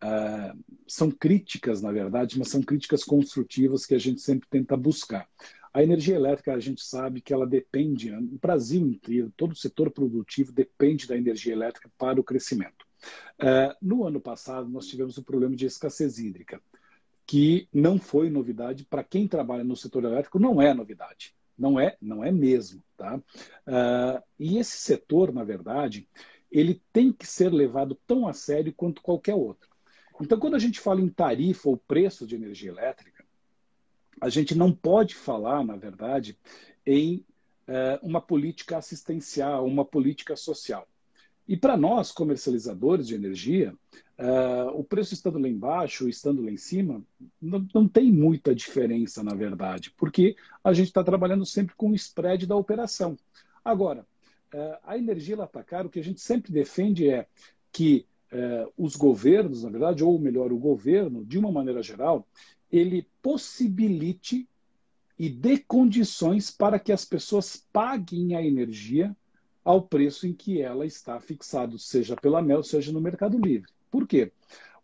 É, 0.00 0.52
são 0.86 1.10
críticas, 1.10 1.82
na 1.82 1.90
verdade, 1.90 2.38
mas 2.38 2.48
são 2.48 2.62
críticas 2.62 3.02
construtivas 3.02 3.84
que 3.84 3.94
a 3.94 3.98
gente 3.98 4.20
sempre 4.20 4.48
tenta 4.48 4.76
buscar. 4.76 5.28
A 5.72 5.82
energia 5.82 6.16
elétrica, 6.16 6.54
a 6.54 6.60
gente 6.60 6.82
sabe 6.82 7.20
que 7.20 7.32
ela 7.32 7.46
depende, 7.46 8.10
no 8.10 8.38
Brasil 8.38 8.86
inteiro, 8.86 9.32
todo 9.36 9.52
o 9.52 9.56
setor 9.56 9.90
produtivo 9.90 10.52
depende 10.52 11.06
da 11.06 11.16
energia 11.16 11.52
elétrica 11.52 11.90
para 11.98 12.20
o 12.20 12.24
crescimento. 12.24 12.86
Uh, 13.40 13.74
no 13.80 14.04
ano 14.04 14.20
passado, 14.20 14.68
nós 14.68 14.86
tivemos 14.86 15.18
o 15.18 15.22
problema 15.22 15.54
de 15.54 15.66
escassez 15.66 16.18
hídrica, 16.18 16.60
que 17.26 17.68
não 17.72 17.98
foi 17.98 18.30
novidade. 18.30 18.84
Para 18.84 19.04
quem 19.04 19.28
trabalha 19.28 19.62
no 19.62 19.76
setor 19.76 20.04
elétrico, 20.04 20.38
não 20.38 20.60
é 20.60 20.72
novidade. 20.72 21.34
Não 21.56 21.78
é, 21.78 21.96
não 22.00 22.24
é 22.24 22.30
mesmo. 22.30 22.82
Tá? 22.96 23.16
Uh, 23.16 24.22
e 24.38 24.58
esse 24.58 24.78
setor, 24.78 25.32
na 25.32 25.44
verdade, 25.44 26.08
ele 26.50 26.82
tem 26.92 27.12
que 27.12 27.26
ser 27.26 27.52
levado 27.52 27.98
tão 28.06 28.26
a 28.26 28.32
sério 28.32 28.72
quanto 28.72 29.02
qualquer 29.02 29.34
outro. 29.34 29.68
Então, 30.20 30.38
quando 30.38 30.56
a 30.56 30.58
gente 30.58 30.80
fala 30.80 31.00
em 31.00 31.08
tarifa 31.08 31.68
ou 31.68 31.76
preço 31.76 32.26
de 32.26 32.34
energia 32.34 32.70
elétrica, 32.70 33.17
a 34.20 34.28
gente 34.28 34.54
não 34.54 34.72
pode 34.72 35.14
falar, 35.14 35.64
na 35.64 35.76
verdade, 35.76 36.38
em 36.86 37.24
uh, 37.68 37.98
uma 38.02 38.20
política 38.20 38.78
assistencial, 38.78 39.66
uma 39.66 39.84
política 39.84 40.34
social. 40.36 40.86
E 41.46 41.56
para 41.56 41.76
nós, 41.76 42.12
comercializadores 42.12 43.06
de 43.06 43.14
energia, 43.14 43.74
uh, 44.18 44.70
o 44.74 44.84
preço 44.84 45.14
estando 45.14 45.38
lá 45.38 45.48
embaixo, 45.48 46.08
estando 46.08 46.42
lá 46.42 46.50
em 46.50 46.56
cima, 46.56 47.02
não, 47.40 47.66
não 47.74 47.88
tem 47.88 48.12
muita 48.12 48.54
diferença, 48.54 49.22
na 49.22 49.34
verdade, 49.34 49.92
porque 49.96 50.36
a 50.62 50.72
gente 50.72 50.88
está 50.88 51.02
trabalhando 51.02 51.46
sempre 51.46 51.74
com 51.74 51.90
o 51.90 51.94
spread 51.94 52.46
da 52.46 52.56
operação. 52.56 53.16
Agora, 53.64 54.06
uh, 54.54 54.78
a 54.84 54.98
energia 54.98 55.42
está 55.42 55.62
cara, 55.62 55.86
o 55.86 55.90
que 55.90 56.00
a 56.00 56.04
gente 56.04 56.20
sempre 56.20 56.52
defende 56.52 57.08
é 57.08 57.26
que 57.72 58.06
os 58.76 58.94
governos, 58.94 59.62
na 59.62 59.70
verdade, 59.70 60.04
ou 60.04 60.18
melhor, 60.18 60.52
o 60.52 60.58
governo, 60.58 61.24
de 61.24 61.38
uma 61.38 61.50
maneira 61.50 61.82
geral, 61.82 62.28
ele 62.70 63.06
possibilite 63.22 64.48
e 65.18 65.28
dê 65.28 65.58
condições 65.58 66.50
para 66.50 66.78
que 66.78 66.92
as 66.92 67.04
pessoas 67.04 67.56
paguem 67.72 68.36
a 68.36 68.42
energia 68.42 69.16
ao 69.64 69.82
preço 69.82 70.26
em 70.26 70.32
que 70.32 70.62
ela 70.62 70.86
está 70.86 71.20
fixado, 71.20 71.78
seja 71.78 72.16
pela 72.16 72.40
MEL, 72.40 72.62
seja 72.62 72.92
no 72.92 73.00
Mercado 73.00 73.38
Livre. 73.38 73.70
Por 73.90 74.06
quê? 74.06 74.32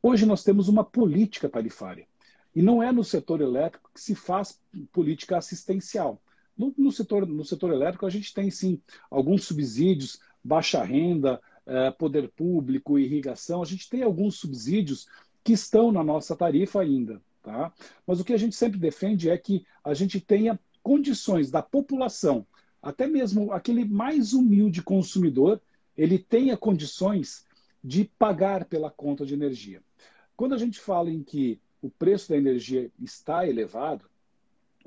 Hoje 0.03 0.27
nós 0.27 0.43
temos 0.43 0.69
uma 0.69 0.85
política 0.85 1.49
tarifária. 1.49 2.07
E 2.55 2.63
não 2.63 2.83
é 2.83 2.93
no 2.93 3.03
setor 3.03 3.41
elétrico 3.41 3.91
que 3.95 4.01
se 4.01 4.15
faz 4.15 4.61
política 4.93 5.39
assistencial. 5.39 6.21
No, 6.57 6.73
no 6.77 6.93
setor, 6.93 7.27
no 7.27 7.45
setor 7.45 7.73
elétrico, 7.73 8.07
a 8.07 8.11
gente 8.11 8.33
tem 8.33 8.51
sim 8.51 8.81
alguns 9.11 9.45
subsídios, 9.45 10.21
baixa 10.43 10.85
renda, 10.85 11.41
eh, 11.67 11.91
poder 11.93 12.29
público, 12.29 12.99
irrigação. 12.99 13.63
A 13.63 13.65
gente 13.65 13.89
tem 13.89 14.03
alguns 14.03 14.37
subsídios 14.37 15.09
que 15.43 15.53
estão 15.53 15.91
na 15.91 16.05
nossa 16.05 16.37
tarifa 16.37 16.81
ainda. 16.81 17.21
Tá? 17.45 17.73
Mas 18.05 18.19
o 18.19 18.25
que 18.25 18.33
a 18.33 18.39
gente 18.39 18.57
sempre 18.57 18.81
defende 18.81 19.31
é 19.31 19.39
que 19.39 19.65
a 19.85 19.95
gente 19.95 20.19
tenha 20.19 20.59
condições 20.83 21.51
da 21.51 21.63
população 21.63 22.45
até 22.85 23.07
mesmo 23.07 23.51
aquele 23.51 23.83
mais 23.85 24.35
humilde 24.35 24.83
consumidor, 24.83 25.61
ele 25.97 26.19
tenha 26.19 26.55
condições 26.55 27.47
de 27.83 28.05
pagar 28.05 28.67
pela 28.67 28.91
conta 28.91 29.25
de 29.25 29.33
energia. 29.33 29.83
Quando 30.37 30.55
a 30.55 30.59
gente 30.59 30.79
fala 30.79 31.11
em 31.11 31.23
que 31.23 31.59
o 31.81 31.89
preço 31.89 32.29
da 32.29 32.37
energia 32.37 32.91
está 33.01 33.49
elevado, 33.49 34.05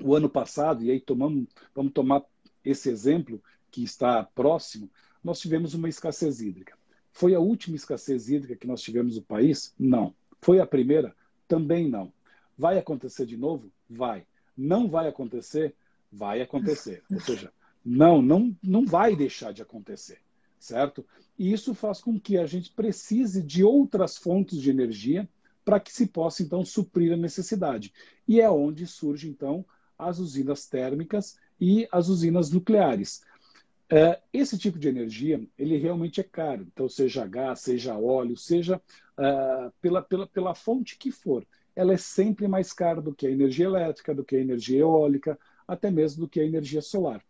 o 0.00 0.14
ano 0.14 0.28
passado, 0.28 0.84
e 0.84 0.92
aí 0.92 1.00
tomamos, 1.00 1.48
vamos 1.74 1.92
tomar 1.92 2.22
esse 2.64 2.88
exemplo 2.88 3.42
que 3.68 3.82
está 3.82 4.22
próximo, 4.22 4.88
nós 5.22 5.40
tivemos 5.40 5.74
uma 5.74 5.88
escassez 5.88 6.40
hídrica. 6.40 6.78
Foi 7.12 7.34
a 7.34 7.40
última 7.40 7.74
escassez 7.74 8.28
hídrica 8.28 8.54
que 8.54 8.66
nós 8.66 8.80
tivemos 8.80 9.16
no 9.16 9.22
país? 9.22 9.74
Não. 9.76 10.14
Foi 10.40 10.60
a 10.60 10.66
primeira? 10.66 11.16
Também 11.48 11.88
não. 11.88 12.12
Vai 12.58 12.76
acontecer 12.76 13.24
de 13.24 13.36
novo? 13.36 13.70
Vai. 13.88 14.26
Não 14.56 14.88
vai 14.88 15.06
acontecer? 15.06 15.76
Vai 16.10 16.42
acontecer. 16.42 17.04
Ou 17.10 17.20
seja, 17.20 17.52
não, 17.84 18.20
não, 18.20 18.54
não 18.60 18.84
vai 18.84 19.14
deixar 19.14 19.52
de 19.52 19.62
acontecer, 19.62 20.18
certo? 20.58 21.06
E 21.38 21.52
isso 21.52 21.72
faz 21.72 22.00
com 22.00 22.18
que 22.18 22.36
a 22.36 22.46
gente 22.46 22.72
precise 22.72 23.42
de 23.42 23.62
outras 23.62 24.18
fontes 24.18 24.60
de 24.60 24.70
energia 24.70 25.28
para 25.64 25.78
que 25.78 25.92
se 25.92 26.06
possa, 26.06 26.42
então, 26.42 26.64
suprir 26.64 27.12
a 27.12 27.16
necessidade. 27.16 27.92
E 28.26 28.40
é 28.40 28.50
onde 28.50 28.86
surgem, 28.86 29.30
então, 29.30 29.64
as 29.96 30.18
usinas 30.18 30.66
térmicas 30.66 31.38
e 31.60 31.86
as 31.92 32.08
usinas 32.08 32.50
nucleares. 32.50 33.22
É, 33.90 34.20
esse 34.32 34.58
tipo 34.58 34.78
de 34.78 34.88
energia, 34.88 35.40
ele 35.58 35.76
realmente 35.76 36.20
é 36.20 36.24
caro. 36.24 36.66
Então, 36.72 36.88
seja 36.88 37.26
gás, 37.26 37.60
seja 37.60 37.96
óleo, 37.96 38.36
seja 38.36 38.76
uh, 39.18 39.72
pela, 39.80 40.02
pela, 40.02 40.26
pela 40.26 40.54
fonte 40.54 40.98
que 40.98 41.10
for, 41.10 41.46
ela 41.78 41.94
é 41.94 41.96
sempre 41.96 42.48
mais 42.48 42.72
cara 42.72 43.00
do 43.00 43.14
que 43.14 43.26
a 43.26 43.30
energia 43.30 43.66
elétrica, 43.66 44.14
do 44.14 44.24
que 44.24 44.36
a 44.36 44.40
energia 44.40 44.80
eólica, 44.80 45.38
até 45.66 45.90
mesmo 45.90 46.22
do 46.22 46.28
que 46.28 46.40
a 46.40 46.44
energia 46.44 46.82
solar 46.82 47.22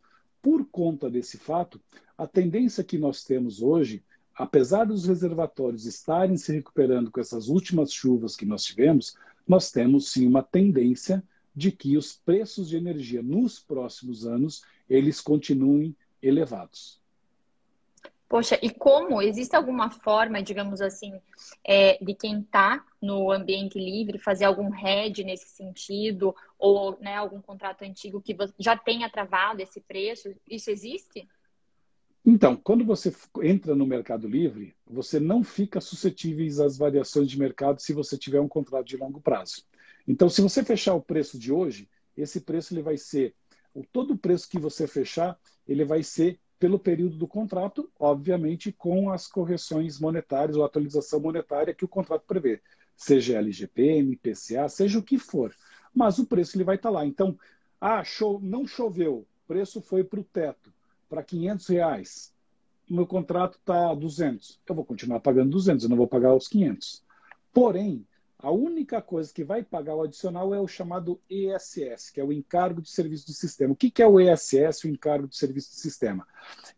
por 0.42 0.64
conta 0.66 1.10
desse 1.10 1.36
fato, 1.36 1.80
a 2.16 2.26
tendência 2.26 2.84
que 2.84 2.98
nós 2.98 3.24
temos 3.24 3.62
hoje, 3.62 4.02
apesar 4.34 4.84
dos 4.84 5.06
reservatórios 5.06 5.84
estarem 5.84 6.36
se 6.36 6.52
recuperando 6.52 7.10
com 7.10 7.20
essas 7.20 7.48
últimas 7.48 7.92
chuvas 7.92 8.36
que 8.36 8.46
nós 8.46 8.64
tivemos, 8.64 9.14
nós 9.46 9.70
temos 9.70 10.10
sim 10.12 10.26
uma 10.26 10.42
tendência 10.42 11.22
de 11.54 11.72
que 11.72 11.96
os 11.96 12.14
preços 12.14 12.68
de 12.68 12.76
energia 12.76 13.22
nos 13.22 13.58
próximos 13.58 14.26
anos 14.26 14.62
eles 14.88 15.20
continuem 15.20 15.94
elevados. 16.22 16.97
Poxa, 18.28 18.58
e 18.62 18.68
como? 18.68 19.22
Existe 19.22 19.56
alguma 19.56 19.90
forma, 19.90 20.42
digamos 20.42 20.82
assim, 20.82 21.18
é, 21.64 21.96
de 22.04 22.14
quem 22.14 22.40
está 22.40 22.84
no 23.00 23.32
ambiente 23.32 23.78
livre 23.78 24.18
fazer 24.18 24.44
algum 24.44 24.70
hedge 24.74 25.24
nesse 25.24 25.48
sentido? 25.48 26.34
Ou 26.58 26.98
né, 27.00 27.14
algum 27.14 27.40
contrato 27.40 27.82
antigo 27.82 28.20
que 28.20 28.36
já 28.58 28.76
tenha 28.76 29.08
travado 29.08 29.62
esse 29.62 29.80
preço? 29.80 30.34
Isso 30.46 30.70
existe? 30.70 31.26
Então, 32.22 32.54
quando 32.54 32.84
você 32.84 33.14
entra 33.42 33.74
no 33.74 33.86
mercado 33.86 34.28
livre, 34.28 34.74
você 34.86 35.18
não 35.18 35.42
fica 35.42 35.80
suscetível 35.80 36.46
às 36.62 36.76
variações 36.76 37.30
de 37.30 37.38
mercado 37.38 37.80
se 37.80 37.94
você 37.94 38.18
tiver 38.18 38.40
um 38.40 38.48
contrato 38.48 38.86
de 38.86 38.98
longo 38.98 39.22
prazo. 39.22 39.64
Então, 40.06 40.28
se 40.28 40.42
você 40.42 40.62
fechar 40.62 40.92
o 40.92 41.00
preço 41.00 41.38
de 41.38 41.50
hoje, 41.50 41.88
esse 42.14 42.42
preço 42.42 42.74
ele 42.74 42.82
vai 42.82 42.98
ser, 42.98 43.34
todo 43.90 44.12
o 44.12 44.18
preço 44.18 44.48
que 44.48 44.58
você 44.58 44.86
fechar, 44.86 45.38
ele 45.66 45.86
vai 45.86 46.02
ser 46.02 46.38
pelo 46.58 46.78
período 46.78 47.16
do 47.16 47.26
contrato, 47.26 47.90
obviamente 47.98 48.72
com 48.72 49.10
as 49.10 49.26
correções 49.26 50.00
monetárias 50.00 50.56
ou 50.56 50.64
atualização 50.64 51.20
monetária 51.20 51.74
que 51.74 51.84
o 51.84 51.88
contrato 51.88 52.24
prevê, 52.26 52.60
seja 52.96 53.38
LGPM, 53.38 54.16
PCA, 54.16 54.68
seja 54.68 54.98
o 54.98 55.02
que 55.02 55.18
for. 55.18 55.54
Mas 55.94 56.18
o 56.18 56.26
preço 56.26 56.56
ele 56.56 56.64
vai 56.64 56.76
estar 56.76 56.90
lá. 56.90 57.06
Então, 57.06 57.38
ah, 57.80 58.02
show, 58.02 58.40
não 58.42 58.66
choveu, 58.66 59.26
preço 59.46 59.80
foi 59.80 60.02
para 60.02 60.20
o 60.20 60.24
teto, 60.24 60.72
para 61.08 61.22
500 61.22 61.66
reais. 61.68 62.34
Meu 62.90 63.06
contrato 63.06 63.58
está 63.58 63.94
200. 63.94 64.60
Eu 64.66 64.74
vou 64.74 64.84
continuar 64.84 65.20
pagando 65.20 65.50
200, 65.50 65.84
eu 65.84 65.90
não 65.90 65.96
vou 65.96 66.08
pagar 66.08 66.34
os 66.34 66.48
500. 66.48 67.04
Porém, 67.52 68.04
a 68.40 68.52
única 68.52 69.02
coisa 69.02 69.32
que 69.32 69.42
vai 69.42 69.64
pagar 69.64 69.96
o 69.96 70.02
adicional 70.02 70.54
é 70.54 70.60
o 70.60 70.68
chamado 70.68 71.20
ESS, 71.28 72.10
que 72.10 72.20
é 72.20 72.24
o 72.24 72.32
encargo 72.32 72.80
de 72.80 72.88
serviço 72.88 73.26
do 73.26 73.32
sistema. 73.32 73.72
O 73.72 73.76
que 73.76 74.00
é 74.00 74.06
o 74.06 74.20
ESS, 74.20 74.84
o 74.84 74.88
encargo 74.88 75.26
de 75.26 75.36
serviço 75.36 75.70
do 75.70 75.80
sistema? 75.80 76.26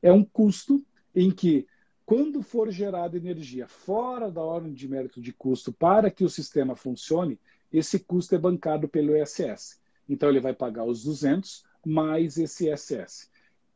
É 0.01 0.11
um 0.11 0.25
custo 0.25 0.83
em 1.15 1.31
que, 1.31 1.67
quando 2.07 2.43
for 2.43 2.71
gerada 2.71 3.17
energia 3.17 3.69
fora 3.69 4.31
da 4.31 4.41
ordem 4.41 4.73
de 4.73 4.89
mérito 4.89 5.21
de 5.21 5.35
custo 5.35 5.71
para 5.71 6.11
que 6.11 6.25
o 6.25 6.31
sistema 6.31 6.75
funcione, 6.75 7.39
esse 7.71 7.99
custo 8.01 8.35
é 8.35 8.39
bancado 8.39 8.89
pelo 8.89 9.15
ESS. 9.15 9.79
Então, 10.09 10.31
ele 10.31 10.41
vai 10.41 10.55
pagar 10.55 10.85
os 10.85 11.05
200 11.05 11.63
mais 11.85 12.39
esse 12.39 12.71
ESS. 12.71 13.29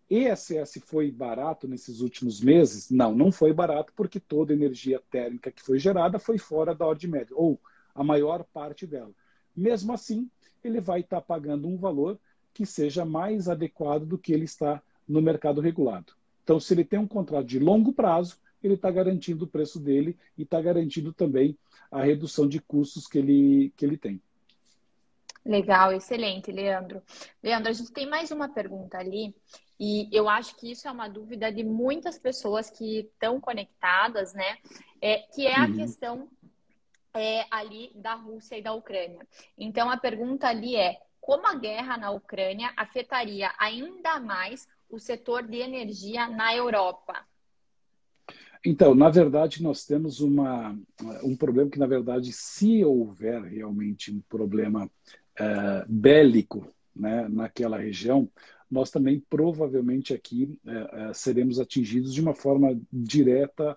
ESS 0.09 0.80
foi 0.87 1.11
barato 1.11 1.68
nesses 1.68 2.01
últimos 2.01 2.41
meses? 2.41 2.91
Não, 2.91 3.14
não 3.14 3.30
foi 3.30 3.53
barato 3.53 3.93
porque 3.95 4.18
toda 4.18 4.55
energia 4.55 5.03
térmica 5.11 5.51
que 5.51 5.62
foi 5.62 5.78
gerada 5.78 6.18
foi 6.18 6.39
fora 6.39 6.74
da 6.74 6.87
ordem 6.87 7.11
média, 7.11 7.35
ou 7.37 7.61
a 7.95 8.03
maior 8.03 8.45
parte 8.45 8.86
dela. 8.86 9.12
Mesmo 9.57 9.92
assim, 9.92 10.28
ele 10.62 10.80
vai 10.80 11.01
estar 11.01 11.20
pagando 11.20 11.68
um 11.68 11.76
valor 11.76 12.18
que 12.53 12.64
seja 12.64 13.05
mais 13.05 13.49
adequado 13.49 14.05
do 14.05 14.18
que 14.18 14.32
ele 14.32 14.45
está 14.45 14.82
no 15.07 15.20
mercado 15.20 15.61
regulado. 15.61 16.12
Então, 16.42 16.59
se 16.59 16.74
ele 16.74 16.84
tem 16.84 16.99
um 16.99 17.07
contrato 17.07 17.47
de 17.47 17.59
longo 17.59 17.92
prazo, 17.92 18.38
ele 18.62 18.74
está 18.74 18.90
garantindo 18.90 19.45
o 19.45 19.49
preço 19.49 19.78
dele 19.78 20.16
e 20.36 20.42
está 20.42 20.61
garantindo 20.61 21.12
também 21.12 21.57
a 21.90 22.03
redução 22.03 22.49
de 22.49 22.61
custos 22.61 23.07
que 23.07 23.18
ele, 23.18 23.72
que 23.76 23.84
ele 23.84 23.97
tem. 23.97 24.20
Legal, 25.45 25.92
excelente, 25.92 26.51
Leandro. 26.51 27.03
Leandro, 27.42 27.68
a 27.68 27.72
gente 27.72 27.92
tem 27.92 28.09
mais 28.09 28.30
uma 28.30 28.49
pergunta 28.49 28.97
ali, 28.97 29.34
e 29.78 30.09
eu 30.11 30.28
acho 30.28 30.57
que 30.57 30.70
isso 30.70 30.88
é 30.88 30.90
uma 30.90 31.09
dúvida 31.09 31.53
de 31.53 31.62
muitas 31.62 32.18
pessoas 32.18 32.70
que 32.70 33.01
estão 33.01 33.38
conectadas, 33.40 34.32
né? 34.32 34.57
É, 35.03 35.18
que 35.34 35.47
é 35.47 35.55
a 35.55 35.66
uhum. 35.66 35.76
questão 35.76 36.28
é, 37.14 37.44
ali 37.50 37.92
da 37.94 38.14
Rússia 38.14 38.58
e 38.58 38.62
da 38.62 38.72
Ucrânia. 38.72 39.26
Então 39.56 39.88
a 39.88 39.96
pergunta 39.96 40.48
ali 40.48 40.76
é: 40.76 40.98
como 41.20 41.46
a 41.46 41.54
guerra 41.54 41.96
na 41.96 42.10
Ucrânia 42.10 42.72
afetaria 42.76 43.52
ainda 43.58 44.20
mais 44.20 44.66
o 44.90 44.98
setor 44.98 45.44
de 45.44 45.58
energia 45.58 46.28
na 46.28 46.54
Europa? 46.54 47.24
Então, 48.66 48.94
na 48.94 49.10
verdade, 49.10 49.62
nós 49.62 49.84
temos 49.84 50.20
uma, 50.20 50.74
um 51.22 51.36
problema 51.36 51.70
que, 51.70 51.78
na 51.78 51.86
verdade, 51.86 52.32
se 52.32 52.82
houver 52.82 53.42
realmente 53.42 54.10
um 54.10 54.22
problema 54.22 54.86
uh, 54.86 55.84
bélico 55.86 56.66
né, 56.96 57.28
naquela 57.28 57.76
região, 57.76 58.26
nós 58.70 58.90
também 58.90 59.22
provavelmente 59.28 60.14
aqui 60.14 60.58
uh, 60.64 61.10
uh, 61.10 61.14
seremos 61.14 61.60
atingidos 61.60 62.14
de 62.14 62.22
uma 62.22 62.34
forma 62.34 62.80
direta 62.90 63.76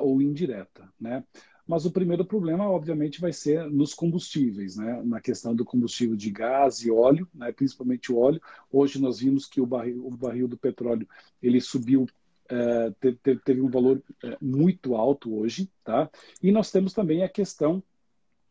ou 0.00 0.22
indireta. 0.22 0.88
Né? 0.98 1.22
Mas 1.66 1.84
o 1.84 1.90
primeiro 1.90 2.24
problema, 2.24 2.68
obviamente, 2.70 3.20
vai 3.20 3.32
ser 3.32 3.68
nos 3.70 3.92
combustíveis, 3.92 4.76
né? 4.76 5.02
na 5.04 5.20
questão 5.20 5.54
do 5.54 5.64
combustível 5.64 6.14
de 6.14 6.30
gás 6.30 6.80
e 6.80 6.90
óleo, 6.90 7.28
né? 7.34 7.50
principalmente 7.50 8.12
o 8.12 8.18
óleo. 8.18 8.40
Hoje 8.70 9.00
nós 9.00 9.18
vimos 9.18 9.46
que 9.46 9.60
o 9.60 9.66
barril, 9.66 10.06
o 10.06 10.10
barril 10.16 10.46
do 10.46 10.56
petróleo 10.56 11.08
ele 11.42 11.60
subiu 11.60 12.06
é, 12.48 12.90
teve, 13.00 13.40
teve, 13.44 13.60
um 13.60 13.68
valor 13.68 14.02
é, 14.22 14.36
muito 14.40 14.94
alto 14.94 15.36
hoje, 15.36 15.68
tá? 15.84 16.08
E 16.42 16.52
nós 16.52 16.70
temos 16.70 16.92
também 16.92 17.24
a 17.24 17.28
questão 17.28 17.82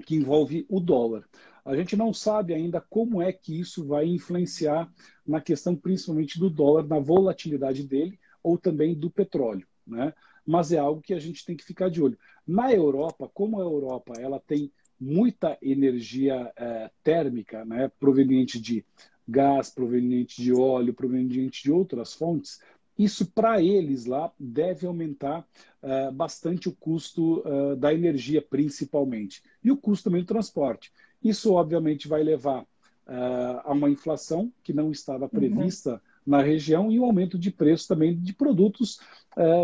que 0.06 0.16
envolve 0.16 0.66
o 0.70 0.80
dólar. 0.80 1.28
A 1.64 1.76
gente 1.76 1.96
não 1.96 2.14
sabe 2.14 2.54
ainda 2.54 2.82
como 2.82 3.22
é 3.22 3.32
que 3.32 3.60
isso 3.60 3.86
vai 3.86 4.06
influenciar 4.06 4.92
na 5.26 5.42
questão 5.42 5.76
principalmente 5.76 6.38
do 6.38 6.50
dólar, 6.50 6.86
na 6.86 7.00
volatilidade 7.00 7.84
dele 7.84 8.20
ou 8.44 8.58
também 8.58 8.94
do 8.94 9.10
petróleo, 9.10 9.66
né? 9.88 10.14
Mas 10.46 10.72
é 10.72 10.78
algo 10.78 11.02
que 11.02 11.14
a 11.14 11.20
gente 11.20 11.44
tem 11.44 11.58
que 11.58 11.64
ficar 11.64 11.90
de 11.90 12.02
olho. 12.02 12.20
Na 12.48 12.72
Europa, 12.72 13.30
como 13.34 13.60
a 13.60 13.64
Europa 13.64 14.14
ela 14.20 14.40
tem 14.40 14.72
muita 15.00 15.58
energia 15.62 16.52
é, 16.56 16.90
térmica, 17.04 17.66
né, 17.66 17.92
proveniente 18.00 18.60
de 18.60 18.86
gás, 19.28 19.70
proveniente 19.70 20.42
de 20.42 20.54
óleo, 20.54 20.94
proveniente 20.94 21.64
de 21.64 21.72
outras 21.72 22.14
fontes, 22.14 22.60
isso 22.98 23.26
para 23.26 23.62
eles 23.62 24.06
lá 24.06 24.32
deve 24.40 24.88
aumentar 24.88 25.46
uh, 25.84 26.12
bastante 26.14 26.70
o 26.70 26.72
custo 26.72 27.40
uh, 27.42 27.76
da 27.76 27.94
energia, 27.94 28.42
principalmente, 28.42 29.44
e 29.62 29.70
o 29.70 29.78
custo 29.78 30.06
também 30.06 30.22
do 30.22 30.28
transporte. 30.28 30.92
Isso, 31.22 31.54
obviamente, 31.54 32.08
vai 32.08 32.24
levar 32.24 32.62
uh, 32.62 33.62
a 33.66 33.74
uma 33.74 33.90
inflação 33.90 34.52
que 34.64 34.72
não 34.72 34.92
estava 34.92 35.28
prevista 35.28 35.94
uhum. 35.94 36.00
na 36.26 36.42
região 36.42 36.90
e 36.90 36.98
um 36.98 37.04
aumento 37.04 37.38
de 37.38 37.52
preço 37.52 37.88
também 37.88 38.18
de 38.18 38.34
produtos 38.34 39.00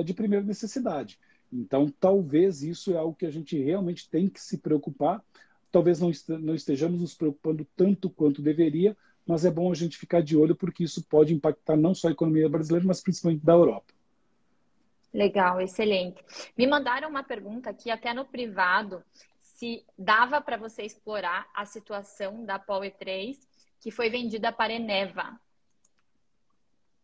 de 0.04 0.14
primeira 0.14 0.46
necessidade. 0.46 1.18
Então, 1.52 1.93
talvez 1.99 2.64
isso 2.64 2.93
é 2.93 2.97
algo 2.97 3.16
que 3.16 3.26
a 3.26 3.32
gente 3.32 3.62
realmente 3.62 4.10
tem 4.10 4.30
que 4.30 4.39
se 4.39 4.58
preocupar. 4.58 5.24
Talvez 5.72 5.99
não, 5.99 6.10
estejamos 6.56 7.02
nos 7.02 7.14
preocupando 7.14 7.68
tanto 7.76 8.10
quanto 8.10 8.41
deveria, 8.41 8.95
mas 9.26 9.45
é 9.45 9.52
bom 9.52 9.72
a 9.72 9.76
gente 9.76 9.97
ficar 9.97 10.22
de 10.22 10.38
olho 10.38 10.56
porque 10.56 10.84
isso 10.84 11.04
pode 11.04 11.34
impactar 11.34 11.76
não 11.76 11.93
só 11.93 12.08
a 12.08 12.12
economia 12.12 12.49
brasileira, 12.49 12.88
mas 12.88 13.02
principalmente 13.02 13.45
da 13.45 13.54
Europa. 13.54 13.93
Legal, 15.14 15.60
excelente. 15.60 16.24
Me 16.58 16.66
mandaram 16.66 17.10
uma 17.10 17.24
pergunta 17.24 17.70
aqui, 17.70 17.91
até 17.91 18.14
no 18.14 18.24
privado, 18.24 19.04
se 19.39 19.84
dava 19.97 20.41
para 20.41 20.58
você 20.58 20.84
explorar 20.84 21.49
a 21.54 21.66
situação 21.66 22.45
da 22.45 22.58
Power 22.58 22.93
3, 22.97 23.38
que 23.80 23.91
foi 23.91 24.10
vendida 24.10 24.52
para 24.52 24.74
Eneva. 24.74 25.39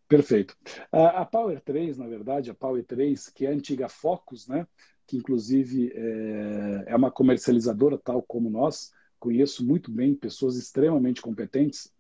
Perfeito. 0.08 0.56
A, 0.92 1.26
Power 1.26 1.60
3, 1.62 1.98
na 1.98 2.08
verdade, 2.08 2.50
a 2.50 2.54
Power 2.54 2.84
3, 2.84 3.30
que 3.30 3.46
é 3.46 3.50
a 3.50 3.54
antiga 3.54 3.90
Focus, 3.90 4.48
né, 4.48 4.66
que 5.06 5.18
inclusive 5.18 5.92
é, 5.94 6.84
é 6.88 6.96
uma 6.96 7.12
comercializadora 7.12 7.98
tal 7.98 8.22
como 8.22 8.50
nós, 8.50 8.92
conheço 9.20 9.66
muito 9.66 9.92
bem 9.92 10.16
pessoas 10.16 10.56
extremamente 10.56 11.22
competentes, 11.22 11.92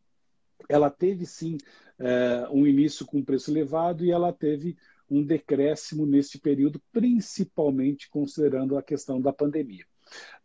ela 0.70 0.90
teve 0.90 1.26
sim 1.26 1.58
é, 2.00 2.48
um 2.52 2.66
início 2.66 3.06
com 3.06 3.24
preço 3.24 3.52
elevado 3.52 4.06
e 4.06 4.12
ela 4.12 4.32
teve 4.32 4.78
um 5.10 5.24
decréscimo 5.24 6.06
neste 6.06 6.38
período, 6.38 6.82
principalmente 6.92 8.10
considerando 8.10 8.78
a 8.78 8.84
questão 8.84 9.22
da 9.22 9.34
pandemia. 9.34 9.86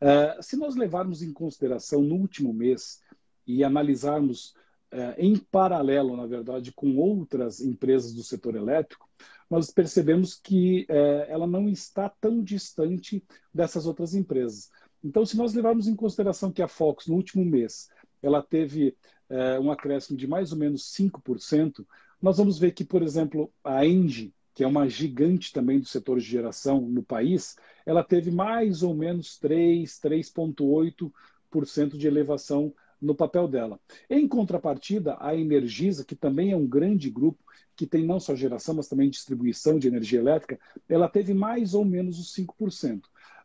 É, 0.01 0.41
se 0.41 0.57
nós 0.57 0.75
levarmos 0.75 1.23
em 1.23 1.33
consideração 1.33 2.03
no 2.03 2.17
último 2.17 2.53
mês 2.53 3.01
e 3.47 3.63
analisarmos 3.63 4.55
é, 4.93 5.15
em 5.19 5.37
paralelo, 5.37 6.17
na 6.17 6.27
verdade, 6.27 6.71
com 6.73 6.97
outras 6.97 7.61
empresas 7.61 8.13
do 8.13 8.23
setor 8.23 8.55
elétrico, 8.55 9.09
nós 9.51 9.71
percebemos 9.71 10.35
que 10.35 10.87
ela 11.29 11.47
não 11.47 11.69
está 11.69 12.09
tão 12.09 12.43
distante 12.43 13.23
dessas 13.53 13.85
outras 13.85 14.15
empresas. 14.15 14.71
Então, 15.05 15.27
se 15.27 15.37
nós 15.37 15.53
levarmos 15.53 15.89
em 15.89 15.97
consideração 15.97 16.53
que 16.53 16.63
a 16.63 16.69
Fox, 16.69 17.07
no 17.07 17.17
último 17.17 17.45
mês, 17.45 17.91
ela 18.23 18.41
teve 18.43 18.97
é, 19.29 19.59
um 19.59 19.71
acréscimo 19.73 20.17
de 20.17 20.27
mais 20.27 20.53
ou 20.53 20.59
menos 20.59 20.93
5%, 20.95 21.85
nós 22.21 22.37
vamos 22.39 22.59
ver 22.59 22.73
que, 22.73 22.85
por 22.85 23.03
exemplo, 23.03 23.53
a 23.65 23.85
Engie, 23.85 24.33
que 24.55 24.63
é 24.63 24.67
uma 24.67 24.89
gigante 24.89 25.53
também 25.53 25.81
do 25.81 25.87
setor 25.87 26.19
de 26.19 26.25
geração 26.25 26.81
no 26.81 27.03
país, 27.03 27.57
ela 27.85 28.05
teve 28.05 28.31
mais 28.31 28.83
ou 28.83 28.95
menos 28.95 29.39
3, 29.39 29.99
3,8% 30.01 31.97
de 31.97 32.07
elevação 32.07 32.73
no 33.03 33.15
papel 33.15 33.49
dela. 33.49 33.81
Em 34.09 34.29
contrapartida, 34.29 35.17
a 35.21 35.35
Energisa, 35.35 36.05
que 36.05 36.15
também 36.15 36.53
é 36.53 36.57
um 36.57 36.67
grande 36.67 37.11
grupo, 37.11 37.43
que 37.75 37.87
tem 37.87 38.07
não 38.07 38.21
só 38.21 38.35
geração, 38.37 38.75
mas 38.77 38.89
também 38.89 39.11
distribuição 39.11 39.79
de 39.79 39.89
energia 39.89 40.21
elétrica, 40.21 40.59
ela 40.89 41.09
teve 41.09 41.35
mais 41.35 41.75
ou 41.75 41.85
menos 41.85 42.19
os 42.19 42.33
5%. 42.33 43.03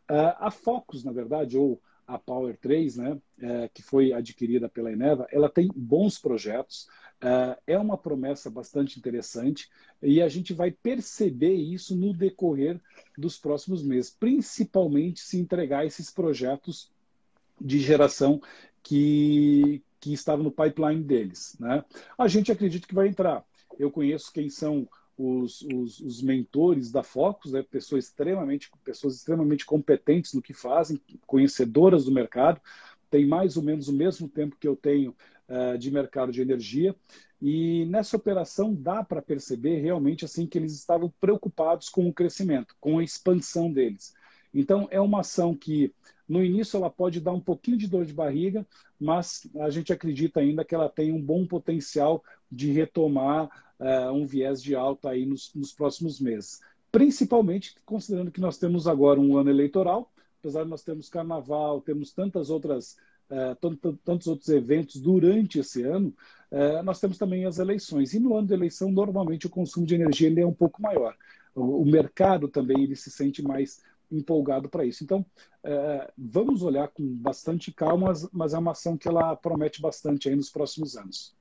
Ah, 0.08 0.46
a 0.46 0.50
Focus, 0.50 1.02
na 1.02 1.12
verdade, 1.12 1.58
ou 1.58 1.80
a 2.06 2.18
Power 2.18 2.56
3, 2.56 2.96
né, 2.96 3.20
é, 3.38 3.68
que 3.68 3.82
foi 3.82 4.14
adquirida 4.14 4.66
pela 4.66 4.90
Eneva, 4.90 5.26
ela 5.30 5.50
tem 5.50 5.68
bons 5.76 6.18
projetos, 6.18 6.88
é, 7.20 7.74
é 7.74 7.78
uma 7.78 7.98
promessa 7.98 8.48
bastante 8.48 8.98
interessante 8.98 9.68
e 10.02 10.22
a 10.22 10.28
gente 10.28 10.54
vai 10.54 10.70
perceber 10.70 11.52
isso 11.52 11.94
no 11.94 12.14
decorrer 12.14 12.80
dos 13.16 13.36
próximos 13.36 13.82
meses, 13.82 14.10
principalmente 14.10 15.20
se 15.20 15.38
entregar 15.38 15.84
esses 15.84 16.10
projetos 16.10 16.90
de 17.60 17.78
geração 17.78 18.40
que, 18.88 19.82
que 20.00 20.14
estavam 20.14 20.42
no 20.42 20.50
pipeline 20.50 21.02
deles. 21.02 21.54
Né? 21.60 21.84
A 22.16 22.26
gente 22.26 22.50
acredita 22.50 22.88
que 22.88 22.94
vai 22.94 23.06
entrar. 23.06 23.44
Eu 23.78 23.90
conheço 23.90 24.32
quem 24.32 24.48
são 24.48 24.88
os, 25.16 25.60
os, 25.60 26.00
os, 26.00 26.22
mentores 26.22 26.90
da 26.90 27.02
Focus, 27.02 27.52
né, 27.52 27.62
pessoas 27.62 28.06
extremamente 28.06 28.70
pessoas 28.82 29.16
extremamente 29.16 29.66
competentes 29.66 30.32
no 30.32 30.40
que 30.40 30.54
fazem, 30.54 30.98
conhecedoras 31.26 32.06
do 32.06 32.12
mercado, 32.12 32.60
tem 33.10 33.26
mais 33.26 33.56
ou 33.58 33.62
menos 33.62 33.88
o 33.88 33.92
mesmo 33.92 34.26
tempo 34.28 34.56
que 34.58 34.66
eu 34.66 34.76
tenho 34.76 35.14
uh, 35.48 35.76
de 35.76 35.90
mercado 35.90 36.32
de 36.32 36.40
energia 36.40 36.96
e 37.42 37.84
nessa 37.86 38.16
operação 38.16 38.74
dá 38.74 39.04
para 39.04 39.20
perceber 39.20 39.80
realmente 39.80 40.24
assim 40.24 40.46
que 40.46 40.56
eles 40.56 40.72
estavam 40.72 41.12
preocupados 41.20 41.88
com 41.90 42.08
o 42.08 42.14
crescimento, 42.14 42.74
com 42.80 42.98
a 42.98 43.04
expansão 43.04 43.70
deles. 43.70 44.14
Então 44.58 44.88
é 44.90 45.00
uma 45.00 45.20
ação 45.20 45.54
que 45.54 45.94
no 46.28 46.44
início 46.44 46.76
ela 46.76 46.90
pode 46.90 47.20
dar 47.20 47.32
um 47.32 47.40
pouquinho 47.40 47.76
de 47.76 47.86
dor 47.86 48.04
de 48.04 48.12
barriga, 48.12 48.66
mas 49.00 49.48
a 49.60 49.70
gente 49.70 49.92
acredita 49.92 50.40
ainda 50.40 50.64
que 50.64 50.74
ela 50.74 50.88
tem 50.88 51.12
um 51.12 51.22
bom 51.22 51.46
potencial 51.46 52.22
de 52.50 52.72
retomar 52.72 53.48
uh, 53.78 54.12
um 54.12 54.26
viés 54.26 54.60
de 54.60 54.74
alta 54.74 55.10
aí 55.10 55.24
nos, 55.24 55.54
nos 55.54 55.72
próximos 55.72 56.20
meses. 56.20 56.60
Principalmente 56.90 57.76
considerando 57.86 58.32
que 58.32 58.40
nós 58.40 58.58
temos 58.58 58.88
agora 58.88 59.20
um 59.20 59.36
ano 59.36 59.48
eleitoral, 59.48 60.10
apesar 60.40 60.64
de 60.64 60.70
nós 60.70 60.82
termos 60.82 61.08
carnaval, 61.08 61.80
temos 61.80 62.12
tantas 62.12 62.50
outras 62.50 62.96
Uh, 63.30 63.94
tantos 64.06 64.26
outros 64.26 64.48
eventos 64.48 64.98
durante 64.98 65.58
esse 65.58 65.82
ano, 65.82 66.14
uh, 66.50 66.82
nós 66.82 66.98
temos 66.98 67.18
também 67.18 67.44
as 67.44 67.58
eleições. 67.58 68.14
E 68.14 68.18
no 68.18 68.34
ano 68.34 68.46
de 68.46 68.54
eleição, 68.54 68.90
normalmente 68.90 69.46
o 69.46 69.50
consumo 69.50 69.84
de 69.84 69.96
energia 69.96 70.28
ele 70.28 70.40
é 70.40 70.46
um 70.46 70.54
pouco 70.54 70.80
maior. 70.80 71.14
O, 71.54 71.82
o 71.82 71.84
mercado 71.84 72.48
também 72.48 72.84
ele 72.84 72.96
se 72.96 73.10
sente 73.10 73.42
mais 73.42 73.82
empolgado 74.10 74.68
para 74.68 74.84
isso. 74.84 75.04
Então, 75.04 75.20
uh, 75.64 76.12
vamos 76.16 76.62
olhar 76.62 76.88
com 76.88 77.04
bastante 77.16 77.72
calma, 77.72 78.12
mas 78.32 78.54
é 78.54 78.58
uma 78.58 78.72
ação 78.72 78.96
que 78.96 79.08
ela 79.08 79.36
promete 79.36 79.80
bastante 79.80 80.28
aí 80.28 80.36
nos 80.36 80.50
próximos 80.50 80.96
anos. 80.96 81.36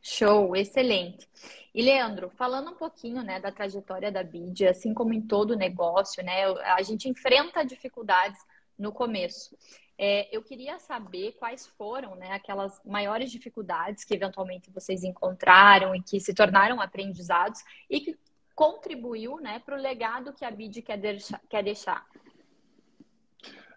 Show, 0.00 0.56
excelente. 0.56 1.28
E 1.74 1.82
Leandro, 1.82 2.30
falando 2.30 2.70
um 2.70 2.74
pouquinho, 2.74 3.22
né, 3.22 3.38
da 3.40 3.52
trajetória 3.52 4.10
da 4.10 4.22
BID, 4.22 4.66
assim 4.66 4.94
como 4.94 5.12
em 5.12 5.20
todo 5.20 5.56
negócio, 5.56 6.24
né, 6.24 6.44
a 6.74 6.82
gente 6.82 7.08
enfrenta 7.08 7.64
dificuldades 7.64 8.40
no 8.78 8.92
começo. 8.92 9.56
É, 10.00 10.34
eu 10.34 10.42
queria 10.42 10.78
saber 10.78 11.32
quais 11.32 11.66
foram, 11.66 12.14
né, 12.14 12.30
aquelas 12.30 12.80
maiores 12.84 13.32
dificuldades 13.32 14.04
que 14.04 14.14
eventualmente 14.14 14.70
vocês 14.70 15.02
encontraram 15.02 15.94
e 15.94 16.00
que 16.00 16.20
se 16.20 16.32
tornaram 16.32 16.80
aprendizados 16.80 17.60
e 17.90 18.00
que 18.00 18.16
contribuiu, 18.58 19.36
né, 19.36 19.60
para 19.60 19.78
o 19.78 19.80
legado 19.80 20.32
que 20.32 20.44
a 20.44 20.50
BID 20.50 20.82
quer. 20.82 21.00
Quer 21.48 21.62
deixar. 21.62 22.04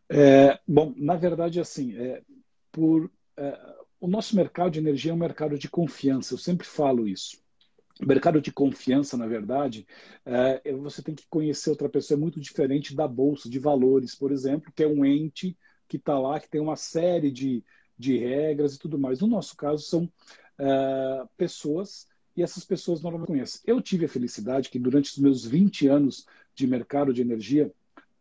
É, 0.09 0.59
bom, 0.67 0.91
na 0.97 1.15
verdade, 1.15 1.59
assim, 1.59 1.95
é, 1.95 2.23
por 2.71 3.11
é, 3.37 3.75
o 3.99 4.07
nosso 4.07 4.35
mercado 4.35 4.71
de 4.71 4.79
energia 4.79 5.11
é 5.11 5.13
um 5.13 5.17
mercado 5.17 5.55
de 5.55 5.69
confiança, 5.69 6.33
eu 6.33 6.37
sempre 6.39 6.65
falo 6.65 7.07
isso. 7.07 7.39
O 8.01 8.07
mercado 8.07 8.41
de 8.41 8.51
confiança, 8.51 9.15
na 9.15 9.27
verdade, 9.27 9.85
é, 10.25 10.73
você 10.73 11.03
tem 11.03 11.13
que 11.13 11.27
conhecer 11.29 11.69
outra 11.69 11.87
pessoa, 11.87 12.17
é 12.17 12.19
muito 12.19 12.41
diferente 12.41 12.95
da 12.95 13.07
bolsa 13.07 13.47
de 13.47 13.59
valores, 13.59 14.15
por 14.15 14.31
exemplo, 14.31 14.73
que 14.75 14.81
é 14.81 14.87
um 14.87 15.05
ente 15.05 15.55
que 15.87 15.97
está 15.97 16.17
lá, 16.17 16.39
que 16.39 16.49
tem 16.49 16.59
uma 16.59 16.75
série 16.75 17.29
de, 17.29 17.63
de 17.95 18.17
regras 18.17 18.73
e 18.73 18.79
tudo 18.79 18.97
mais. 18.97 19.21
No 19.21 19.27
nosso 19.27 19.55
caso, 19.55 19.83
são 19.83 20.11
é, 20.57 21.23
pessoas 21.37 22.07
essas 22.41 22.65
pessoas 22.65 23.01
normalmente 23.01 23.27
conhecem. 23.27 23.61
Eu 23.65 23.81
tive 23.81 24.05
a 24.05 24.09
felicidade 24.09 24.69
que, 24.69 24.79
durante 24.79 25.11
os 25.11 25.17
meus 25.17 25.45
20 25.45 25.87
anos 25.87 26.25
de 26.55 26.67
mercado 26.67 27.13
de 27.13 27.21
energia, 27.21 27.71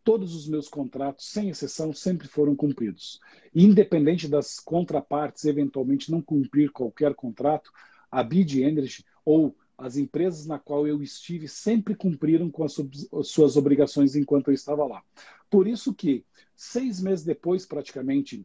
todos 0.02 0.34
os 0.34 0.48
meus 0.48 0.68
contratos, 0.68 1.26
sem 1.26 1.50
exceção, 1.50 1.92
sempre 1.92 2.26
foram 2.26 2.56
cumpridos. 2.56 3.20
Independente 3.54 4.28
das 4.28 4.58
contrapartes 4.58 5.44
eventualmente 5.44 6.10
não 6.10 6.22
cumprir 6.22 6.70
qualquer 6.70 7.14
contrato, 7.14 7.70
a 8.10 8.22
Bid 8.22 8.62
Energy 8.62 9.04
ou 9.24 9.54
as 9.76 9.96
empresas 9.96 10.46
na 10.46 10.58
qual 10.58 10.86
eu 10.86 11.02
estive 11.02 11.48
sempre 11.48 11.94
cumpriram 11.94 12.50
com 12.50 12.64
as 12.64 12.76
suas 13.24 13.56
obrigações 13.56 14.14
enquanto 14.14 14.48
eu 14.48 14.54
estava 14.54 14.84
lá. 14.84 15.02
Por 15.48 15.66
isso 15.66 15.94
que, 15.94 16.24
seis 16.54 17.00
meses 17.00 17.24
depois, 17.24 17.64
praticamente, 17.64 18.44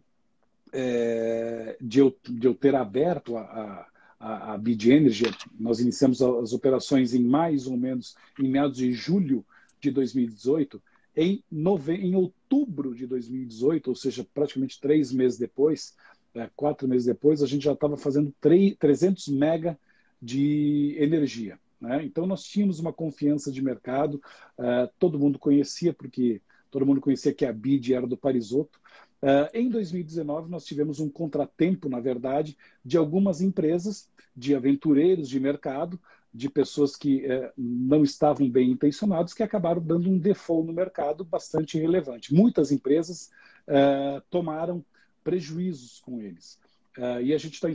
é, 0.72 1.78
de, 1.80 2.00
eu, 2.00 2.16
de 2.24 2.48
eu 2.48 2.56
ter 2.56 2.74
aberto 2.74 3.38
a, 3.38 3.42
a, 3.42 3.88
a 4.20 4.58
Bid 4.58 4.92
Energy, 4.92 5.26
nós 5.60 5.80
iniciamos 5.80 6.22
as 6.22 6.54
operações 6.54 7.14
em 7.14 7.24
mais 7.24 7.68
ou 7.68 7.78
menos 7.78 8.16
em 8.40 8.50
meados 8.50 8.78
de 8.78 8.92
julho 8.92 9.46
de 9.80 9.92
2018, 9.92 10.82
em, 11.16 11.44
nove... 11.52 11.94
em 11.94 12.16
outubro 12.16 12.94
de 12.94 13.06
2018, 13.06 13.88
ou 13.88 13.96
seja, 13.96 14.26
praticamente 14.34 14.80
três 14.80 15.12
meses 15.12 15.38
depois, 15.38 15.96
é, 16.34 16.50
quatro 16.56 16.88
meses 16.88 17.06
depois, 17.06 17.42
a 17.42 17.48
gente 17.48 17.64
já 17.64 17.74
estava 17.74 17.98
fazendo 17.98 18.34
300 18.80 19.28
mega 19.30 19.78
de 20.22 20.96
energia. 21.00 21.60
Né? 21.80 22.04
Então, 22.04 22.26
nós 22.26 22.44
tínhamos 22.44 22.80
uma 22.80 22.92
confiança 22.92 23.52
de 23.52 23.62
mercado, 23.62 24.22
uh, 24.58 24.90
todo 24.98 25.20
mundo 25.20 25.38
conhecia, 25.38 25.94
porque 25.94 26.42
todo 26.72 26.86
mundo 26.86 27.00
conhecia 27.00 27.34
que 27.34 27.46
a 27.46 27.54
BID 27.54 27.94
era 27.94 28.08
do 28.08 28.18
Parisotto. 28.18 28.80
Uh, 29.26 29.50
em 29.56 29.70
2019, 29.70 30.52
nós 30.52 30.66
tivemos 30.66 31.00
um 31.00 31.10
contratempo, 31.10 31.90
na 31.90 32.00
verdade, 32.00 32.56
de 32.84 32.96
algumas 32.96 33.42
empresas, 33.42 34.08
de 34.38 34.54
aventureiros 34.54 35.28
de 35.28 35.40
mercado, 35.40 36.00
de 36.32 36.48
pessoas 36.48 36.96
que 36.96 37.26
uh, 37.26 37.52
não 37.58 38.04
estavam 38.04 38.48
bem 38.48 38.70
intencionados, 38.70 39.34
que 39.34 39.42
acabaram 39.42 39.82
dando 39.82 40.12
um 40.12 40.20
default 40.20 40.68
no 40.68 40.74
mercado 40.74 41.26
bastante 41.26 41.80
relevante. 41.80 42.34
Muitas 42.34 42.72
empresas 42.72 43.32
tomaram 44.30 44.86
prejuízos 45.24 46.00
com 46.02 46.22
eles. 46.22 46.60
Uh, 46.96 47.20
e 47.20 47.34
a 47.34 47.38
gente 47.40 47.56
está 47.56 47.68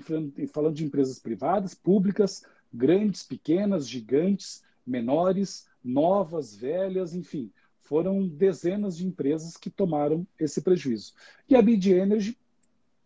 falando 0.53 0.75
de 0.75 0.85
empresas 0.85 1.19
privadas, 1.19 1.75
públicas, 1.75 2.45
grandes, 2.73 3.25
pequenas, 3.25 3.89
gigantes, 3.89 4.63
menores, 4.87 5.69
novas, 5.85 6.55
velhas, 6.55 7.13
enfim. 7.13 7.51
Foram 7.91 8.29
dezenas 8.29 8.97
de 8.97 9.05
empresas 9.05 9.57
que 9.57 9.69
tomaram 9.69 10.25
esse 10.39 10.61
prejuízo. 10.61 11.13
E 11.49 11.57
a 11.57 11.61
Bid 11.61 11.93
Energy 11.93 12.39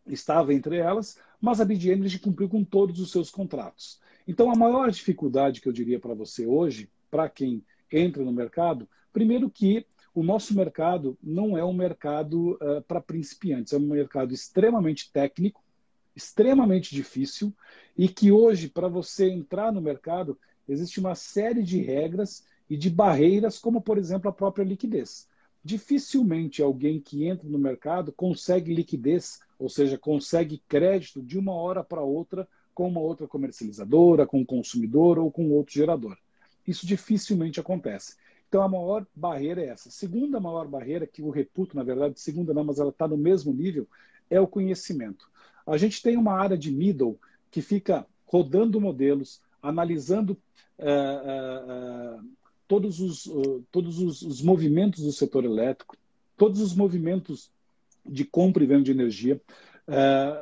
estava 0.06 0.52
entre 0.52 0.76
elas, 0.76 1.18
mas 1.40 1.58
a 1.58 1.64
Bid 1.64 1.90
Energy 1.90 2.18
cumpriu 2.18 2.50
com 2.50 2.62
todos 2.62 3.00
os 3.00 3.10
seus 3.10 3.30
contratos. 3.30 3.98
Então, 4.28 4.52
a 4.52 4.54
maior 4.54 4.90
dificuldade 4.90 5.62
que 5.62 5.66
eu 5.70 5.72
diria 5.72 5.98
para 5.98 6.12
você 6.12 6.46
hoje, 6.46 6.90
para 7.10 7.30
quem 7.30 7.64
entra 7.90 8.22
no 8.22 8.30
mercado, 8.30 8.86
primeiro 9.10 9.48
que 9.48 9.86
o 10.14 10.22
nosso 10.22 10.54
mercado 10.54 11.16
não 11.22 11.56
é 11.56 11.64
um 11.64 11.72
mercado 11.72 12.52
uh, 12.56 12.82
para 12.86 13.00
principiantes, 13.00 13.72
é 13.72 13.78
um 13.78 13.88
mercado 13.88 14.34
extremamente 14.34 15.10
técnico, 15.10 15.64
extremamente 16.14 16.94
difícil 16.94 17.54
e 17.96 18.06
que 18.06 18.30
hoje, 18.30 18.68
para 18.68 18.86
você 18.86 19.30
entrar 19.30 19.72
no 19.72 19.80
mercado, 19.80 20.38
existe 20.68 21.00
uma 21.00 21.14
série 21.14 21.62
de 21.62 21.80
regras 21.80 22.44
e 22.68 22.76
de 22.76 22.88
barreiras, 22.90 23.58
como, 23.58 23.80
por 23.80 23.98
exemplo, 23.98 24.28
a 24.28 24.32
própria 24.32 24.64
liquidez. 24.64 25.28
Dificilmente 25.62 26.62
alguém 26.62 27.00
que 27.00 27.26
entra 27.26 27.48
no 27.48 27.58
mercado 27.58 28.12
consegue 28.12 28.74
liquidez, 28.74 29.40
ou 29.58 29.68
seja, 29.68 29.96
consegue 29.96 30.62
crédito 30.68 31.22
de 31.22 31.38
uma 31.38 31.54
hora 31.54 31.82
para 31.82 32.02
outra 32.02 32.46
com 32.74 32.88
uma 32.88 33.00
outra 33.00 33.26
comercializadora, 33.28 34.26
com 34.26 34.40
um 34.40 34.44
consumidor 34.44 35.18
ou 35.18 35.30
com 35.30 35.52
outro 35.52 35.74
gerador. 35.74 36.16
Isso 36.66 36.86
dificilmente 36.86 37.60
acontece. 37.60 38.16
Então, 38.48 38.62
a 38.62 38.68
maior 38.68 39.06
barreira 39.14 39.62
é 39.62 39.68
essa. 39.68 39.90
Segunda 39.90 40.40
maior 40.40 40.66
barreira, 40.66 41.06
que 41.06 41.22
eu 41.22 41.30
reputo, 41.30 41.76
na 41.76 41.82
verdade, 41.82 42.20
segunda 42.20 42.52
não, 42.52 42.64
mas 42.64 42.78
ela 42.78 42.90
está 42.90 43.06
no 43.06 43.16
mesmo 43.16 43.52
nível, 43.52 43.88
é 44.28 44.40
o 44.40 44.46
conhecimento. 44.46 45.30
A 45.66 45.76
gente 45.76 46.02
tem 46.02 46.16
uma 46.16 46.32
área 46.32 46.58
de 46.58 46.70
middle 46.70 47.18
que 47.50 47.62
fica 47.62 48.06
rodando 48.26 48.80
modelos, 48.80 49.40
analisando 49.62 50.38
uh, 50.78 52.20
uh, 52.20 52.28
todos, 52.66 53.00
os, 53.00 53.26
uh, 53.26 53.64
todos 53.70 53.98
os, 53.98 54.22
os, 54.22 54.42
movimentos 54.42 55.02
do 55.02 55.12
setor 55.12 55.44
elétrico, 55.44 55.96
todos 56.36 56.60
os 56.60 56.74
movimentos 56.74 57.50
de 58.04 58.24
compra 58.24 58.62
e 58.62 58.66
venda 58.66 58.82
de 58.82 58.90
energia, 58.90 59.40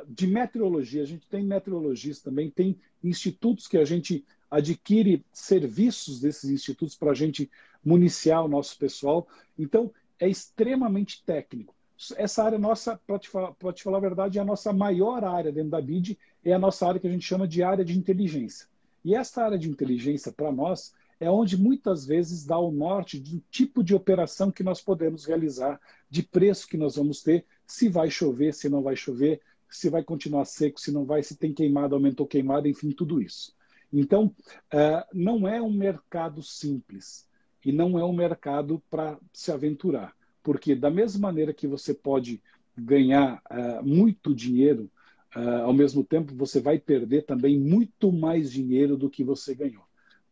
de 0.07 0.27
meteorologia. 0.27 1.03
A 1.03 1.05
gente 1.05 1.27
tem 1.27 1.43
meteorologistas 1.43 2.23
também, 2.23 2.49
tem 2.49 2.77
institutos 3.03 3.67
que 3.67 3.77
a 3.77 3.85
gente 3.85 4.25
adquire 4.49 5.23
serviços 5.31 6.19
desses 6.19 6.49
institutos 6.49 6.95
para 6.95 7.11
a 7.11 7.15
gente 7.15 7.49
municiar 7.83 8.43
o 8.43 8.49
nosso 8.49 8.77
pessoal. 8.77 9.27
Então, 9.57 9.93
é 10.19 10.27
extremamente 10.27 11.23
técnico 11.23 11.73
essa 12.17 12.43
área 12.43 12.57
nossa, 12.57 12.99
para 13.07 13.19
te, 13.19 13.29
falar, 13.29 13.53
te 13.73 13.83
falar 13.83 13.97
a 13.97 14.01
verdade, 14.01 14.37
é 14.37 14.41
a 14.41 14.45
nossa 14.45 14.73
maior 14.73 15.23
área 15.23 15.51
dentro 15.51 15.69
da 15.69 15.81
BID, 15.81 16.17
é 16.43 16.53
a 16.53 16.59
nossa 16.59 16.87
área 16.87 16.99
que 16.99 17.07
a 17.07 17.11
gente 17.11 17.25
chama 17.25 17.47
de 17.47 17.63
área 17.63 17.85
de 17.85 17.97
inteligência. 17.97 18.67
E 19.05 19.15
essa 19.15 19.43
área 19.43 19.57
de 19.57 19.69
inteligência, 19.69 20.31
para 20.31 20.51
nós, 20.51 20.93
é 21.19 21.29
onde 21.29 21.57
muitas 21.57 22.05
vezes 22.05 22.45
dá 22.45 22.57
o 22.57 22.71
norte 22.71 23.19
do 23.19 23.41
tipo 23.49 23.83
de 23.83 23.93
operação 23.93 24.51
que 24.51 24.63
nós 24.63 24.81
podemos 24.81 25.25
realizar, 25.25 25.79
de 26.09 26.23
preço 26.23 26.67
que 26.67 26.77
nós 26.77 26.95
vamos 26.95 27.21
ter, 27.21 27.45
se 27.65 27.89
vai 27.89 28.09
chover, 28.09 28.53
se 28.53 28.69
não 28.69 28.81
vai 28.81 28.95
chover, 28.95 29.41
se 29.69 29.89
vai 29.89 30.03
continuar 30.03 30.45
seco, 30.45 30.79
se 30.79 30.91
não 30.91 31.05
vai, 31.05 31.23
se 31.23 31.35
tem 31.35 31.53
queimada, 31.53 31.95
aumentou 31.95 32.27
queimada, 32.27 32.67
enfim, 32.67 32.91
tudo 32.91 33.21
isso. 33.21 33.55
Então, 33.91 34.33
uh, 34.73 35.05
não 35.13 35.47
é 35.47 35.61
um 35.61 35.71
mercado 35.71 36.41
simples 36.41 37.27
e 37.63 37.71
não 37.71 37.97
é 37.97 38.03
um 38.03 38.13
mercado 38.13 38.81
para 38.89 39.17
se 39.31 39.51
aventurar. 39.51 40.15
Porque, 40.41 40.75
da 40.75 40.89
mesma 40.89 41.27
maneira 41.27 41.53
que 41.53 41.67
você 41.67 41.93
pode 41.93 42.41
ganhar 42.77 43.41
uh, 43.49 43.83
muito 43.83 44.33
dinheiro, 44.33 44.91
uh, 45.35 45.63
ao 45.63 45.73
mesmo 45.73 46.03
tempo 46.03 46.35
você 46.35 46.59
vai 46.59 46.79
perder 46.79 47.23
também 47.23 47.59
muito 47.59 48.11
mais 48.11 48.51
dinheiro 48.51 48.97
do 48.97 49.09
que 49.09 49.23
você 49.23 49.55
ganhou. 49.55 49.82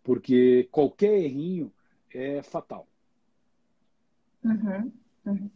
Porque 0.03 0.67
qualquer 0.71 1.13
errinho 1.13 1.71
é 2.13 2.41
fatal. 2.41 2.87
Uhum, 4.43 4.91
uhum. 5.25 5.49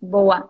Boa. 0.00 0.48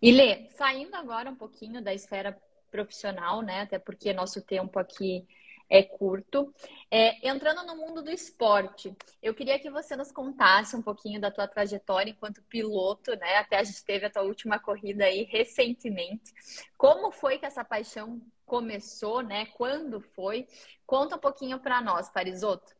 E 0.00 0.10
Lê, 0.10 0.48
saindo 0.50 0.94
agora 0.96 1.30
um 1.30 1.36
pouquinho 1.36 1.82
da 1.82 1.94
esfera 1.94 2.36
profissional, 2.70 3.42
né? 3.42 3.60
Até 3.60 3.78
porque 3.78 4.12
nosso 4.12 4.42
tempo 4.42 4.78
aqui 4.78 5.26
é 5.74 5.82
curto. 5.82 6.54
É, 6.88 7.28
entrando 7.28 7.66
no 7.66 7.76
mundo 7.76 8.00
do 8.00 8.10
esporte, 8.10 8.94
eu 9.20 9.34
queria 9.34 9.58
que 9.58 9.68
você 9.68 9.96
nos 9.96 10.12
contasse 10.12 10.76
um 10.76 10.82
pouquinho 10.82 11.20
da 11.20 11.32
tua 11.32 11.48
trajetória 11.48 12.12
enquanto 12.12 12.44
piloto, 12.44 13.10
né? 13.16 13.38
Até 13.38 13.58
a 13.58 13.64
gente 13.64 13.84
teve 13.84 14.06
a 14.06 14.10
tua 14.10 14.22
última 14.22 14.56
corrida 14.56 15.04
aí 15.04 15.24
recentemente. 15.24 16.32
Como 16.78 17.10
foi 17.10 17.38
que 17.38 17.46
essa 17.46 17.64
paixão 17.64 18.22
começou, 18.46 19.20
né? 19.20 19.46
Quando 19.46 20.00
foi? 20.00 20.46
Conta 20.86 21.16
um 21.16 21.18
pouquinho 21.20 21.58
para 21.58 21.82
nós, 21.82 22.08
Parisoto. 22.08 22.72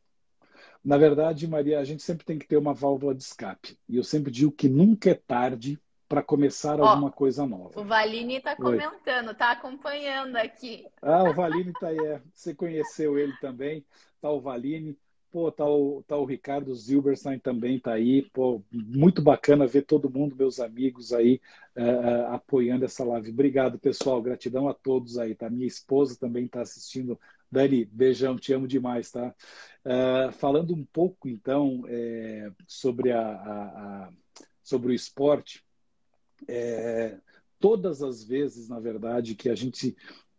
Na 0.84 0.96
verdade, 0.96 1.48
Maria, 1.48 1.80
a 1.80 1.84
gente 1.84 2.04
sempre 2.04 2.24
tem 2.24 2.38
que 2.38 2.46
ter 2.46 2.56
uma 2.56 2.74
válvula 2.74 3.12
de 3.12 3.24
escape. 3.24 3.76
E 3.88 3.96
eu 3.96 4.04
sempre 4.04 4.30
digo 4.30 4.52
que 4.52 4.68
nunca 4.68 5.10
é 5.10 5.14
tarde 5.14 5.80
para 6.14 6.22
começar 6.22 6.80
Ó, 6.80 6.86
alguma 6.86 7.10
coisa 7.10 7.44
nova. 7.44 7.80
O 7.80 7.84
Valini 7.84 8.36
está 8.36 8.54
comentando, 8.54 9.32
está 9.32 9.50
acompanhando 9.50 10.36
aqui. 10.36 10.86
Ah, 11.02 11.24
o 11.24 11.34
Valini 11.34 11.70
está 11.70 11.88
aí. 11.88 11.98
É. 11.98 12.22
Você 12.32 12.54
conheceu 12.54 13.18
ele 13.18 13.32
também. 13.40 13.84
Tá 14.20 14.30
o 14.30 14.40
Valini. 14.40 14.96
Pô, 15.32 15.50
tá 15.50 15.66
o, 15.66 16.04
tá 16.06 16.16
o 16.16 16.24
Ricardo 16.24 16.72
Zilberstein 16.72 17.40
também 17.40 17.80
tá 17.80 17.94
aí. 17.94 18.22
Pô, 18.32 18.62
muito 18.70 19.20
bacana 19.20 19.66
ver 19.66 19.82
todo 19.82 20.08
mundo, 20.08 20.36
meus 20.36 20.60
amigos 20.60 21.12
aí, 21.12 21.40
uh, 21.76 22.32
apoiando 22.32 22.84
essa 22.84 23.02
live. 23.02 23.30
Obrigado, 23.30 23.76
pessoal. 23.76 24.22
Gratidão 24.22 24.68
a 24.68 24.74
todos 24.74 25.18
aí, 25.18 25.34
tá? 25.34 25.50
Minha 25.50 25.66
esposa 25.66 26.16
também 26.16 26.44
está 26.44 26.60
assistindo. 26.60 27.18
Dani, 27.50 27.84
beijão, 27.86 28.36
te 28.36 28.52
amo 28.52 28.68
demais, 28.68 29.10
tá? 29.10 29.34
Uh, 29.84 30.30
falando 30.30 30.72
um 30.72 30.84
pouco, 30.84 31.28
então, 31.28 31.82
é, 31.88 32.52
sobre, 32.68 33.10
a, 33.10 33.20
a, 33.20 33.62
a, 34.04 34.08
sobre 34.62 34.92
o 34.92 34.94
esporte, 34.94 35.64
é, 36.48 37.18
todas 37.58 38.02
as 38.02 38.22
vezes, 38.22 38.68
na 38.68 38.80
verdade, 38.80 39.34
que 39.34 39.48
a 39.48 39.54
gente 39.54 39.96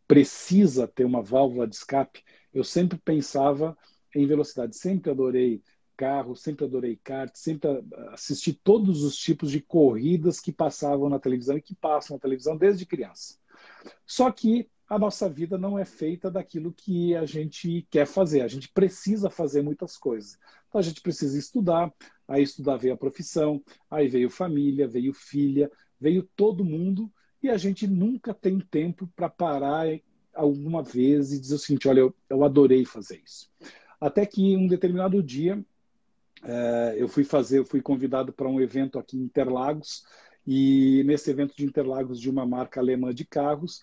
precisa 0.08 0.88
ter 0.88 1.06
uma 1.06 1.22
válvula 1.22 1.68
de 1.68 1.76
escape, 1.76 2.24
eu 2.53 2.64
sempre 2.64 2.97
pensava 2.97 3.78
em 4.16 4.26
velocidade. 4.26 4.78
Sempre 4.78 5.12
adorei 5.12 5.64
carro, 5.97 6.36
sempre 6.36 6.66
adorei 6.66 6.99
kart, 7.03 7.32
sempre 7.36 7.84
assisti 8.10 8.53
todos 8.53 9.03
os 9.03 9.16
tipos 9.16 9.51
de 9.51 9.62
corridas 9.62 10.39
que 10.39 10.51
passavam 10.51 11.10
na 11.10 11.20
televisão 11.20 11.58
e 11.58 11.62
que 11.62 11.76
passam 11.76 12.16
na 12.16 12.22
televisão 12.22 12.58
desde 12.58 12.86
criança. 12.86 13.38
Só 14.06 14.32
que 14.32 14.70
a 14.88 14.99
nossa 14.99 15.28
vida 15.28 15.58
não 15.58 15.80
é 15.80 15.86
feita 15.86 16.30
daquilo 16.30 16.72
que 16.72 17.16
a 17.16 17.26
gente 17.26 17.88
quer 17.89 18.06
fazer. 18.06 18.41
A 18.41 18.47
gente 18.47 18.70
precisa 18.70 19.30
fazer 19.30 19.64
muitas 19.64 19.97
coisas. 19.97 20.38
Então 20.68 20.80
a 20.80 20.84
gente 20.84 21.01
precisa 21.01 21.38
estudar, 21.39 21.91
aí 22.28 22.43
estudar 22.43 22.78
veio 22.78 22.93
a 22.93 22.97
profissão, 22.97 23.64
aí 23.89 24.08
veio 24.08 24.30
família, 24.30 24.88
veio 24.88 25.14
filha, 25.14 25.72
veio 26.00 26.24
todo 26.36 26.66
mundo 26.66 27.12
e 27.41 27.50
a 27.50 27.58
gente 27.58 27.88
nunca 27.88 28.34
tem 28.34 28.60
tempo 28.60 29.08
para 29.16 29.30
parar 29.30 29.88
alguma 30.34 30.84
vez 30.84 31.32
e 31.32 31.39
dizer 31.39 31.56
o 31.56 31.60
seguinte: 31.60 31.88
olha, 31.88 32.02
eu, 32.02 32.16
eu 32.30 32.43
adorei 32.43 32.86
fazer 32.86 33.22
isso. 33.24 33.50
Até 34.00 34.26
que 34.26 34.56
um 34.56 34.68
determinado 34.68 35.22
dia 35.24 35.64
é, 36.43 36.96
eu 36.98 37.08
fui 37.08 37.24
fazer, 37.24 37.60
eu 37.60 37.66
fui 37.66 37.82
convidado 37.82 38.34
para 38.34 38.50
um 38.50 38.60
evento 38.60 39.00
aqui 39.00 39.18
em 39.18 39.22
Interlagos 39.24 40.04
e 40.46 41.04
nesse 41.06 41.30
evento 41.32 41.56
de 41.56 41.66
Interlagos 41.66 42.20
de 42.20 42.30
uma 42.30 42.46
marca 42.46 42.80
alemã 42.80 43.14
de 43.14 43.26
carros 43.26 43.82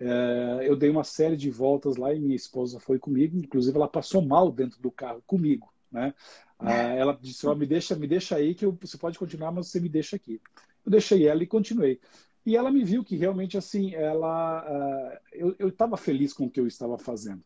é, 0.00 0.66
eu 0.66 0.74
dei 0.74 0.88
uma 0.88 1.04
série 1.04 1.36
de 1.36 1.50
voltas 1.50 1.96
lá 1.96 2.14
e 2.14 2.18
minha 2.18 2.34
esposa 2.34 2.80
foi 2.80 2.98
comigo, 2.98 3.36
inclusive 3.36 3.76
ela 3.76 3.86
passou 3.86 4.22
mal 4.22 4.50
dentro 4.50 4.80
do 4.80 4.90
carro 4.90 5.22
comigo, 5.26 5.70
né? 5.92 6.14
Ah, 6.58 6.94
ela 6.94 7.18
disse, 7.20 7.46
oh, 7.46 7.54
me 7.54 7.66
deixa, 7.66 7.94
me 7.94 8.06
deixa 8.06 8.36
aí 8.36 8.54
que 8.54 8.64
eu, 8.64 8.76
você 8.80 8.96
pode 8.96 9.18
continuar, 9.18 9.50
mas 9.50 9.68
você 9.68 9.78
me 9.78 9.88
deixa 9.88 10.16
aqui. 10.16 10.40
Eu 10.84 10.90
deixei 10.90 11.26
ela 11.26 11.42
e 11.42 11.46
continuei. 11.46 12.00
E 12.44 12.56
ela 12.56 12.70
me 12.70 12.82
viu 12.82 13.04
que 13.04 13.16
realmente 13.16 13.58
assim, 13.58 13.94
ela, 13.94 14.64
uh, 14.64 15.54
eu 15.58 15.68
estava 15.68 15.96
feliz 15.96 16.32
com 16.32 16.46
o 16.46 16.50
que 16.50 16.58
eu 16.58 16.66
estava 16.66 16.98
fazendo. 16.98 17.42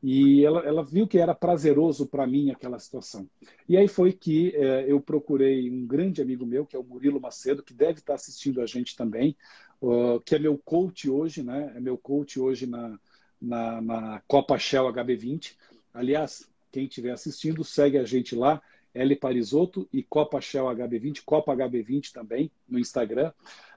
E 0.00 0.44
ela, 0.44 0.60
ela 0.60 0.84
viu 0.84 1.08
que 1.08 1.18
era 1.18 1.34
prazeroso 1.34 2.06
para 2.06 2.26
mim 2.26 2.50
aquela 2.50 2.78
situação. 2.78 3.28
E 3.68 3.76
aí 3.76 3.88
foi 3.88 4.12
que 4.12 4.50
uh, 4.56 4.86
eu 4.86 5.00
procurei 5.00 5.68
um 5.70 5.84
grande 5.86 6.22
amigo 6.22 6.46
meu, 6.46 6.64
que 6.64 6.76
é 6.76 6.78
o 6.78 6.84
Murilo 6.84 7.20
Macedo, 7.20 7.64
que 7.64 7.74
deve 7.74 7.98
estar 7.98 8.14
assistindo 8.14 8.60
a 8.60 8.66
gente 8.66 8.96
também, 8.96 9.36
uh, 9.82 10.20
que 10.20 10.36
é 10.36 10.38
meu 10.38 10.56
coach 10.56 11.10
hoje, 11.10 11.42
né? 11.42 11.72
É 11.74 11.80
meu 11.80 11.98
coach 11.98 12.38
hoje 12.38 12.66
na, 12.66 12.98
na, 13.42 13.80
na 13.80 14.22
Copa 14.28 14.56
Shell 14.56 14.92
HB20. 14.92 15.56
Aliás, 15.92 16.48
quem 16.70 16.84
estiver 16.84 17.10
assistindo, 17.10 17.64
segue 17.64 17.98
a 17.98 18.04
gente 18.04 18.36
lá, 18.36 18.62
L 18.94 19.16
Parisotto 19.16 19.88
e 19.92 20.02
Copa 20.02 20.40
Shell 20.40 20.66
HB20, 20.66 21.22
Copa 21.24 21.54
HB20 21.54 22.12
também 22.12 22.50
no 22.68 22.78
Instagram. 22.78 23.32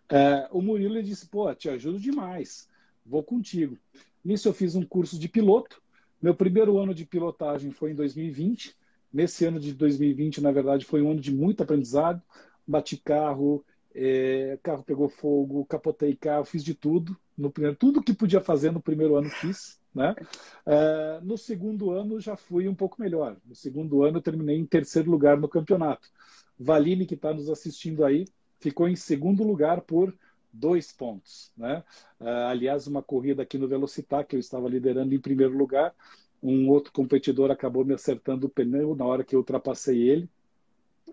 É, 0.09 0.47
o 0.51 0.61
Murilo 0.61 1.01
disse: 1.01 1.27
pô, 1.27 1.53
te 1.53 1.69
ajudo 1.69 1.99
demais, 1.99 2.69
vou 3.05 3.23
contigo. 3.23 3.77
Nisso 4.23 4.47
eu 4.47 4.53
fiz 4.53 4.75
um 4.75 4.85
curso 4.85 5.17
de 5.17 5.27
piloto. 5.27 5.81
Meu 6.21 6.35
primeiro 6.35 6.77
ano 6.77 6.93
de 6.93 7.05
pilotagem 7.05 7.71
foi 7.71 7.91
em 7.91 7.95
2020. 7.95 8.75
Nesse 9.11 9.45
ano 9.45 9.59
de 9.59 9.73
2020, 9.73 10.39
na 10.39 10.51
verdade, 10.51 10.85
foi 10.85 11.01
um 11.01 11.11
ano 11.11 11.19
de 11.19 11.33
muito 11.33 11.63
aprendizado. 11.63 12.21
Bati 12.65 12.95
carro, 12.97 13.65
é, 13.93 14.57
carro 14.61 14.83
pegou 14.83 15.09
fogo, 15.09 15.65
capotei 15.65 16.15
carro, 16.15 16.45
fiz 16.45 16.63
de 16.63 16.75
tudo. 16.75 17.17
No 17.37 17.51
primeiro, 17.51 17.75
tudo 17.75 18.03
que 18.03 18.13
podia 18.13 18.39
fazer 18.39 18.71
no 18.71 18.81
primeiro 18.81 19.15
ano 19.15 19.29
fiz. 19.29 19.80
Né? 19.93 20.15
É, 20.65 21.19
no 21.21 21.37
segundo 21.37 21.91
ano 21.91 22.19
já 22.19 22.35
fui 22.35 22.67
um 22.67 22.75
pouco 22.75 23.01
melhor. 23.01 23.37
No 23.45 23.55
segundo 23.55 24.03
ano 24.03 24.17
eu 24.17 24.21
terminei 24.21 24.57
em 24.57 24.65
terceiro 24.65 25.11
lugar 25.11 25.37
no 25.37 25.49
campeonato. 25.49 26.09
Valine, 26.57 27.05
que 27.05 27.15
está 27.15 27.33
nos 27.33 27.49
assistindo 27.49 28.05
aí, 28.05 28.25
ficou 28.59 28.87
em 28.87 28.95
segundo 28.95 29.43
lugar 29.43 29.81
por 29.81 30.15
dois 30.53 30.91
pontos. 30.91 31.51
Né? 31.57 31.83
Uh, 32.19 32.47
aliás, 32.49 32.87
uma 32.87 33.01
corrida 33.01 33.43
aqui 33.43 33.57
no 33.57 33.67
Velocitar, 33.67 34.25
que 34.25 34.35
eu 34.35 34.39
estava 34.39 34.69
liderando 34.69 35.13
em 35.13 35.19
primeiro 35.19 35.57
lugar, 35.57 35.93
um 36.41 36.69
outro 36.69 36.91
competidor 36.91 37.51
acabou 37.51 37.85
me 37.85 37.93
acertando 37.93 38.47
o 38.47 38.49
pneu 38.49 38.95
na 38.95 39.05
hora 39.05 39.23
que 39.23 39.35
eu 39.35 39.39
ultrapassei 39.39 40.09
ele 40.09 40.29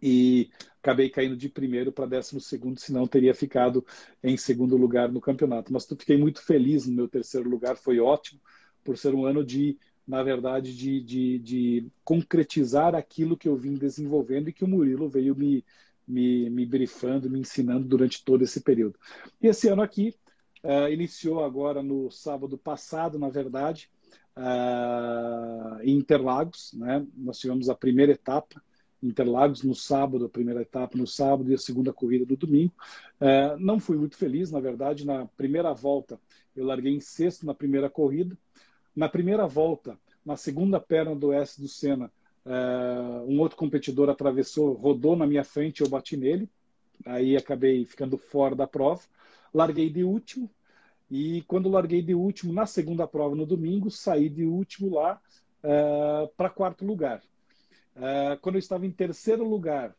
e 0.03 0.51
acabei 0.81 1.11
caindo 1.11 1.37
de 1.37 1.49
primeiro 1.49 1.93
para 1.93 2.07
décimo 2.07 2.41
segundo, 2.41 2.79
senão 2.79 3.07
teria 3.07 3.35
ficado 3.35 3.85
em 4.22 4.37
segundo 4.37 4.76
lugar 4.76 5.11
no 5.11 5.20
campeonato. 5.20 5.72
Mas 5.72 5.87
fiquei 5.87 6.16
muito 6.16 6.43
feliz 6.43 6.87
no 6.87 6.95
meu 6.95 7.09
terceiro 7.09 7.49
lugar, 7.49 7.76
foi 7.76 7.99
ótimo, 7.99 8.41
por 8.89 8.97
ser 8.97 9.14
um 9.14 9.26
ano 9.26 9.45
de, 9.45 9.76
na 10.07 10.22
verdade, 10.22 10.74
de, 10.74 10.99
de, 11.03 11.39
de 11.41 11.86
concretizar 12.03 12.95
aquilo 12.95 13.36
que 13.36 13.47
eu 13.47 13.55
vim 13.55 13.74
desenvolvendo 13.74 14.49
e 14.49 14.53
que 14.55 14.64
o 14.64 14.66
Murilo 14.66 15.11
veio 15.11 15.36
me, 15.36 15.62
me, 16.07 16.49
me 16.49 16.64
brifando, 16.64 17.28
me 17.28 17.39
ensinando 17.39 17.86
durante 17.86 18.24
todo 18.24 18.43
esse 18.43 18.62
período. 18.62 18.99
E 19.43 19.47
esse 19.47 19.68
ano 19.68 19.82
aqui 19.82 20.14
uh, 20.64 20.91
iniciou 20.91 21.45
agora 21.45 21.82
no 21.82 22.11
sábado 22.11 22.57
passado, 22.57 23.18
na 23.18 23.28
verdade, 23.28 23.91
uh, 24.34 25.82
em 25.82 25.99
Interlagos. 25.99 26.72
Né? 26.72 27.07
Nós 27.14 27.39
tivemos 27.39 27.68
a 27.68 27.74
primeira 27.74 28.12
etapa 28.12 28.62
Interlagos 29.03 29.62
no 29.62 29.74
sábado, 29.74 30.24
a 30.24 30.30
primeira 30.30 30.62
etapa 30.62 30.97
no 30.97 31.07
sábado 31.07 31.51
e 31.51 31.55
a 31.55 31.59
segunda 31.59 31.93
corrida 31.93 32.24
no 32.26 32.39
domingo. 32.39 32.72
Uh, 33.20 33.61
não 33.61 33.78
fui 33.78 33.99
muito 33.99 34.16
feliz, 34.16 34.51
na 34.51 34.61
verdade, 34.61 35.05
na 35.05 35.26
primeira 35.26 35.74
volta 35.74 36.18
eu 36.59 36.64
larguei 36.64 36.93
em 36.93 37.01
sexto 37.01 37.47
na 37.47 37.55
primeira 37.55 37.89
corrida. 37.89 38.36
Na 38.99 39.09
primeira 39.09 39.46
volta, 39.46 39.96
na 40.26 40.36
segunda 40.36 40.80
perna 40.80 41.14
do 41.14 41.32
S 41.32 41.61
do 41.61 41.68
Senna, 41.68 42.11
Uh, 42.49 43.30
um 43.30 43.40
outro 43.40 43.59
competidor 43.59 44.09
atravessou, 44.09 44.72
rodou 44.72 45.14
na 45.14 45.26
minha 45.26 45.44
frente, 45.44 45.82
eu 45.82 45.88
bati 45.88 46.16
nele. 46.16 46.49
Aí 47.05 47.36
acabei 47.36 47.84
ficando 47.84 48.16
fora 48.16 48.55
da 48.55 48.66
prova. 48.66 49.03
Larguei 49.53 49.90
de 49.90 50.03
último. 50.03 50.51
E 51.11 51.42
quando 51.42 51.68
larguei 51.68 52.01
de 52.01 52.14
último 52.14 52.51
na 52.51 52.64
segunda 52.64 53.07
prova 53.07 53.34
no 53.34 53.44
domingo, 53.44 53.90
saí 53.90 54.30
de 54.30 54.46
último 54.46 54.94
lá 54.94 55.20
uh, 55.62 56.28
para 56.38 56.49
quarto 56.49 56.86
lugar. 56.86 57.22
Uh, 57.94 58.38
quando 58.40 58.55
eu 58.55 58.61
estava 58.61 58.86
em 58.86 58.90
terceiro 58.90 59.46
lugar, 59.46 59.94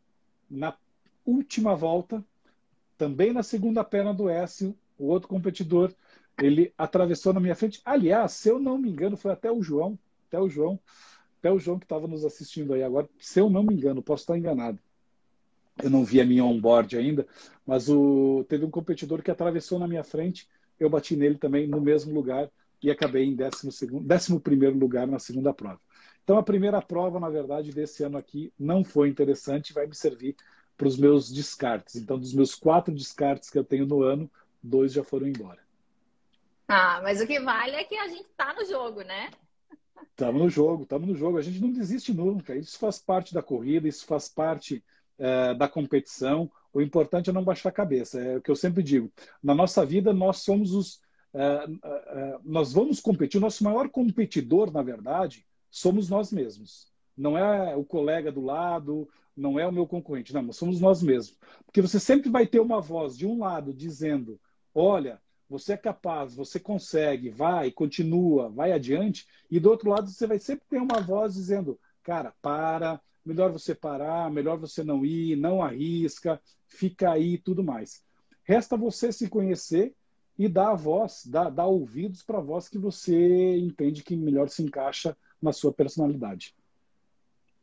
na 0.50 0.76
última 1.24 1.76
volta, 1.76 2.26
também 2.98 3.32
na 3.32 3.44
segunda 3.44 3.84
perna 3.84 4.12
do 4.12 4.28
S, 4.28 4.74
o 4.98 5.06
outro 5.06 5.30
competidor, 5.30 5.94
ele 6.42 6.74
atravessou 6.78 7.34
na 7.34 7.40
minha 7.40 7.56
frente. 7.56 7.82
Aliás, 7.84 8.34
se 8.34 8.50
eu 8.50 8.60
não 8.60 8.78
me 8.78 8.90
engano, 8.90 9.18
foi 9.18 9.32
até 9.32 9.52
o 9.52 9.62
João, 9.62 9.98
até 10.28 10.40
o 10.40 10.50
João, 10.50 10.80
até 11.40 11.52
o 11.52 11.60
João 11.60 11.80
que 11.80 11.86
estava 11.86 12.08
nos 12.08 12.26
assistindo 12.26 12.74
aí 12.74 12.84
agora, 12.84 13.10
se 13.20 13.40
eu 13.40 13.50
não 13.50 13.64
me 13.64 13.74
engano, 13.74 14.02
posso 14.02 14.24
estar 14.24 14.38
enganado. 14.38 14.80
Eu 15.82 15.90
não 15.90 16.04
vi 16.04 16.20
a 16.20 16.26
minha 16.26 16.44
onboard 16.44 16.98
ainda, 16.98 17.26
mas 17.66 17.90
o, 17.90 18.46
teve 18.50 18.66
um 18.66 18.70
competidor 18.70 19.22
que 19.22 19.32
atravessou 19.32 19.80
na 19.80 19.88
minha 19.88 20.04
frente, 20.04 20.48
eu 20.80 20.90
bati 20.90 21.16
nele 21.16 21.38
também 21.38 21.68
no 21.68 21.80
mesmo 21.80 22.14
lugar 22.14 22.50
e 22.84 22.92
acabei 22.92 23.26
em 23.26 23.36
12 23.36 23.72
segundo, 23.72 24.12
11 24.12 24.40
primeiro 24.40 24.78
lugar 24.78 25.08
na 25.08 25.20
segunda 25.20 25.54
prova. 25.54 25.80
Então 26.24 26.38
a 26.38 26.44
primeira 26.44 26.82
prova, 26.82 27.20
na 27.20 27.30
verdade, 27.30 27.72
desse 27.72 28.04
ano 28.04 28.18
aqui 28.18 28.52
não 28.60 28.84
foi 28.84 29.10
interessante, 29.10 29.74
vai 29.74 29.88
me 29.88 29.96
servir 29.96 30.36
para 30.78 30.88
os 30.88 30.98
meus 30.98 31.30
descartes. 31.32 31.98
Então, 31.98 32.18
dos 32.18 32.34
meus 32.34 32.56
quatro 32.56 32.94
descartes 32.94 33.50
que 33.50 33.58
eu 33.58 33.66
tenho 33.66 33.86
no 33.86 34.02
ano, 34.02 34.32
dois 34.64 34.94
já 34.94 35.04
foram 35.04 35.28
embora. 35.28 35.60
Ah, 36.72 37.00
mas 37.02 37.20
o 37.20 37.26
que 37.26 37.40
vale 37.40 37.76
é 37.76 37.84
que 37.84 37.96
a 37.96 38.08
gente 38.08 38.30
está 38.30 38.54
no 38.54 38.64
jogo, 38.64 39.02
né? 39.02 39.32
Estamos 40.04 40.40
no 40.40 40.50
jogo, 40.52 40.84
estamos 40.84 41.08
no 41.08 41.16
jogo. 41.16 41.40
A 41.40 41.42
gente 41.42 41.60
não 41.60 41.72
desiste 41.72 42.14
nunca. 42.14 42.56
Isso 42.56 42.78
faz 42.78 43.00
parte 43.00 43.34
da 43.34 43.42
corrida, 43.42 43.88
isso 43.88 44.06
faz 44.06 44.30
parte 44.30 44.84
é, 45.18 45.56
da 45.56 45.68
competição. 45.68 46.50
O 46.72 46.80
importante 46.80 47.32
é 47.32 47.34
não 47.34 47.44
baixar 47.44 47.70
a 47.70 47.72
cabeça. 47.72 48.22
É 48.22 48.38
o 48.38 48.42
que 48.42 48.52
eu 48.52 48.56
sempre 48.56 48.84
digo. 48.84 49.12
Na 49.42 49.56
nossa 49.56 49.84
vida, 49.84 50.14
nós 50.14 50.44
somos 50.44 50.72
os. 50.72 51.02
É, 51.34 51.66
é, 51.84 52.38
nós 52.44 52.72
vamos 52.72 53.00
competir. 53.00 53.40
O 53.40 53.42
nosso 53.42 53.64
maior 53.64 53.90
competidor, 53.90 54.72
na 54.72 54.84
verdade, 54.84 55.48
somos 55.72 56.08
nós 56.08 56.32
mesmos. 56.32 56.92
Não 57.18 57.36
é 57.36 57.76
o 57.76 57.84
colega 57.84 58.32
do 58.32 58.42
lado, 58.42 59.10
não 59.36 59.60
é 59.60 59.66
o 59.66 59.72
meu 59.72 59.88
concorrente. 59.88 60.36
Não, 60.36 60.54
somos 60.54 60.80
nós 60.80 61.02
mesmos. 61.02 61.36
Porque 61.66 61.82
você 61.82 62.00
sempre 62.00 62.30
vai 62.30 62.46
ter 62.46 62.60
uma 62.60 62.80
voz 62.80 63.18
de 63.18 63.26
um 63.26 63.40
lado 63.40 63.74
dizendo: 63.74 64.40
olha, 64.76 65.20
você 65.50 65.74
é 65.74 65.78
capaz, 65.78 66.36
você 66.36 66.60
consegue, 66.60 67.30
vai, 67.30 67.72
continua, 67.72 68.50
vai 68.50 68.72
adiante. 68.72 69.28
E 69.50 69.60
do 69.60 69.70
outro 69.70 69.90
lado, 69.90 70.10
você 70.10 70.28
vai 70.28 70.38
sempre 70.38 70.66
ter 70.70 70.78
uma 70.80 71.02
voz 71.02 71.34
dizendo: 71.34 71.80
cara, 72.04 72.34
para, 72.42 73.02
melhor 73.26 73.52
você 73.52 73.74
parar, 73.74 74.30
melhor 74.30 74.58
você 74.58 74.84
não 74.84 75.04
ir, 75.04 75.36
não 75.36 75.62
arrisca, 75.62 76.40
fica 76.68 77.12
aí 77.12 77.34
e 77.34 77.38
tudo 77.38 77.64
mais. 77.64 78.04
Resta 78.44 78.78
você 78.78 79.12
se 79.12 79.28
conhecer 79.28 79.94
e 80.38 80.48
dar 80.48 80.72
a 80.72 80.76
voz, 80.76 81.26
dar, 81.26 81.50
dar 81.50 81.66
ouvidos 81.66 82.24
para 82.24 82.38
a 82.38 82.42
voz 82.42 82.70
que 82.70 82.78
você 82.78 83.58
entende 83.58 84.04
que 84.04 84.16
melhor 84.16 84.50
se 84.50 84.64
encaixa 84.64 85.18
na 85.42 85.52
sua 85.52 85.74
personalidade. 85.74 86.56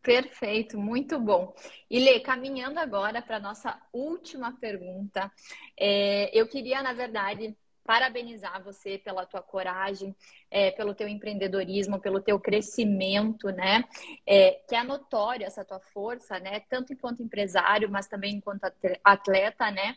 Perfeito, 0.02 0.78
muito 0.78 1.18
bom. 1.18 1.52
E 1.90 1.98
Lê, 1.98 2.20
caminhando 2.20 2.78
agora 2.78 3.20
para 3.20 3.38
a 3.38 3.40
nossa 3.40 3.80
última 3.92 4.52
pergunta, 4.52 5.32
é, 5.76 6.30
eu 6.38 6.46
queria, 6.46 6.80
na 6.80 6.92
verdade, 6.92 7.56
parabenizar 7.86 8.62
você 8.62 8.98
pela 8.98 9.24
tua 9.24 9.40
coragem, 9.40 10.14
é, 10.50 10.72
pelo 10.72 10.94
teu 10.94 11.08
empreendedorismo, 11.08 12.00
pelo 12.00 12.20
teu 12.20 12.38
crescimento, 12.40 13.48
né? 13.50 13.84
É, 14.26 14.60
que 14.68 14.74
é 14.74 14.82
notório 14.82 15.46
essa 15.46 15.64
tua 15.64 15.80
força, 15.80 16.38
né? 16.40 16.60
Tanto 16.68 16.92
enquanto 16.92 17.22
empresário, 17.22 17.88
mas 17.88 18.08
também 18.08 18.34
enquanto 18.34 18.64
atleta, 19.04 19.70
né? 19.70 19.96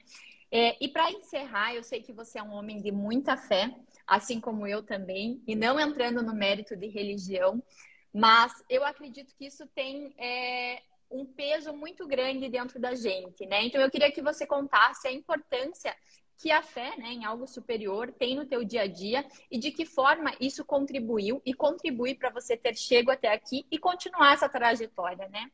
É, 0.52 0.78
e 0.84 0.88
para 0.88 1.12
encerrar, 1.12 1.76
eu 1.76 1.84
sei 1.84 2.02
que 2.02 2.14
você 2.14 2.40
é 2.40 2.44
um 2.44 2.54
homem 2.54 2.82
de 2.82 2.92
muita 2.92 3.36
fé, 3.36 3.72
assim 4.08 4.40
como 4.40 4.66
eu 4.66 4.82
também, 4.82 5.42
e 5.48 5.56
não 5.56 5.80
entrando 5.80 6.24
no 6.24 6.34
mérito 6.34 6.76
de 6.76 6.88
religião, 6.88 7.62
mas 8.14 8.52
eu 8.70 8.84
acredito 8.84 9.36
que 9.36 9.46
isso 9.46 9.68
tem 9.68 10.14
é, 10.18 10.82
um 11.12 11.26
peso 11.26 11.74
muito 11.74 12.08
grande 12.08 12.50
dentro 12.50 12.80
da 12.80 12.96
gente, 12.96 13.46
né? 13.46 13.64
Então 13.66 13.82
eu 13.82 13.92
queria 13.92 14.12
que 14.12 14.22
você 14.22 14.46
contasse 14.46 15.08
a 15.08 15.12
importância 15.12 15.96
que 16.40 16.52
a 16.52 16.64
fé 16.64 16.96
né, 16.98 17.12
em 17.12 17.26
algo 17.26 17.46
superior 17.46 18.14
tem 18.18 18.36
no 18.36 18.46
teu 18.46 18.64
dia 18.64 18.84
a 18.84 18.88
dia 18.88 19.26
e 19.52 19.60
de 19.60 19.72
que 19.72 19.86
forma 19.86 20.34
isso 20.40 20.64
contribuiu 20.64 21.42
e 21.46 21.54
contribui 21.54 22.16
para 22.16 22.30
você 22.30 22.56
ter 22.56 22.76
chego 22.78 23.12
até 23.12 23.32
aqui 23.34 23.66
e 23.70 23.78
continuar 23.78 24.34
essa 24.34 24.48
trajetória, 24.48 25.28
né? 25.28 25.52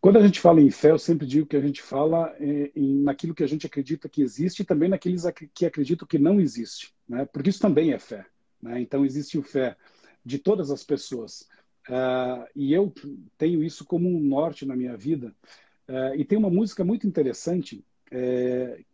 Quando 0.00 0.18
a 0.18 0.22
gente 0.22 0.40
fala 0.40 0.60
em 0.60 0.68
fé, 0.68 0.90
eu 0.90 0.98
sempre 0.98 1.24
digo 1.24 1.46
que 1.46 1.56
a 1.56 1.60
gente 1.60 1.80
fala 1.80 2.34
em, 2.40 2.72
em, 2.74 3.02
naquilo 3.02 3.34
que 3.34 3.44
a 3.44 3.46
gente 3.46 3.64
acredita 3.64 4.08
que 4.08 4.20
existe 4.20 4.60
e 4.62 4.64
também 4.64 4.88
naqueles 4.88 5.22
que 5.54 5.64
acreditam 5.64 6.08
que 6.08 6.18
não 6.18 6.40
existe, 6.40 6.92
né? 7.08 7.24
Porque 7.24 7.50
isso 7.50 7.60
também 7.60 7.92
é 7.92 8.00
fé, 8.00 8.26
né? 8.60 8.80
Então 8.80 9.04
existe 9.04 9.38
o 9.38 9.42
fé 9.44 9.76
de 10.24 10.40
todas 10.40 10.72
as 10.72 10.82
pessoas 10.82 11.48
uh, 11.88 12.44
e 12.56 12.72
eu 12.72 12.92
tenho 13.38 13.62
isso 13.62 13.84
como 13.84 14.08
um 14.08 14.18
norte 14.18 14.66
na 14.66 14.74
minha 14.74 14.96
vida. 14.96 15.32
Uh, 15.88 16.16
e 16.16 16.24
tem 16.24 16.36
uma 16.36 16.50
música 16.50 16.82
muito 16.82 17.06
interessante 17.06 17.84
é, 18.12 18.84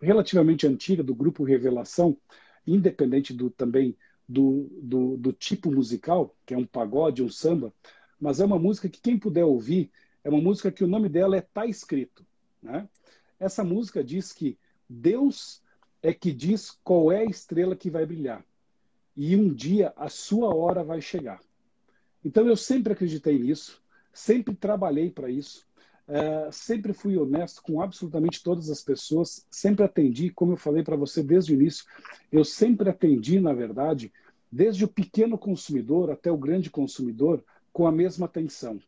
relativamente 0.00 0.66
antiga, 0.66 1.02
do 1.02 1.14
grupo 1.14 1.42
Revelação, 1.42 2.16
independente 2.64 3.34
do 3.34 3.50
também 3.50 3.96
do, 4.28 4.70
do, 4.80 5.16
do 5.16 5.32
tipo 5.32 5.72
musical, 5.72 6.36
que 6.46 6.54
é 6.54 6.56
um 6.56 6.64
pagode, 6.64 7.22
um 7.22 7.28
samba, 7.28 7.74
mas 8.18 8.38
é 8.38 8.44
uma 8.44 8.58
música 8.58 8.88
que 8.88 9.00
quem 9.00 9.18
puder 9.18 9.44
ouvir, 9.44 9.90
é 10.22 10.28
uma 10.28 10.40
música 10.40 10.70
que 10.70 10.84
o 10.84 10.86
nome 10.86 11.08
dela 11.08 11.36
é 11.36 11.40
Tá 11.40 11.66
Escrito. 11.66 12.24
Né? 12.62 12.88
Essa 13.40 13.64
música 13.64 14.04
diz 14.04 14.32
que 14.32 14.56
Deus 14.88 15.62
é 16.00 16.14
que 16.14 16.32
diz 16.32 16.70
qual 16.84 17.10
é 17.10 17.20
a 17.20 17.24
estrela 17.24 17.74
que 17.74 17.90
vai 17.90 18.06
brilhar. 18.06 18.44
E 19.16 19.34
um 19.34 19.52
dia 19.52 19.92
a 19.96 20.08
sua 20.08 20.54
hora 20.54 20.84
vai 20.84 21.00
chegar. 21.00 21.40
Então 22.24 22.46
eu 22.46 22.56
sempre 22.56 22.92
acreditei 22.92 23.38
nisso, 23.38 23.82
sempre 24.12 24.54
trabalhei 24.54 25.10
para 25.10 25.28
isso, 25.28 25.66
uh, 26.10 26.52
sempre 26.52 26.92
fui 26.92 27.16
honesto 27.16 27.62
com 27.62 27.80
absolutamente 27.80 28.42
todas 28.42 28.68
as 28.68 28.82
pessoas, 28.82 29.46
sempre 29.50 29.84
atendi, 29.84 30.30
como 30.30 30.52
eu 30.52 30.56
falei 30.56 30.82
para 30.82 30.96
você 30.96 31.22
desde 31.22 31.52
o 31.52 31.54
início, 31.54 31.84
eu 32.30 32.44
sempre 32.44 32.90
atendi, 32.90 33.40
na 33.40 33.52
verdade, 33.52 34.12
desde 34.50 34.84
o 34.84 34.88
pequeno 34.88 35.38
consumidor 35.38 36.10
até 36.10 36.30
o 36.30 36.36
grande 36.36 36.68
consumidor, 36.70 37.42
com 37.72 37.86
a 37.86 37.92
mesma 37.92 38.26
atenção. 38.26 38.80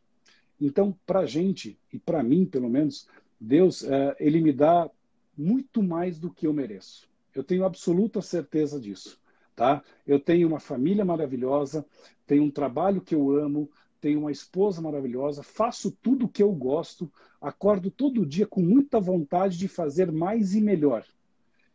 Então, 0.61 0.97
para 1.07 1.20
a 1.20 1.27
gente, 1.27 1.79
e 1.93 1.99
para 1.99 2.23
mim, 2.23 2.45
pelo 2.45 2.68
menos, 2.68 3.09
Deus, 3.41 3.83
uh, 3.83 4.14
ele 4.18 4.41
me 4.41 4.53
dá 4.53 4.91
muito 5.37 5.83
mais 5.83 6.18
do 6.18 6.31
que 6.31 6.47
eu 6.47 6.53
mereço. 6.53 7.09
Eu 7.35 7.43
tenho 7.43 7.64
absoluta 7.64 8.20
certeza 8.20 8.81
disso. 8.81 9.20
Tá? 9.55 9.83
Eu 10.07 10.18
tenho 10.18 10.49
uma 10.49 10.59
família 10.59 11.05
maravilhosa, 11.05 11.85
tenho 12.27 12.43
um 12.43 12.51
trabalho 12.51 13.01
que 13.01 13.14
eu 13.14 13.31
amo, 13.33 13.70
tenho 14.03 14.19
uma 14.19 14.33
esposa 14.33 14.83
maravilhosa, 14.83 15.45
faço 15.45 15.97
tudo 16.03 16.27
o 16.27 16.29
que 16.29 16.43
eu 16.43 16.51
gosto, 16.51 17.11
acordo 17.41 17.89
todo 17.89 18.27
dia 18.27 18.49
com 18.49 18.61
muita 18.61 18.99
vontade 18.99 19.57
de 19.57 19.69
fazer 19.69 20.11
mais 20.11 20.55
e 20.55 20.61
melhor. 20.61 21.07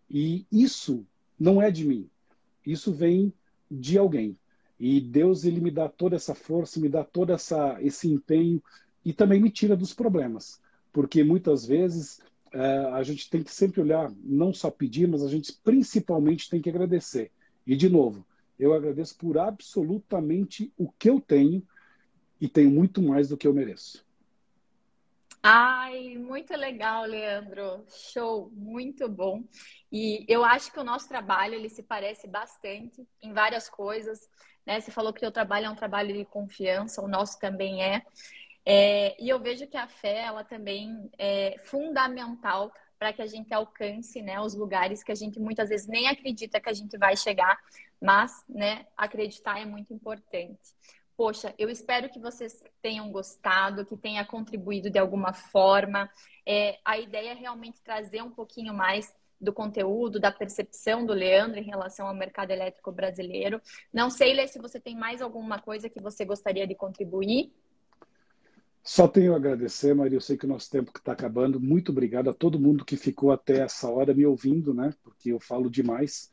E 0.10 0.46
isso 0.52 1.08
não 1.40 1.62
é 1.62 1.72
de 1.72 1.86
mim, 1.86 2.10
isso 2.66 2.92
vem 2.92 3.34
de 3.72 3.98
alguém. 3.98 4.38
E 4.78 5.00
Deus 5.00 5.46
ele 5.46 5.62
me 5.62 5.72
dá 5.72 5.88
toda 5.88 6.18
essa 6.18 6.36
força, 6.36 6.82
me 6.82 6.90
dá 6.90 7.02
todo 7.02 7.32
essa, 7.32 7.82
esse 7.82 8.10
empenho 8.10 8.62
e 9.06 9.14
também 9.14 9.42
me 9.42 9.50
tira 9.50 9.76
dos 9.76 9.94
problemas, 9.94 10.60
porque 10.92 11.24
muitas 11.24 11.66
vezes 11.66 12.20
é, 12.52 12.60
a 12.92 13.02
gente 13.04 13.30
tem 13.30 13.42
que 13.42 13.54
sempre 13.54 13.80
olhar, 13.80 14.12
não 14.22 14.54
só 14.54 14.70
pedir, 14.70 15.08
mas 15.08 15.24
a 15.24 15.30
gente 15.30 15.58
principalmente 15.64 16.50
tem 16.50 16.62
que 16.62 16.70
agradecer. 16.70 17.32
E, 17.66 17.74
de 17.76 17.88
novo, 17.88 18.26
eu 18.60 18.74
agradeço 18.74 19.18
por 19.18 19.38
absolutamente 19.38 20.74
o 20.78 20.92
que 20.92 21.10
eu 21.10 21.22
tenho 21.22 21.64
e 22.40 22.48
tenho 22.48 22.70
muito 22.70 23.02
mais 23.02 23.30
do 23.30 23.38
que 23.38 23.48
eu 23.48 23.54
mereço. 23.54 24.06
Ai, 25.42 26.18
muito 26.18 26.54
legal, 26.56 27.06
Leandro. 27.06 27.86
Show, 27.90 28.52
muito 28.54 29.08
bom. 29.08 29.44
E 29.92 30.26
eu 30.28 30.44
acho 30.44 30.72
que 30.72 30.80
o 30.80 30.84
nosso 30.84 31.08
trabalho 31.08 31.54
ele 31.54 31.70
se 31.70 31.84
parece 31.84 32.28
bastante 32.28 33.08
em 33.22 33.32
várias 33.32 33.70
coisas. 33.70 34.30
Né? 34.66 34.82
Você 34.82 34.92
falou 34.92 35.14
que 35.14 35.20
o 35.20 35.22
teu 35.22 35.32
trabalho 35.32 35.68
é 35.68 35.70
um 35.70 35.76
trabalho 35.76 36.14
de 36.14 36.26
confiança, 36.26 37.02
o 37.02 37.08
nosso 37.08 37.40
também 37.40 37.82
é. 37.82 38.04
é 38.66 39.16
e 39.24 39.30
eu 39.30 39.40
vejo 39.40 39.68
que 39.68 39.78
a 39.78 39.88
fé 39.88 40.24
ela 40.24 40.44
também 40.44 41.10
é 41.18 41.56
fundamental 41.64 42.70
para 43.00 43.14
que 43.14 43.22
a 43.22 43.28
gente 43.28 43.54
alcance 43.54 44.22
né, 44.22 44.40
os 44.42 44.54
lugares 44.54 45.04
que 45.04 45.12
a 45.12 45.16
gente 45.16 45.40
muitas 45.40 45.70
vezes 45.70 45.88
nem 45.88 46.08
acredita 46.08 46.60
que 46.60 46.70
a 46.70 46.74
gente 46.74 46.98
vai 46.98 47.16
chegar, 47.16 47.58
mas 48.02 48.44
né, 48.50 48.86
acreditar 48.98 49.62
é 49.62 49.66
muito 49.66 49.94
importante. 49.94 50.76
Poxa, 51.18 51.52
eu 51.58 51.68
espero 51.68 52.10
que 52.10 52.20
vocês 52.20 52.64
tenham 52.80 53.12
gostado, 53.12 53.84
que 53.84 53.98
tenha 53.98 54.24
contribuído 54.24 54.88
de 54.88 55.00
alguma 55.00 55.34
forma. 55.34 56.08
É, 56.46 56.78
a 56.86 57.00
ideia 57.00 57.32
é 57.32 57.34
realmente 57.34 57.82
trazer 57.82 58.22
um 58.22 58.30
pouquinho 58.30 58.72
mais 58.72 59.12
do 59.42 59.52
conteúdo, 59.52 60.20
da 60.20 60.32
percepção 60.32 61.06
do 61.06 61.14
Leandro 61.14 61.60
em 61.60 61.64
relação 61.64 62.08
ao 62.08 62.14
mercado 62.14 62.52
elétrico 62.52 62.92
brasileiro. 62.92 63.60
Não 63.92 64.12
sei, 64.12 64.34
Lê, 64.34 64.48
se 64.48 64.60
você 64.60 64.80
tem 64.80 64.96
mais 64.96 65.20
alguma 65.20 65.60
coisa 65.60 65.90
que 65.90 66.00
você 66.00 66.24
gostaria 66.24 66.68
de 66.68 66.76
contribuir. 66.76 67.52
Só 68.84 69.08
tenho 69.08 69.34
a 69.34 69.38
agradecer, 69.38 69.96
Maria. 69.96 70.18
Eu 70.18 70.22
sei 70.22 70.38
que 70.38 70.46
o 70.46 70.50
nosso 70.50 70.70
tempo 70.70 70.92
está 70.96 71.14
acabando. 71.14 71.60
Muito 71.60 71.92
obrigado 71.92 72.30
a 72.30 72.34
todo 72.34 72.60
mundo 72.60 72.86
que 72.86 72.96
ficou 72.96 73.32
até 73.32 73.62
essa 73.62 73.90
hora 73.90 74.14
me 74.14 74.26
ouvindo, 74.26 74.72
né? 74.72 74.94
Porque 75.04 75.30
eu 75.34 75.40
falo 75.40 75.68
demais. 75.70 76.30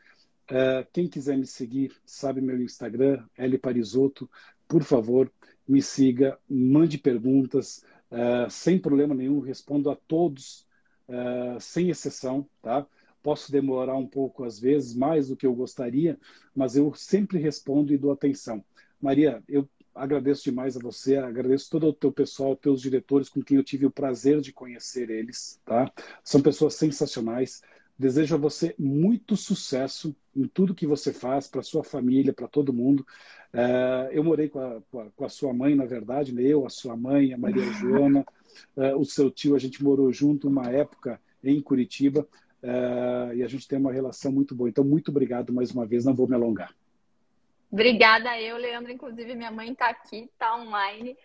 Uh, 0.51 0.87
quem 0.93 1.09
quiser 1.09 1.39
me 1.39 1.47
seguir, 1.47 1.93
sabe 2.05 2.41
meu 2.41 2.61
Instagram, 2.61 3.25
L 3.37 3.59
Parisotto. 3.59 4.31
Por 4.69 4.83
favor, 4.83 5.31
me 5.67 5.81
siga, 5.83 6.39
mande 6.49 6.99
perguntas, 6.99 7.85
uh, 8.11 8.51
sem 8.51 8.79
problema 8.79 9.15
nenhum. 9.15 9.41
Respondo 9.41 9.91
a 9.91 9.97
todos, 9.97 10.67
uh, 11.09 11.61
sem 11.61 11.91
exceção, 11.91 12.49
tá? 12.63 12.87
Posso 13.23 13.51
demorar 13.51 13.97
um 13.97 14.07
pouco 14.07 14.45
às 14.45 14.59
vezes, 14.59 14.95
mais 14.95 15.29
do 15.29 15.37
que 15.37 15.47
eu 15.47 15.55
gostaria, 15.55 16.19
mas 16.55 16.77
eu 16.77 16.95
sempre 16.95 17.39
respondo 17.39 17.93
e 17.93 17.99
dou 17.99 18.13
atenção. 18.13 18.63
Maria, 19.01 19.43
eu 19.49 19.69
agradeço 19.95 20.45
demais 20.45 20.77
a 20.77 20.81
você, 20.81 21.17
agradeço 21.17 21.71
todo 21.71 21.87
o 21.87 21.93
teu 21.93 22.13
pessoal, 22.13 22.57
teus 22.57 22.83
diretores 22.83 23.29
com 23.29 23.43
quem 23.43 23.57
eu 23.57 23.65
tive 23.65 23.87
o 23.87 23.91
prazer 23.91 24.41
de 24.41 24.53
conhecer 24.53 25.09
eles, 25.09 25.61
tá? 25.65 25.91
São 26.23 26.43
pessoas 26.43 26.75
sensacionais. 26.75 27.63
Desejo 27.97 28.35
a 28.35 28.39
você 28.39 28.75
muito 28.79 29.37
sucesso 29.37 30.15
em 30.35 30.47
tudo 30.49 30.75
que 30.75 30.87
você 30.87 31.13
faz 31.13 31.47
para 31.47 31.63
sua 31.63 31.85
família, 31.85 32.33
para 32.33 32.49
todo 32.49 32.73
mundo. 32.73 33.07
Uh, 33.53 34.11
eu 34.11 34.25
morei 34.25 34.49
com 34.49 34.59
a, 34.59 34.81
com 35.15 35.25
a, 35.25 35.29
sua 35.29 35.53
mãe, 35.53 35.77
na 35.77 35.85
verdade, 35.85 36.35
né? 36.35 36.43
eu, 36.43 36.67
a 36.67 36.71
sua 36.71 36.97
mãe, 36.97 37.33
a 37.33 37.39
Maria 37.39 37.63
Joana, 37.75 38.27
uh, 38.77 38.99
o 38.99 39.05
seu 39.05 39.31
tio, 39.31 39.55
a 39.55 39.59
gente 39.61 39.83
morou 39.83 40.13
junto 40.13 40.49
uma 40.49 40.69
época 40.71 41.21
em 41.43 41.61
Curitiba 41.63 42.27
uh, 42.63 43.33
e 43.33 43.45
a 43.45 43.47
gente 43.47 43.69
tem 43.69 43.79
uma 43.79 43.93
relação 43.93 44.33
muito 44.33 44.57
boa. 44.57 44.69
Então, 44.69 44.83
muito 44.83 45.13
obrigado 45.13 45.53
mais 45.53 45.71
uma 45.71 45.87
vez, 45.87 46.05
não 46.05 46.15
vou 46.15 46.27
me 46.27 46.35
alongar. 46.35 46.75
Obrigada 47.71 48.41
eu, 48.41 48.57
Leandro. 48.57 48.91
Inclusive, 48.91 49.35
minha 49.35 49.51
mãe 49.51 49.73
está 49.73 49.89
aqui, 49.89 50.29
está 50.33 50.57
online. 50.57 51.17